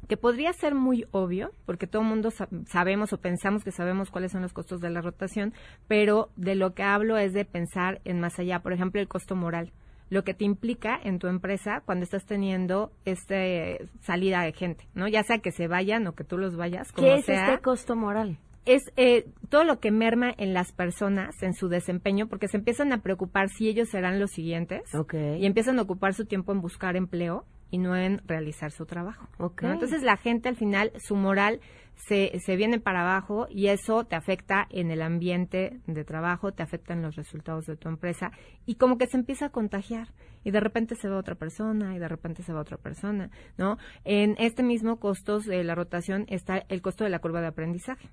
que 0.07 0.17
podría 0.17 0.53
ser 0.53 0.75
muy 0.75 1.05
obvio, 1.11 1.51
porque 1.65 1.87
todo 1.87 2.03
el 2.03 2.07
mundo 2.07 2.29
sabemos 2.67 3.11
o 3.13 3.17
pensamos 3.17 3.63
que 3.63 3.71
sabemos 3.71 4.11
cuáles 4.11 4.31
son 4.31 4.43
los 4.43 4.53
costos 4.53 4.79
de 4.79 4.89
la 4.89 5.01
rotación, 5.01 5.53
pero 5.87 6.29
de 6.35 6.55
lo 6.55 6.73
que 6.73 6.83
hablo 6.83 7.17
es 7.17 7.33
de 7.33 7.43
pensar 7.43 8.01
en 8.05 8.19
más 8.19 8.37
allá, 8.39 8.59
por 8.59 8.73
ejemplo, 8.73 9.01
el 9.01 9.07
costo 9.07 9.35
moral 9.35 9.71
lo 10.09 10.23
que 10.23 10.33
te 10.33 10.45
implica 10.45 10.99
en 11.03 11.19
tu 11.19 11.27
empresa 11.27 11.81
cuando 11.85 12.03
estás 12.03 12.25
teniendo 12.25 12.91
este 13.05 13.87
salida 14.01 14.41
de 14.41 14.53
gente, 14.53 14.87
¿no? 14.93 15.07
Ya 15.07 15.23
sea 15.23 15.39
que 15.39 15.51
se 15.51 15.67
vayan 15.67 16.05
o 16.07 16.13
que 16.13 16.23
tú 16.23 16.37
los 16.37 16.55
vayas. 16.55 16.91
Como 16.91 17.07
¿Qué 17.07 17.15
es 17.15 17.29
este 17.29 17.59
costo 17.61 17.95
moral? 17.95 18.37
es 18.65 18.91
eh, 18.97 19.27
todo 19.49 19.63
lo 19.63 19.79
que 19.79 19.91
merma 19.91 20.33
en 20.35 20.53
las 20.53 20.71
personas, 20.71 21.41
en 21.43 21.53
su 21.53 21.69
desempeño, 21.69 22.27
porque 22.27 22.47
se 22.47 22.57
empiezan 22.57 22.91
a 22.93 23.01
preocupar 23.01 23.49
si 23.49 23.69
ellos 23.69 23.89
serán 23.89 24.19
los 24.19 24.31
siguientes 24.31 24.81
y 25.13 25.45
empiezan 25.45 25.79
a 25.79 25.83
ocupar 25.83 26.13
su 26.13 26.25
tiempo 26.25 26.51
en 26.51 26.61
buscar 26.61 26.95
empleo 26.95 27.45
y 27.69 27.77
no 27.77 27.95
en 27.95 28.21
realizar 28.25 28.71
su 28.71 28.85
trabajo. 28.85 29.27
Entonces 29.61 30.01
la 30.01 30.17
gente 30.17 30.49
al 30.49 30.55
final, 30.55 30.91
su 30.97 31.15
moral 31.15 31.61
se, 31.95 32.39
se 32.39 32.55
viene 32.55 32.79
para 32.79 33.01
abajo 33.01 33.47
y 33.49 33.67
eso 33.67 34.03
te 34.05 34.15
afecta 34.15 34.67
en 34.69 34.91
el 34.91 35.01
ambiente 35.01 35.79
de 35.87 36.03
trabajo, 36.03 36.51
te 36.51 36.63
afecta 36.63 36.93
en 36.93 37.01
los 37.01 37.15
resultados 37.15 37.65
de 37.65 37.77
tu 37.77 37.89
empresa 37.89 38.31
y 38.65 38.75
como 38.75 38.97
que 38.97 39.07
se 39.07 39.17
empieza 39.17 39.47
a 39.47 39.49
contagiar 39.49 40.09
y 40.43 40.51
de 40.51 40.59
repente 40.59 40.95
se 40.95 41.09
va 41.09 41.17
otra 41.17 41.35
persona 41.35 41.95
y 41.95 41.99
de 41.99 42.07
repente 42.07 42.43
se 42.43 42.53
va 42.53 42.61
otra 42.61 42.77
persona, 42.77 43.31
¿no? 43.57 43.77
En 44.03 44.35
este 44.37 44.63
mismo 44.63 44.99
costos 44.99 45.45
de 45.45 45.63
la 45.63 45.75
rotación 45.75 46.25
está 46.27 46.63
el 46.69 46.81
costo 46.81 47.03
de 47.03 47.09
la 47.09 47.19
curva 47.19 47.41
de 47.41 47.47
aprendizaje 47.47 48.09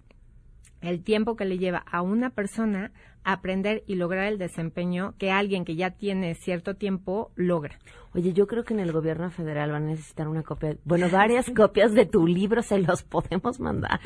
el 0.83 1.03
tiempo 1.03 1.37
que 1.37 1.45
le 1.45 1.59
lleva 1.59 1.79
a 1.79 2.03
una 2.03 2.31
persona 2.31 2.93
aprender 3.25 3.85
y 3.87 3.95
lograr 3.95 4.27
el 4.27 4.39
desempeño 4.39 5.15
que 5.19 5.31
alguien 5.31 5.65
que 5.65 5.77
ya 5.77 5.91
tiene 5.91 6.35
cierto 6.35 6.75
tiempo 6.75 7.31
logra. 7.37 7.79
Oye, 8.15 8.33
yo 8.33 8.47
creo 8.47 8.65
que 8.65 8.75
en 8.75 8.81
el 8.81 8.93
gobierno 8.93 9.31
federal 9.31 9.71
van 9.71 9.85
a 9.85 9.91
necesitar 9.91 10.29
una 10.29 10.43
copia, 10.43 10.77
bueno, 10.85 11.09
varias 11.09 11.51
copias 11.57 11.95
de 11.95 12.05
tu 12.05 12.27
libro, 12.27 12.63
se 12.63 12.79
los 12.79 13.03
podemos 13.03 13.59
mandar. 13.59 14.01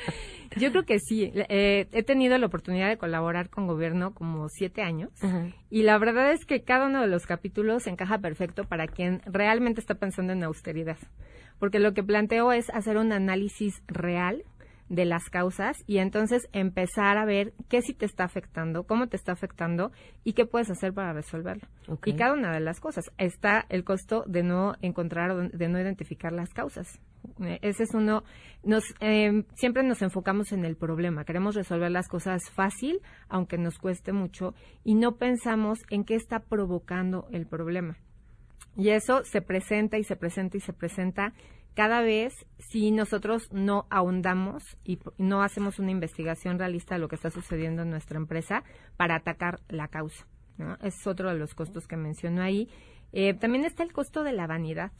Yo 0.56 0.70
creo 0.70 0.84
que 0.84 0.98
sí. 1.00 1.32
Eh, 1.34 1.88
he 1.90 2.02
tenido 2.02 2.38
la 2.38 2.46
oportunidad 2.46 2.88
de 2.88 2.98
colaborar 2.98 3.50
con 3.50 3.66
gobierno 3.66 4.14
como 4.14 4.48
siete 4.48 4.82
años 4.82 5.10
y 5.70 5.82
la 5.82 5.98
verdad 5.98 6.32
es 6.32 6.44
que 6.44 6.62
cada 6.62 6.86
uno 6.86 7.00
de 7.00 7.08
los 7.08 7.26
capítulos 7.26 7.86
encaja 7.86 8.18
perfecto 8.18 8.64
para 8.64 8.86
quien 8.86 9.22
realmente 9.26 9.80
está 9.80 9.94
pensando 9.94 10.32
en 10.32 10.44
austeridad. 10.44 10.98
Porque 11.58 11.78
lo 11.78 11.94
que 11.94 12.04
planteo 12.04 12.52
es 12.52 12.68
hacer 12.70 12.98
un 12.98 13.12
análisis 13.12 13.82
real 13.88 14.44
de 14.88 15.04
las 15.04 15.24
causas 15.30 15.76
y 15.86 15.98
entonces 15.98 16.48
empezar 16.52 17.18
a 17.18 17.24
ver 17.24 17.52
qué 17.68 17.82
sí 17.82 17.92
te 17.92 18.06
está 18.06 18.24
afectando, 18.24 18.84
cómo 18.84 19.08
te 19.08 19.16
está 19.16 19.32
afectando 19.32 19.92
y 20.24 20.34
qué 20.34 20.46
puedes 20.46 20.70
hacer 20.70 20.92
para 20.92 21.12
resolverlo. 21.12 21.66
Y 22.04 22.14
cada 22.14 22.32
una 22.32 22.52
de 22.52 22.60
las 22.60 22.80
cosas 22.80 23.04
está 23.18 23.66
el 23.68 23.84
costo 23.84 24.24
de 24.26 24.42
no 24.42 24.74
encontrar 24.82 25.30
o 25.30 25.48
de 25.48 25.68
no 25.68 25.80
identificar 25.80 26.32
las 26.32 26.52
causas. 26.52 27.00
Eh, 27.40 27.58
ese 27.62 27.84
es 27.84 27.94
uno, 27.94 28.22
nos, 28.62 28.84
eh, 29.00 29.44
siempre 29.54 29.82
nos 29.82 30.02
enfocamos 30.02 30.52
en 30.52 30.64
el 30.64 30.76
problema, 30.76 31.24
queremos 31.24 31.54
resolver 31.54 31.90
las 31.90 32.08
cosas 32.08 32.50
fácil, 32.50 33.00
aunque 33.28 33.58
nos 33.58 33.78
cueste 33.78 34.12
mucho, 34.12 34.54
y 34.84 34.94
no 34.94 35.16
pensamos 35.16 35.80
en 35.90 36.04
qué 36.04 36.14
está 36.14 36.40
provocando 36.40 37.26
el 37.32 37.46
problema. 37.46 37.96
Y 38.76 38.90
eso 38.90 39.24
se 39.24 39.40
presenta 39.40 39.98
y 39.98 40.04
se 40.04 40.16
presenta 40.16 40.56
y 40.56 40.60
se 40.60 40.72
presenta 40.72 41.32
cada 41.76 42.00
vez 42.00 42.46
si 42.58 42.90
nosotros 42.90 43.52
no 43.52 43.86
ahondamos 43.90 44.64
y 44.82 44.98
no 45.18 45.42
hacemos 45.42 45.78
una 45.78 45.90
investigación 45.90 46.58
realista 46.58 46.94
de 46.94 47.02
lo 47.02 47.08
que 47.08 47.16
está 47.16 47.30
sucediendo 47.30 47.82
en 47.82 47.90
nuestra 47.90 48.16
empresa 48.16 48.64
para 48.96 49.16
atacar 49.16 49.60
la 49.68 49.86
causa. 49.88 50.26
¿no? 50.56 50.78
Es 50.82 51.06
otro 51.06 51.28
de 51.28 51.38
los 51.38 51.54
costos 51.54 51.86
que 51.86 51.98
menciono 51.98 52.42
ahí. 52.42 52.70
Eh, 53.12 53.34
también 53.34 53.66
está 53.66 53.82
el 53.82 53.92
costo 53.92 54.24
de 54.24 54.32
la 54.32 54.46
vanidad. 54.46 54.90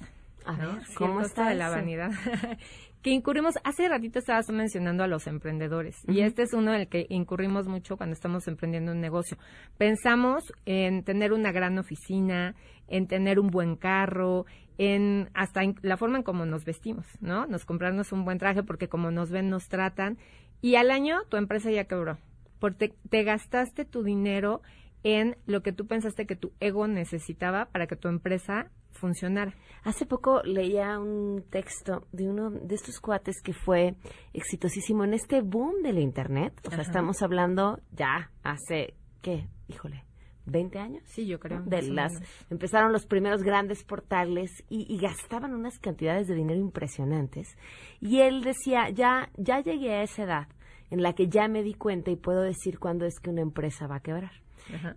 A 0.44 0.52
ver, 0.52 0.68
¿cómo 0.96 1.22
está 1.22 1.48
de 1.48 1.54
la 1.54 1.70
vanidad? 1.70 2.10
que 3.02 3.10
incurrimos, 3.10 3.54
hace 3.64 3.88
ratito 3.88 4.18
estabas 4.18 4.48
mencionando 4.50 5.02
a 5.02 5.08
los 5.08 5.26
emprendedores, 5.26 5.96
y 6.08 6.20
este 6.20 6.42
es 6.42 6.52
uno 6.52 6.74
en 6.74 6.82
el 6.82 6.88
que 6.88 7.06
incurrimos 7.08 7.66
mucho 7.66 7.96
cuando 7.96 8.14
estamos 8.14 8.46
emprendiendo 8.46 8.92
un 8.92 9.00
negocio. 9.00 9.38
Pensamos 9.76 10.52
en 10.66 11.02
tener 11.04 11.32
una 11.32 11.52
gran 11.52 11.78
oficina, 11.78 12.54
en 12.86 13.06
tener 13.06 13.40
un 13.40 13.48
buen 13.48 13.76
carro, 13.76 14.46
en 14.78 15.30
hasta 15.34 15.62
la 15.82 15.96
forma 15.96 16.18
en 16.18 16.22
cómo 16.22 16.46
nos 16.46 16.64
vestimos, 16.64 17.06
¿no? 17.20 17.46
Nos 17.46 17.64
comprarnos 17.64 18.12
un 18.12 18.24
buen 18.24 18.38
traje 18.38 18.62
porque 18.62 18.88
como 18.88 19.10
nos 19.10 19.30
ven 19.30 19.50
nos 19.50 19.68
tratan 19.68 20.18
y 20.60 20.76
al 20.76 20.90
año 20.90 21.22
tu 21.28 21.36
empresa 21.36 21.70
ya 21.70 21.84
quebró 21.84 22.18
porque 22.58 22.94
te 23.10 23.22
gastaste 23.24 23.84
tu 23.84 24.02
dinero 24.02 24.62
en 25.02 25.36
lo 25.46 25.62
que 25.62 25.72
tú 25.72 25.86
pensaste 25.86 26.26
que 26.26 26.36
tu 26.36 26.52
ego 26.60 26.88
necesitaba 26.88 27.66
para 27.66 27.86
que 27.86 27.96
tu 27.96 28.08
empresa 28.08 28.70
funcionara. 28.90 29.54
Hace 29.84 30.06
poco 30.06 30.42
leía 30.42 30.98
un 30.98 31.44
texto 31.50 32.06
de 32.12 32.28
uno 32.28 32.50
de 32.50 32.74
estos 32.74 32.98
cuates 32.98 33.40
que 33.42 33.52
fue 33.52 33.94
exitosísimo 34.32 35.04
en 35.04 35.14
este 35.14 35.42
boom 35.42 35.82
del 35.82 35.98
internet. 35.98 36.60
O 36.66 36.70
sea, 36.70 36.80
estamos 36.80 37.22
hablando 37.22 37.78
ya 37.92 38.32
hace, 38.42 38.94
¿qué? 39.22 39.46
Híjole, 39.68 40.04
20 40.46 40.78
años. 40.78 41.02
Sí, 41.06 41.26
yo 41.26 41.38
creo. 41.38 41.62
De 41.62 41.82
las, 41.82 42.12
empezaron 42.50 42.92
los 42.92 43.06
primeros 43.06 43.42
grandes 43.42 43.84
portales 43.84 44.50
y, 44.68 44.96
gastaban 44.98 45.54
unas 45.54 45.78
cantidades 45.78 46.26
de 46.28 46.34
dinero 46.34 46.60
impresionantes. 46.60 47.56
Y 48.00 48.20
él 48.20 48.42
decía, 48.42 48.88
ya, 48.90 49.30
ya 49.36 49.60
llegué 49.60 49.92
a 49.92 50.02
esa 50.02 50.22
edad 50.22 50.48
en 50.90 51.02
la 51.02 51.14
que 51.14 51.28
ya 51.28 51.48
me 51.48 51.62
di 51.62 51.74
cuenta 51.74 52.10
y 52.10 52.16
puedo 52.16 52.40
decir 52.42 52.78
cuándo 52.78 53.04
es 53.06 53.18
que 53.20 53.30
una 53.30 53.42
empresa 53.42 53.86
va 53.86 53.96
a 53.96 54.00
quebrar. 54.00 54.32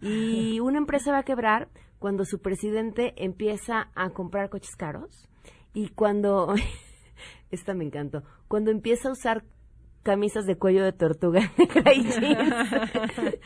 Y 0.02 0.60
una 0.62 0.80
empresa 0.80 1.12
va 1.12 1.20
a 1.20 1.24
quebrar 1.24 1.70
cuando 2.00 2.26
su 2.26 2.40
presidente 2.40 3.14
empieza 3.18 3.90
a 3.94 4.10
comprar 4.10 4.50
coches 4.50 4.76
caros 4.76 5.28
y 5.74 5.90
cuando, 5.90 6.56
esta 7.52 7.74
me 7.76 7.86
encantó, 7.86 8.24
cuando 8.48 8.72
empieza 8.72 9.10
a 9.10 9.12
usar 9.12 9.44
camisas 10.10 10.48
de 10.48 10.56
cuello 10.56 10.84
de 10.84 10.92
tortuga 10.92 11.40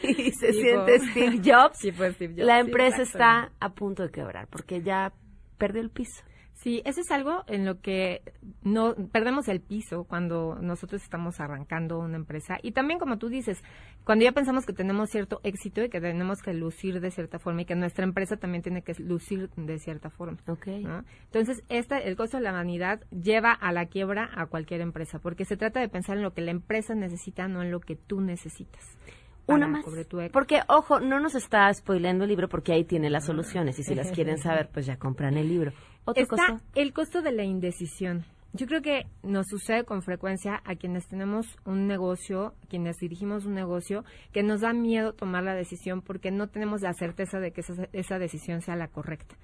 y 0.02 0.32
se 0.32 0.54
siente 0.54 1.00
Steve 1.10 1.42
Jobs, 1.44 1.78
la 2.38 2.62
empresa 2.62 3.02
está 3.02 3.52
a 3.60 3.74
punto 3.74 4.04
de 4.04 4.12
quebrar 4.12 4.48
porque 4.48 4.82
ya 4.82 5.12
perdió 5.58 5.82
el 5.82 5.90
piso. 5.90 6.24
Sí, 6.64 6.82
eso 6.86 7.02
es 7.02 7.12
algo 7.12 7.44
en 7.48 7.66
lo 7.66 7.82
que 7.82 8.22
no 8.62 8.96
perdemos 9.12 9.50
el 9.50 9.60
piso 9.60 10.06
cuando 10.06 10.58
nosotros 10.62 11.04
estamos 11.04 11.42
arrancando 11.42 12.00
una 12.00 12.16
empresa 12.16 12.58
y 12.64 12.72
también 12.72 13.00
como 13.00 13.18
tú 13.18 13.28
dices, 13.28 13.62
cuando 14.06 14.24
ya 14.24 14.32
pensamos 14.32 14.66
que 14.66 14.72
tenemos 14.72 15.10
cierto 15.10 15.42
éxito 15.44 15.84
y 15.84 15.90
que 15.90 16.00
tenemos 16.00 16.42
que 16.42 16.54
lucir 16.54 17.02
de 17.02 17.12
cierta 17.12 17.38
forma 17.38 17.64
y 17.64 17.66
que 17.66 17.76
nuestra 17.76 18.06
empresa 18.06 18.38
también 18.38 18.64
tiene 18.64 18.82
que 18.82 18.94
lucir 18.98 19.50
de 19.58 19.78
cierta 19.78 20.10
forma. 20.10 20.38
Okay. 20.48 20.88
Entonces, 21.26 21.66
este, 21.68 22.08
el 22.08 22.16
costo 22.16 22.38
de 22.38 22.44
la 22.44 22.54
vanidad 22.54 23.02
lleva 23.12 23.52
a 23.52 23.74
la 23.74 23.88
quiebra 23.88 24.30
a 24.34 24.46
cualquier 24.46 24.80
empresa 24.80 25.20
porque 25.20 25.44
se 25.44 25.58
trata 25.58 25.82
de 25.82 25.90
pensar 25.90 26.16
en 26.16 26.24
lo 26.24 26.34
que 26.34 26.40
la 26.44 26.52
empresa 26.52 26.96
necesita, 26.96 27.50
no 27.50 27.62
en 27.62 27.72
lo 27.72 27.82
que 27.82 27.98
tú 27.98 28.22
necesitas. 28.22 28.98
Una 29.46 29.68
más. 29.68 29.86
Porque, 30.32 30.62
ojo, 30.70 31.02
no 31.02 31.20
nos 31.20 31.36
está 31.36 31.74
spoileando 31.74 32.24
el 32.24 32.30
libro 32.30 32.48
porque 32.48 32.72
ahí 32.72 32.86
tiene 32.86 33.10
las 33.10 33.26
soluciones 33.26 33.78
y 33.78 33.84
si 33.84 33.94
las 33.94 34.12
quieren 34.12 34.38
saber, 34.38 34.70
pues 34.72 34.86
ya 34.86 34.98
compran 34.98 35.36
el 35.36 35.50
libro. 35.50 35.74
¿Otro 36.06 36.24
está 36.24 36.62
el 36.76 36.94
costo 36.94 37.22
de 37.22 37.32
la 37.32 37.44
indecisión. 37.44 38.26
Yo 38.56 38.68
creo 38.68 38.84
que 38.84 39.08
nos 39.24 39.48
sucede 39.48 39.84
con 39.84 40.04
frecuencia 40.04 40.62
a 40.64 40.76
quienes 40.76 41.08
tenemos 41.08 41.58
un 41.66 41.88
negocio, 41.88 42.54
quienes 42.70 42.98
dirigimos 42.98 43.46
un 43.46 43.56
negocio, 43.56 44.04
que 44.32 44.44
nos 44.44 44.62
da 44.62 44.74
miedo 44.74 45.14
tomar 45.14 45.44
la 45.44 45.56
decisión 45.56 46.04
porque 46.04 46.30
no 46.30 46.50
tenemos 46.50 46.82
la 46.82 46.94
certeza 46.94 47.40
de 47.40 47.52
que 47.52 47.62
esa, 47.94 48.20
decisión 48.20 48.62
sea 48.62 48.76
la 48.76 48.90
correcta. 48.90 49.36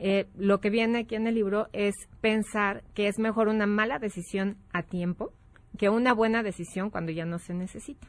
Eh, 0.00 0.26
lo 0.36 0.60
que 0.60 0.70
viene 0.70 1.00
aquí 1.00 1.14
en 1.14 1.28
el 1.28 1.36
libro 1.36 1.68
es 1.72 1.94
pensar 2.20 2.82
que 2.94 3.06
es 3.06 3.20
mejor 3.20 3.46
una 3.46 3.66
mala 3.66 4.00
decisión 4.00 4.56
a 4.72 4.82
tiempo 4.82 5.32
que 5.76 5.88
una 5.88 6.12
buena 6.12 6.42
decisión 6.42 6.90
cuando 6.90 7.12
ya 7.12 7.24
no 7.24 7.38
se 7.38 7.54
necesita. 7.54 8.08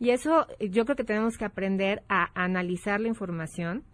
Y 0.00 0.10
eso 0.10 0.46
yo 0.58 0.84
creo 0.84 0.96
que 0.96 1.04
tenemos 1.04 1.36
que 1.36 1.44
aprender 1.44 2.02
a 2.08 2.30
analizar 2.34 3.00
la 3.00 3.08
información 3.08 3.84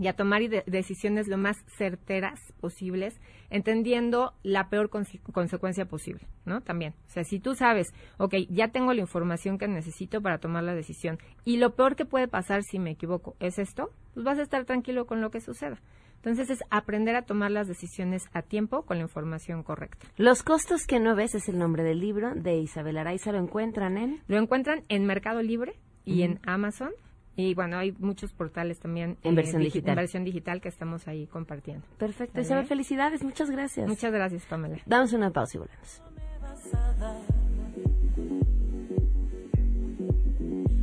y 0.00 0.08
a 0.08 0.14
tomar 0.14 0.40
decisiones 0.64 1.28
lo 1.28 1.36
más 1.36 1.62
certeras 1.76 2.40
posibles, 2.58 3.20
entendiendo 3.50 4.32
la 4.42 4.70
peor 4.70 4.88
consecuencia 4.88 5.84
posible, 5.84 6.26
¿no? 6.46 6.62
También. 6.62 6.94
O 7.06 7.10
sea, 7.10 7.22
si 7.22 7.38
tú 7.38 7.54
sabes, 7.54 7.92
ok, 8.16 8.34
ya 8.48 8.68
tengo 8.68 8.94
la 8.94 9.02
información 9.02 9.58
que 9.58 9.68
necesito 9.68 10.22
para 10.22 10.38
tomar 10.38 10.64
la 10.64 10.74
decisión 10.74 11.18
y 11.44 11.58
lo 11.58 11.74
peor 11.74 11.96
que 11.96 12.06
puede 12.06 12.28
pasar 12.28 12.62
si 12.62 12.78
me 12.78 12.92
equivoco 12.92 13.36
es 13.40 13.58
esto, 13.58 13.90
pues 14.14 14.24
vas 14.24 14.38
a 14.38 14.42
estar 14.42 14.64
tranquilo 14.64 15.04
con 15.04 15.20
lo 15.20 15.30
que 15.30 15.42
suceda. 15.42 15.78
Entonces 16.16 16.48
es 16.48 16.60
aprender 16.70 17.14
a 17.14 17.22
tomar 17.22 17.50
las 17.50 17.68
decisiones 17.68 18.22
a 18.32 18.40
tiempo 18.40 18.82
con 18.86 18.96
la 18.96 19.02
información 19.02 19.62
correcta. 19.62 20.06
Los 20.16 20.42
costos 20.42 20.86
que 20.86 20.98
no 20.98 21.14
ves 21.14 21.34
es 21.34 21.48
el 21.50 21.58
nombre 21.58 21.82
del 21.82 22.00
libro 22.00 22.34
de 22.34 22.56
Isabel 22.56 22.96
Araiza. 22.96 23.32
¿Lo 23.32 23.38
encuentran 23.38 23.98
en? 23.98 24.22
Lo 24.28 24.38
encuentran 24.38 24.84
en 24.88 25.04
Mercado 25.04 25.42
Libre 25.42 25.74
y 26.06 26.22
en 26.22 26.40
Amazon. 26.46 26.90
Y 27.36 27.54
bueno, 27.54 27.78
hay 27.78 27.92
muchos 27.92 28.32
portales 28.32 28.80
también 28.80 29.16
en, 29.22 29.34
versión 29.34 29.62
digital. 29.62 29.90
En 29.90 29.96
versión 29.96 30.24
digital 30.24 30.60
que 30.60 30.68
estamos 30.68 31.08
ahí 31.08 31.26
compartiendo. 31.26 31.86
Perfecto. 31.98 32.40
Isabel, 32.40 32.66
felicidades. 32.66 33.22
Muchas 33.22 33.50
gracias. 33.50 33.88
Muchas 33.88 34.12
gracias, 34.12 34.44
Pamela. 34.46 34.78
Damos 34.86 35.12
una 35.12 35.30
pausa 35.30 35.56
y 35.56 35.60
volvemos. 35.60 36.02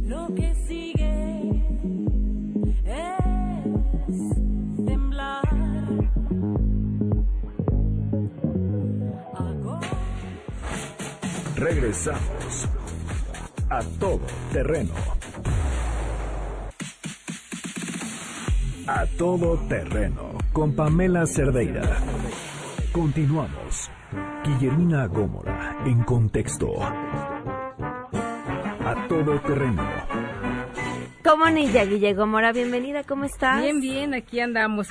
Lo 0.07 0.33
que 0.33 0.55
sigue 0.67 1.17
Regresamos 11.57 12.69
a 13.69 13.81
todo 13.99 14.21
terreno. 14.53 14.93
A 18.87 19.05
todo 19.17 19.57
terreno 19.67 20.37
con 20.53 20.73
Pamela 20.73 21.25
Cerdeira. 21.25 21.97
Continuamos. 22.93 23.91
Guillermina 24.45 25.07
Gómora 25.07 25.83
en 25.85 26.03
contexto. 26.03 26.81
A 26.81 28.05
todo 29.09 29.41
terreno. 29.41 29.83
¿Cómo 31.21 31.49
Nilla 31.49 31.83
Guille 31.83 32.15
Mora? 32.15 32.53
Bienvenida, 32.53 33.03
¿cómo 33.03 33.25
estás? 33.25 33.61
Bien, 33.61 33.81
bien, 33.81 34.13
aquí 34.13 34.39
andamos. 34.39 34.87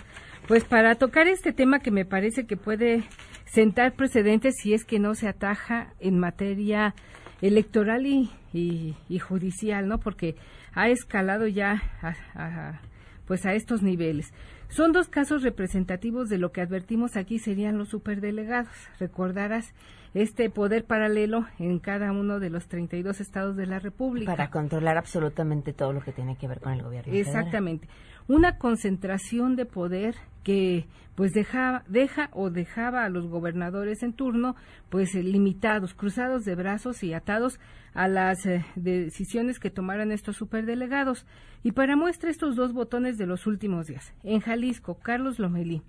Pues 0.47 0.65
para 0.65 0.97
tocar 0.97 1.27
este 1.27 1.55
tema 1.55 1.79
que 1.79 1.91
me 1.91 2.05
parece 2.05 2.47
que 2.47 2.59
puede 2.59 3.05
sentar 3.47 3.95
precedentes 3.95 4.57
si 4.61 4.75
es 4.75 4.85
que 4.85 4.99
no 4.99 5.15
se 5.15 5.27
ataja 5.27 5.95
en 6.01 6.19
materia 6.19 6.95
electoral 7.41 8.05
y, 8.05 8.31
y, 8.53 9.19
judicial, 9.19 9.89
¿no? 9.89 10.01
Porque 10.01 10.37
ha 10.75 10.91
escalado 10.91 11.47
ya 11.47 11.83
a, 12.03 12.83
pues 13.27 13.47
a 13.47 13.55
estos 13.55 13.83
niveles. 13.83 14.33
Son 14.69 14.93
dos 14.93 15.09
casos 15.09 15.43
representativos 15.43 16.29
de 16.29 16.39
lo 16.39 16.53
que 16.53 16.61
advertimos 16.61 17.17
aquí 17.17 17.39
serían 17.39 17.79
los 17.79 17.89
superdelegados. 17.89 18.73
Recordarás 18.99 19.75
este 20.15 20.49
poder 20.49 20.85
paralelo 20.85 21.47
en 21.59 21.79
cada 21.79 22.11
uno 22.13 22.41
de 22.41 22.51
los 22.51 22.67
32 22.69 23.21
estados 23.21 23.57
de 23.57 23.67
la 23.67 23.79
República. 23.79 24.33
Para 24.33 24.51
controlar 24.51 24.97
absolutamente 24.97 25.73
todo 25.73 25.93
lo 25.93 26.01
que 26.01 26.13
tiene 26.13 26.37
que 26.37 26.49
ver 26.49 26.61
con 26.61 26.73
el 26.73 26.83
gobierno. 26.83 27.13
Exactamente. 27.13 27.89
Una 28.29 28.59
concentración 28.59 29.57
de 29.57 29.67
poder 29.67 30.17
que 30.43 30.87
pues 31.17 31.33
deja, 31.33 31.83
deja 31.89 32.29
o 32.33 32.51
dejaba 32.51 33.05
a 33.05 33.09
los 33.09 33.27
gobernadores 33.27 34.03
en 34.03 34.13
turno 34.13 34.55
pues 34.91 35.15
eh, 35.15 35.23
limitados, 35.23 35.95
cruzados 35.95 36.45
de 36.45 36.55
brazos 36.55 37.03
y 37.03 37.15
atados 37.15 37.59
a 37.95 38.07
las 38.07 38.45
eh, 38.47 38.65
decisiones 38.77 39.59
que 39.59 39.71
tomaran 39.71 40.13
estos 40.13 40.37
superdelegados. 40.37 41.27
Y 41.63 41.73
para 41.73 41.97
muestra 41.97 42.31
estos 42.31 42.55
dos 42.55 42.73
botones 42.73 43.17
de 43.17 43.27
los 43.27 43.47
últimos 43.47 43.87
días. 43.87 44.13
En 44.23 44.41
Jalisco, 44.41 44.99
Carlos 44.99 45.39
Lomelí, 45.39 45.83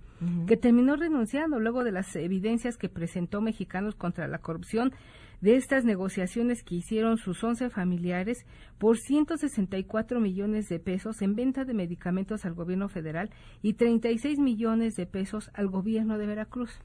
que 0.48 0.58
terminó 0.58 0.96
renunciando 0.96 1.60
luego 1.60 1.84
de 1.84 1.92
las 1.92 2.16
evidencias 2.16 2.78
que 2.78 2.90
presentó 2.90 3.42
Mexicanos 3.42 3.94
contra 3.94 4.28
la 4.28 4.40
corrupción 4.40 4.94
de 5.42 5.56
estas 5.56 5.86
negociaciones 5.86 6.64
que 6.64 6.76
hicieron 6.76 7.18
sus 7.18 7.44
11 7.44 7.70
familiares 7.70 8.46
por 8.78 8.98
164 8.98 10.20
millones 10.20 10.70
de 10.70 10.80
pesos 10.80 11.22
en 11.22 11.36
venta 11.36 11.64
de 11.66 11.74
medicamentos 11.74 12.46
al 12.46 12.54
gobierno 12.54 12.90
federal 12.90 13.30
y 13.62 13.74
36 13.74 14.40
millones 14.40 14.96
de 14.96 15.06
pesos 15.06 15.52
al 15.54 15.68
gobierno 15.68 16.18
de 16.18 16.26
Veracruz. 16.26 16.80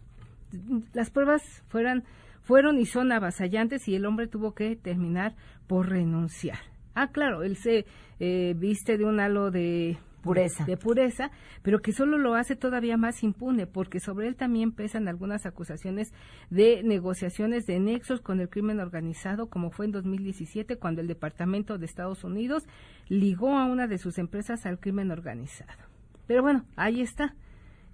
Las 0.93 1.11
pruebas 1.11 1.43
fueron, 1.69 2.79
y 2.79 2.87
son 2.87 3.13
avasallantes 3.13 3.89
y 3.89 3.95
el 3.95 4.05
hombre 4.05 4.27
tuvo 4.27 4.55
que 4.55 4.77
terminar 4.77 5.35
por 5.67 5.89
renunciar. 5.89 6.59
Ah, 6.95 7.09
claro, 7.09 7.43
él 7.43 7.57
se 7.57 7.87
eh, 8.21 8.55
viste 8.57 8.99
de 8.99 9.05
un 9.05 9.19
halo 9.19 9.51
de 9.51 9.97
pureza. 10.23 10.65
de 10.65 10.77
pureza, 10.77 11.31
pero 11.63 11.81
que 11.81 11.93
solo 11.93 12.19
lo 12.19 12.35
hace 12.35 12.57
todavía 12.57 12.97
más 12.97 13.23
impune, 13.23 13.67
porque 13.67 14.01
sobre 14.01 14.29
él 14.29 14.37
también 14.37 14.73
pesan 14.73 15.09
algunas 15.09 15.47
acusaciones 15.47 16.13
de 16.51 16.83
negociaciones 16.83 17.67
de 17.67 17.81
nexos 17.81 18.21
con 18.21 18.41
el 18.41 18.49
crimen 18.49 18.81
organizado, 18.81 19.49
como 19.49 19.71
fue 19.71 19.87
en 19.87 19.93
2017, 19.93 20.77
cuando 20.77 21.01
el 21.01 21.09
Departamento 21.09 21.79
de 21.79 21.87
Estados 21.87 22.25
Unidos 22.25 22.67
ligó 23.09 23.59
a 23.59 23.67
una 23.67 23.87
de 23.87 23.99
sus 23.99 24.19
empresas 24.19 24.65
al 24.67 24.79
crimen 24.79 25.11
organizado. 25.11 25.73
Pero 26.27 26.43
bueno, 26.43 26.65
ahí 26.77 27.01
está. 27.01 27.35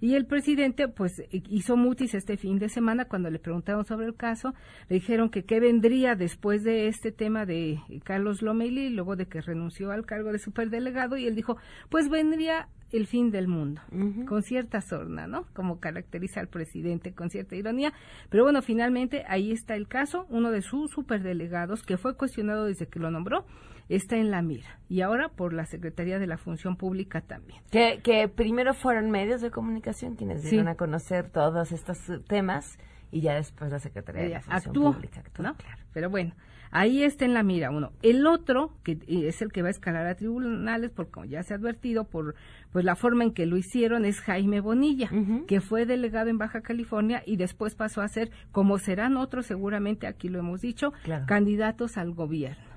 Y 0.01 0.15
el 0.15 0.25
presidente, 0.25 0.87
pues, 0.87 1.23
hizo 1.31 1.75
mutis 1.75 2.13
este 2.13 2.37
fin 2.37 2.57
de 2.59 2.69
semana 2.69 3.05
cuando 3.05 3.29
le 3.29 3.39
preguntaron 3.39 3.85
sobre 3.85 4.05
el 4.05 4.15
caso. 4.15 4.53
Le 4.87 4.95
dijeron 4.95 5.29
que 5.29 5.43
qué 5.43 5.59
vendría 5.59 6.15
después 6.15 6.63
de 6.63 6.87
este 6.87 7.11
tema 7.11 7.45
de 7.45 7.79
Carlos 8.03 8.41
Lomelí, 8.41 8.89
luego 8.89 9.15
de 9.15 9.27
que 9.27 9.41
renunció 9.41 9.91
al 9.91 10.05
cargo 10.05 10.31
de 10.31 10.39
superdelegado, 10.39 11.17
y 11.17 11.27
él 11.27 11.35
dijo, 11.35 11.57
pues 11.89 12.09
vendría 12.09 12.69
el 12.91 13.05
fin 13.05 13.29
del 13.29 13.47
mundo, 13.47 13.81
con 14.27 14.41
cierta 14.41 14.81
sorna, 14.81 15.27
¿no? 15.27 15.45
Como 15.53 15.79
caracteriza 15.79 16.39
al 16.39 16.47
presidente, 16.47 17.13
con 17.13 17.29
cierta 17.29 17.55
ironía. 17.55 17.93
Pero 18.29 18.43
bueno, 18.43 18.61
finalmente 18.61 19.25
ahí 19.27 19.51
está 19.51 19.75
el 19.75 19.87
caso. 19.87 20.25
Uno 20.29 20.49
de 20.49 20.61
sus 20.61 20.89
superdelegados, 20.91 21.83
que 21.83 21.97
fue 21.97 22.15
cuestionado 22.15 22.65
desde 22.65 22.87
que 22.87 22.99
lo 22.99 23.11
nombró, 23.11 23.45
está 23.89 24.17
en 24.17 24.31
la 24.31 24.41
mira. 24.41 24.79
Y 24.87 25.01
ahora 25.01 25.29
por 25.29 25.53
la 25.53 25.65
Secretaría 25.65 26.19
de 26.19 26.27
la 26.27 26.37
Función 26.37 26.75
Pública 26.75 27.21
también. 27.21 27.61
Que, 27.71 27.99
que 28.03 28.27
primero 28.27 28.73
fueron 28.73 29.11
medios 29.11 29.41
de 29.41 29.51
comunicación 29.51 30.15
quienes 30.15 30.43
dieron 30.43 30.67
a 30.67 30.75
conocer 30.75 31.29
todos 31.29 31.71
estos 31.71 31.99
temas 32.27 32.77
y 33.11 33.21
ya 33.21 33.35
después 33.35 33.71
la 33.71 33.79
Secretaría 33.79 34.23
de 34.23 34.29
la 34.29 34.41
Función 34.41 34.73
Pública 34.73 35.21
actuó. 35.21 35.43
¿no? 35.43 35.55
Claro. 35.55 35.81
Pero 35.93 36.09
bueno, 36.09 36.33
ahí 36.71 37.03
está 37.03 37.25
en 37.25 37.33
la 37.33 37.43
mira 37.43 37.71
uno. 37.71 37.91
El 38.01 38.25
otro, 38.27 38.71
que 38.83 38.99
es 39.07 39.41
el 39.41 39.51
que 39.51 39.61
va 39.61 39.69
a 39.69 39.71
escalar 39.71 40.05
a 40.05 40.15
tribunales, 40.15 40.91
porque 40.91 41.11
como 41.11 41.25
ya 41.25 41.41
se 41.43 41.53
ha 41.53 41.57
advertido 41.57 42.05
por 42.05 42.35
pues 42.71 42.85
la 42.85 42.95
forma 42.95 43.23
en 43.23 43.33
que 43.33 43.47
lo 43.47 43.57
hicieron, 43.57 44.05
es 44.05 44.21
Jaime 44.21 44.59
Bonilla, 44.59 45.09
que 45.47 45.61
fue 45.61 45.85
delegado 45.85 46.29
en 46.29 46.37
Baja 46.37 46.61
California 46.61 47.23
y 47.25 47.37
después 47.37 47.73
pasó 47.73 48.01
a 48.01 48.07
ser, 48.07 48.29
como 48.51 48.77
serán 48.77 49.17
otros 49.17 49.47
seguramente, 49.47 50.05
aquí 50.05 50.29
lo 50.29 50.39
hemos 50.39 50.61
dicho, 50.61 50.93
candidatos 51.25 51.97
al 51.97 52.11
gobierno 52.13 52.68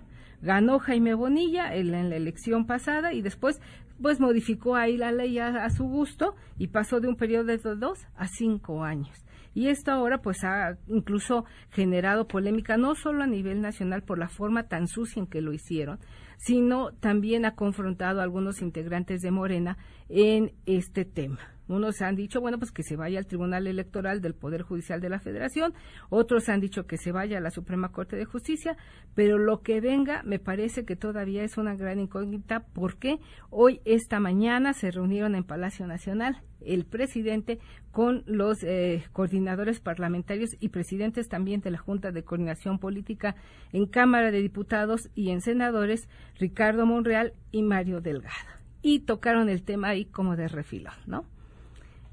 ganó 0.42 0.78
Jaime 0.78 1.14
Bonilla 1.14 1.74
en 1.74 1.90
la, 1.92 2.00
elección 2.00 2.66
pasada 2.66 3.12
y 3.12 3.22
después 3.22 3.60
pues 4.00 4.20
modificó 4.20 4.74
ahí 4.74 4.96
la 4.96 5.12
ley 5.12 5.38
a, 5.38 5.70
su 5.70 5.84
gusto 5.84 6.34
y 6.58 6.68
pasó 6.68 7.00
de 7.00 7.08
un 7.08 7.16
periodo 7.16 7.44
de 7.44 7.58
dos 7.58 8.06
a 8.16 8.26
cinco 8.26 8.82
años. 8.82 9.24
Y 9.54 9.68
esto 9.68 9.92
ahora 9.92 10.22
pues 10.22 10.44
ha 10.44 10.76
incluso 10.88 11.44
generado 11.70 12.26
polémica 12.26 12.76
no 12.76 12.94
solo 12.94 13.22
a 13.22 13.26
nivel 13.26 13.60
nacional 13.60 14.02
por 14.02 14.18
la 14.18 14.28
forma 14.28 14.64
tan 14.64 14.88
sucia 14.88 15.20
en 15.20 15.26
que 15.26 15.42
lo 15.42 15.52
hicieron, 15.52 15.98
sino 16.38 16.92
también 16.92 17.44
ha 17.44 17.54
confrontado 17.54 18.20
a 18.20 18.24
algunos 18.24 18.60
integrantes 18.62 19.20
de 19.20 19.30
Morena 19.30 19.78
en 20.08 20.52
este 20.66 21.04
tema. 21.04 21.38
Unos 21.72 22.02
han 22.02 22.16
dicho, 22.16 22.40
bueno, 22.40 22.58
pues 22.58 22.70
que 22.70 22.82
se 22.82 22.96
vaya 22.96 23.18
al 23.18 23.26
Tribunal 23.26 23.66
Electoral 23.66 24.20
del 24.20 24.34
Poder 24.34 24.62
Judicial 24.62 25.00
de 25.00 25.08
la 25.08 25.18
Federación, 25.18 25.74
otros 26.10 26.48
han 26.48 26.60
dicho 26.60 26.86
que 26.86 26.98
se 26.98 27.12
vaya 27.12 27.38
a 27.38 27.40
la 27.40 27.50
Suprema 27.50 27.90
Corte 27.90 28.16
de 28.16 28.24
Justicia, 28.24 28.76
pero 29.14 29.38
lo 29.38 29.62
que 29.62 29.80
venga 29.80 30.22
me 30.24 30.38
parece 30.38 30.84
que 30.84 30.96
todavía 30.96 31.42
es 31.42 31.56
una 31.56 31.74
gran 31.74 31.98
incógnita 31.98 32.64
porque 32.72 33.18
hoy, 33.50 33.80
esta 33.84 34.20
mañana, 34.20 34.72
se 34.72 34.90
reunieron 34.90 35.34
en 35.34 35.44
Palacio 35.44 35.86
Nacional 35.86 36.42
el 36.64 36.84
presidente 36.84 37.58
con 37.90 38.22
los 38.26 38.62
eh, 38.62 39.04
coordinadores 39.12 39.80
parlamentarios 39.80 40.50
y 40.60 40.68
presidentes 40.68 41.28
también 41.28 41.60
de 41.60 41.70
la 41.70 41.78
Junta 41.78 42.10
de 42.10 42.24
Coordinación 42.24 42.78
Política 42.78 43.36
en 43.72 43.86
Cámara 43.86 44.30
de 44.30 44.40
Diputados 44.40 45.10
y 45.14 45.30
en 45.30 45.40
Senadores, 45.40 46.08
Ricardo 46.38 46.86
Monreal 46.86 47.34
y 47.50 47.62
Mario 47.62 48.00
Delgado. 48.00 48.32
Y 48.80 49.00
tocaron 49.00 49.48
el 49.48 49.62
tema 49.62 49.88
ahí 49.88 50.06
como 50.06 50.36
de 50.36 50.48
refilón, 50.48 50.94
¿no? 51.06 51.24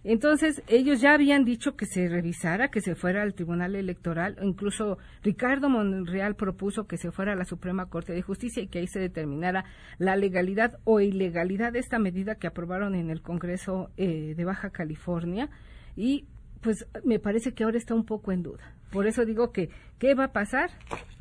Entonces, 0.04 0.64
ellos 0.68 1.02
ya 1.02 1.14
habían 1.14 1.44
dicho 1.44 1.76
que 1.76 1.86
se 1.86 2.08
revisara, 2.08 2.70
que 2.70 2.80
se 2.80 2.96
fuera 2.96 3.22
al 3.22 3.34
Tribunal 3.34 3.76
Electoral, 3.76 4.38
incluso 4.42 4.98
Ricardo 5.24 5.70
Monreal 5.70 6.36
propuso 6.36 6.88
que 6.88 6.98
se 6.98 7.12
fuera 7.12 7.34
a 7.34 7.36
la 7.36 7.44
Suprema 7.44 7.88
Corte 7.88 8.14
de 8.14 8.22
Justicia 8.22 8.64
y 8.64 8.68
que 8.68 8.80
ahí 8.80 8.88
se 8.88 9.00
determinara 9.00 9.66
la 9.98 10.16
legalidad 10.16 10.80
o 10.86 11.02
ilegalidad 11.02 11.74
de 11.74 11.80
esta 11.80 12.00
medida 12.00 12.36
que 12.36 12.48
aprobaron 12.48 12.96
en 12.96 13.10
el 13.10 13.22
Congreso 13.22 13.92
eh, 13.98 14.36
de 14.36 14.46
Baja 14.46 14.70
California. 14.70 15.50
Y 15.98 16.26
pues 16.62 16.88
me 17.04 17.20
parece 17.20 17.54
que 17.54 17.64
ahora 17.64 17.78
está 17.78 17.94
un 17.94 18.06
poco 18.06 18.32
en 18.32 18.44
duda. 18.44 18.74
Por 18.92 19.06
eso 19.06 19.26
digo 19.26 19.52
que, 19.52 19.70
¿qué 19.98 20.16
va 20.16 20.26
a 20.26 20.32
pasar? 20.32 20.72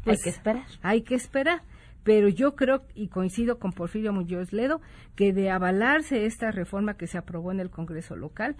Pues, 0.05 0.19
hay 0.19 0.23
que 0.23 0.31
esperar. 0.31 0.67
Hay 0.83 1.03
que 1.03 1.15
esperar 1.15 1.63
pero 2.09 2.31
yo 2.31 2.57
creo 2.57 2.85
y 2.95 3.09
coincido 3.09 3.59
con 3.59 3.73
Porfirio 3.73 4.15
Muñoz 4.15 4.55
Ledo 4.55 4.81
que 5.15 5.35
de 5.35 5.51
avalarse 5.51 6.25
esta 6.25 6.51
reforma 6.51 6.95
que 6.95 7.07
se 7.07 7.19
aprobó 7.19 7.53
en 7.53 7.61
el 7.61 7.69
Congreso 7.69 8.17
local 8.17 8.57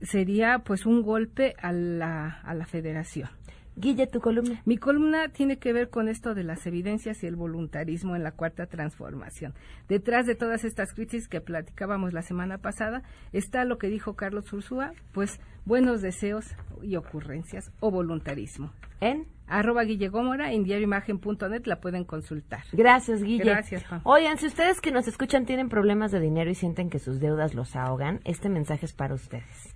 sería 0.00 0.60
pues 0.60 0.86
un 0.86 1.02
golpe 1.02 1.56
a 1.60 1.72
la, 1.72 2.40
a 2.44 2.54
la 2.54 2.66
federación. 2.66 3.30
Guille, 3.74 4.06
tu 4.06 4.20
columna. 4.20 4.62
Mi 4.64 4.76
columna 4.76 5.28
tiene 5.30 5.58
que 5.58 5.72
ver 5.72 5.90
con 5.90 6.08
esto 6.08 6.36
de 6.36 6.44
las 6.44 6.68
evidencias 6.68 7.20
y 7.24 7.26
el 7.26 7.34
voluntarismo 7.34 8.14
en 8.14 8.22
la 8.22 8.30
cuarta 8.30 8.66
transformación. 8.66 9.54
Detrás 9.88 10.26
de 10.26 10.36
todas 10.36 10.62
estas 10.62 10.94
crisis 10.94 11.26
que 11.26 11.40
platicábamos 11.40 12.12
la 12.12 12.22
semana 12.22 12.58
pasada 12.58 13.02
está 13.32 13.64
lo 13.64 13.78
que 13.78 13.88
dijo 13.88 14.14
Carlos 14.14 14.52
Ursúa, 14.52 14.92
pues 15.12 15.40
buenos 15.64 16.00
deseos 16.00 16.44
y 16.80 16.94
ocurrencias 16.94 17.72
o 17.80 17.90
voluntarismo. 17.90 18.72
¿En? 19.00 19.26
Arroba 19.48 19.84
Guille 19.84 20.08
Gómora, 20.08 20.52
en 20.52 20.64
diarioimagen.net 20.64 21.66
la 21.66 21.80
pueden 21.80 22.04
consultar. 22.04 22.64
Gracias, 22.72 23.22
Guille. 23.22 23.44
Gracias, 23.44 23.84
Oigan, 24.04 24.38
si 24.38 24.46
ustedes 24.46 24.80
que 24.80 24.92
nos 24.92 25.08
escuchan 25.08 25.46
tienen 25.46 25.68
problemas 25.68 26.12
de 26.12 26.20
dinero 26.20 26.50
y 26.50 26.54
sienten 26.54 26.90
que 26.90 26.98
sus 26.98 27.20
deudas 27.20 27.54
los 27.54 27.76
ahogan, 27.76 28.20
este 28.24 28.48
mensaje 28.48 28.86
es 28.86 28.92
para 28.92 29.14
ustedes. 29.14 29.74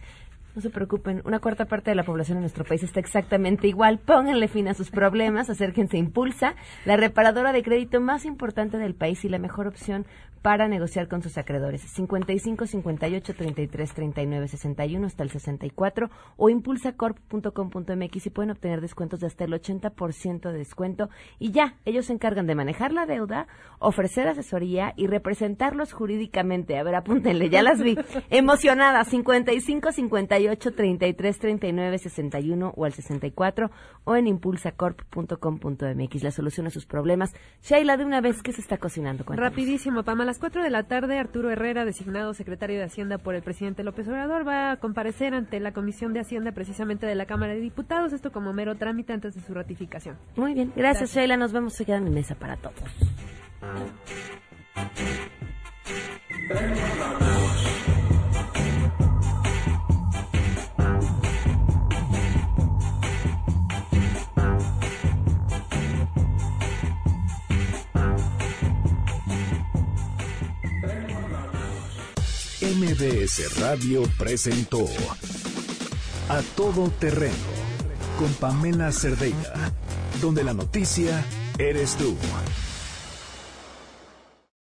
No 0.54 0.60
se 0.60 0.68
preocupen, 0.68 1.22
una 1.24 1.38
cuarta 1.38 1.64
parte 1.64 1.90
de 1.90 1.94
la 1.94 2.04
población 2.04 2.36
en 2.36 2.42
nuestro 2.42 2.64
país 2.64 2.82
está 2.82 3.00
exactamente 3.00 3.68
igual. 3.68 3.98
Pónganle 3.98 4.48
fin 4.48 4.68
a 4.68 4.74
sus 4.74 4.90
problemas, 4.90 5.48
acérquense 5.48 5.96
Impulsa, 5.96 6.56
la 6.84 6.98
reparadora 6.98 7.52
de 7.52 7.62
crédito 7.62 8.02
más 8.02 8.26
importante 8.26 8.76
del 8.76 8.94
país 8.94 9.24
y 9.24 9.30
la 9.30 9.38
mejor 9.38 9.66
opción 9.66 10.04
para 10.42 10.68
negociar 10.68 11.08
con 11.08 11.22
sus 11.22 11.38
acreedores. 11.38 11.82
55 11.82 12.66
58 12.66 13.34
33 13.34 13.94
39 13.94 14.48
61 14.48 15.06
hasta 15.06 15.22
el 15.22 15.30
64 15.30 16.10
o 16.36 16.50
impulsacorp.com.mx 16.50 18.26
y 18.26 18.30
pueden 18.30 18.50
obtener 18.50 18.80
descuentos 18.80 19.20
de 19.20 19.28
hasta 19.28 19.44
el 19.44 19.52
80% 19.52 20.50
de 20.50 20.58
descuento. 20.58 21.08
Y 21.38 21.52
ya, 21.52 21.76
ellos 21.84 22.06
se 22.06 22.12
encargan 22.12 22.46
de 22.46 22.56
manejar 22.56 22.92
la 22.92 23.06
deuda, 23.06 23.46
ofrecer 23.78 24.26
asesoría 24.28 24.92
y 24.96 25.06
representarlos 25.06 25.92
jurídicamente. 25.92 26.76
A 26.76 26.82
ver, 26.82 26.96
apúntenle, 26.96 27.48
ya 27.48 27.62
las 27.62 27.80
vi. 27.80 27.96
Emocionada, 28.28 29.04
55 29.04 29.92
58 29.92 30.41
58 30.42 30.72
33 30.72 31.38
39 31.38 31.98
61 31.98 32.74
o 32.76 32.84
al 32.84 32.92
64 32.92 33.70
o 34.04 34.16
en 34.16 34.26
impulsacorp.com.mx. 34.26 36.22
La 36.22 36.30
solución 36.30 36.66
a 36.66 36.70
sus 36.70 36.86
problemas. 36.86 37.32
Sheila, 37.62 37.96
de 37.96 38.04
una 38.04 38.20
vez, 38.20 38.42
¿qué 38.42 38.52
se 38.52 38.60
está 38.60 38.76
cocinando? 38.78 39.24
Rapidísimo, 39.26 40.02
Pam. 40.02 40.20
A 40.20 40.24
las 40.24 40.38
4 40.38 40.62
de 40.62 40.70
la 40.70 40.84
tarde, 40.84 41.18
Arturo 41.18 41.50
Herrera, 41.50 41.84
designado 41.84 42.34
secretario 42.34 42.78
de 42.78 42.84
Hacienda 42.84 43.18
por 43.18 43.34
el 43.34 43.42
presidente 43.42 43.82
López 43.82 44.06
Obrador, 44.08 44.46
va 44.46 44.72
a 44.72 44.76
comparecer 44.76 45.34
ante 45.34 45.60
la 45.60 45.72
Comisión 45.72 46.12
de 46.12 46.20
Hacienda 46.20 46.52
precisamente 46.52 47.06
de 47.06 47.14
la 47.14 47.26
Cámara 47.26 47.54
de 47.54 47.60
Diputados. 47.60 48.12
Esto 48.12 48.32
como 48.32 48.52
mero 48.52 48.76
trámite 48.76 49.12
antes 49.12 49.34
de 49.34 49.40
su 49.40 49.54
ratificación. 49.54 50.16
Muy 50.36 50.54
bien. 50.54 50.72
Gracias, 50.76 51.14
Sheila. 51.14 51.36
Nos 51.36 51.52
vemos. 51.52 51.74
Se 51.74 51.84
quedan 51.84 52.06
en 52.06 52.14
mesa 52.14 52.34
para 52.34 52.56
todos. 52.56 52.76
MBS 72.74 73.60
Radio 73.60 74.02
presentó 74.16 74.86
A 76.30 76.40
Todo 76.56 76.90
Terreno 76.90 77.34
con 78.18 78.32
Pamela 78.32 78.90
Cerdeira, 78.92 79.72
donde 80.22 80.42
la 80.42 80.54
noticia 80.54 81.22
eres 81.58 81.96
tú. 81.96 82.16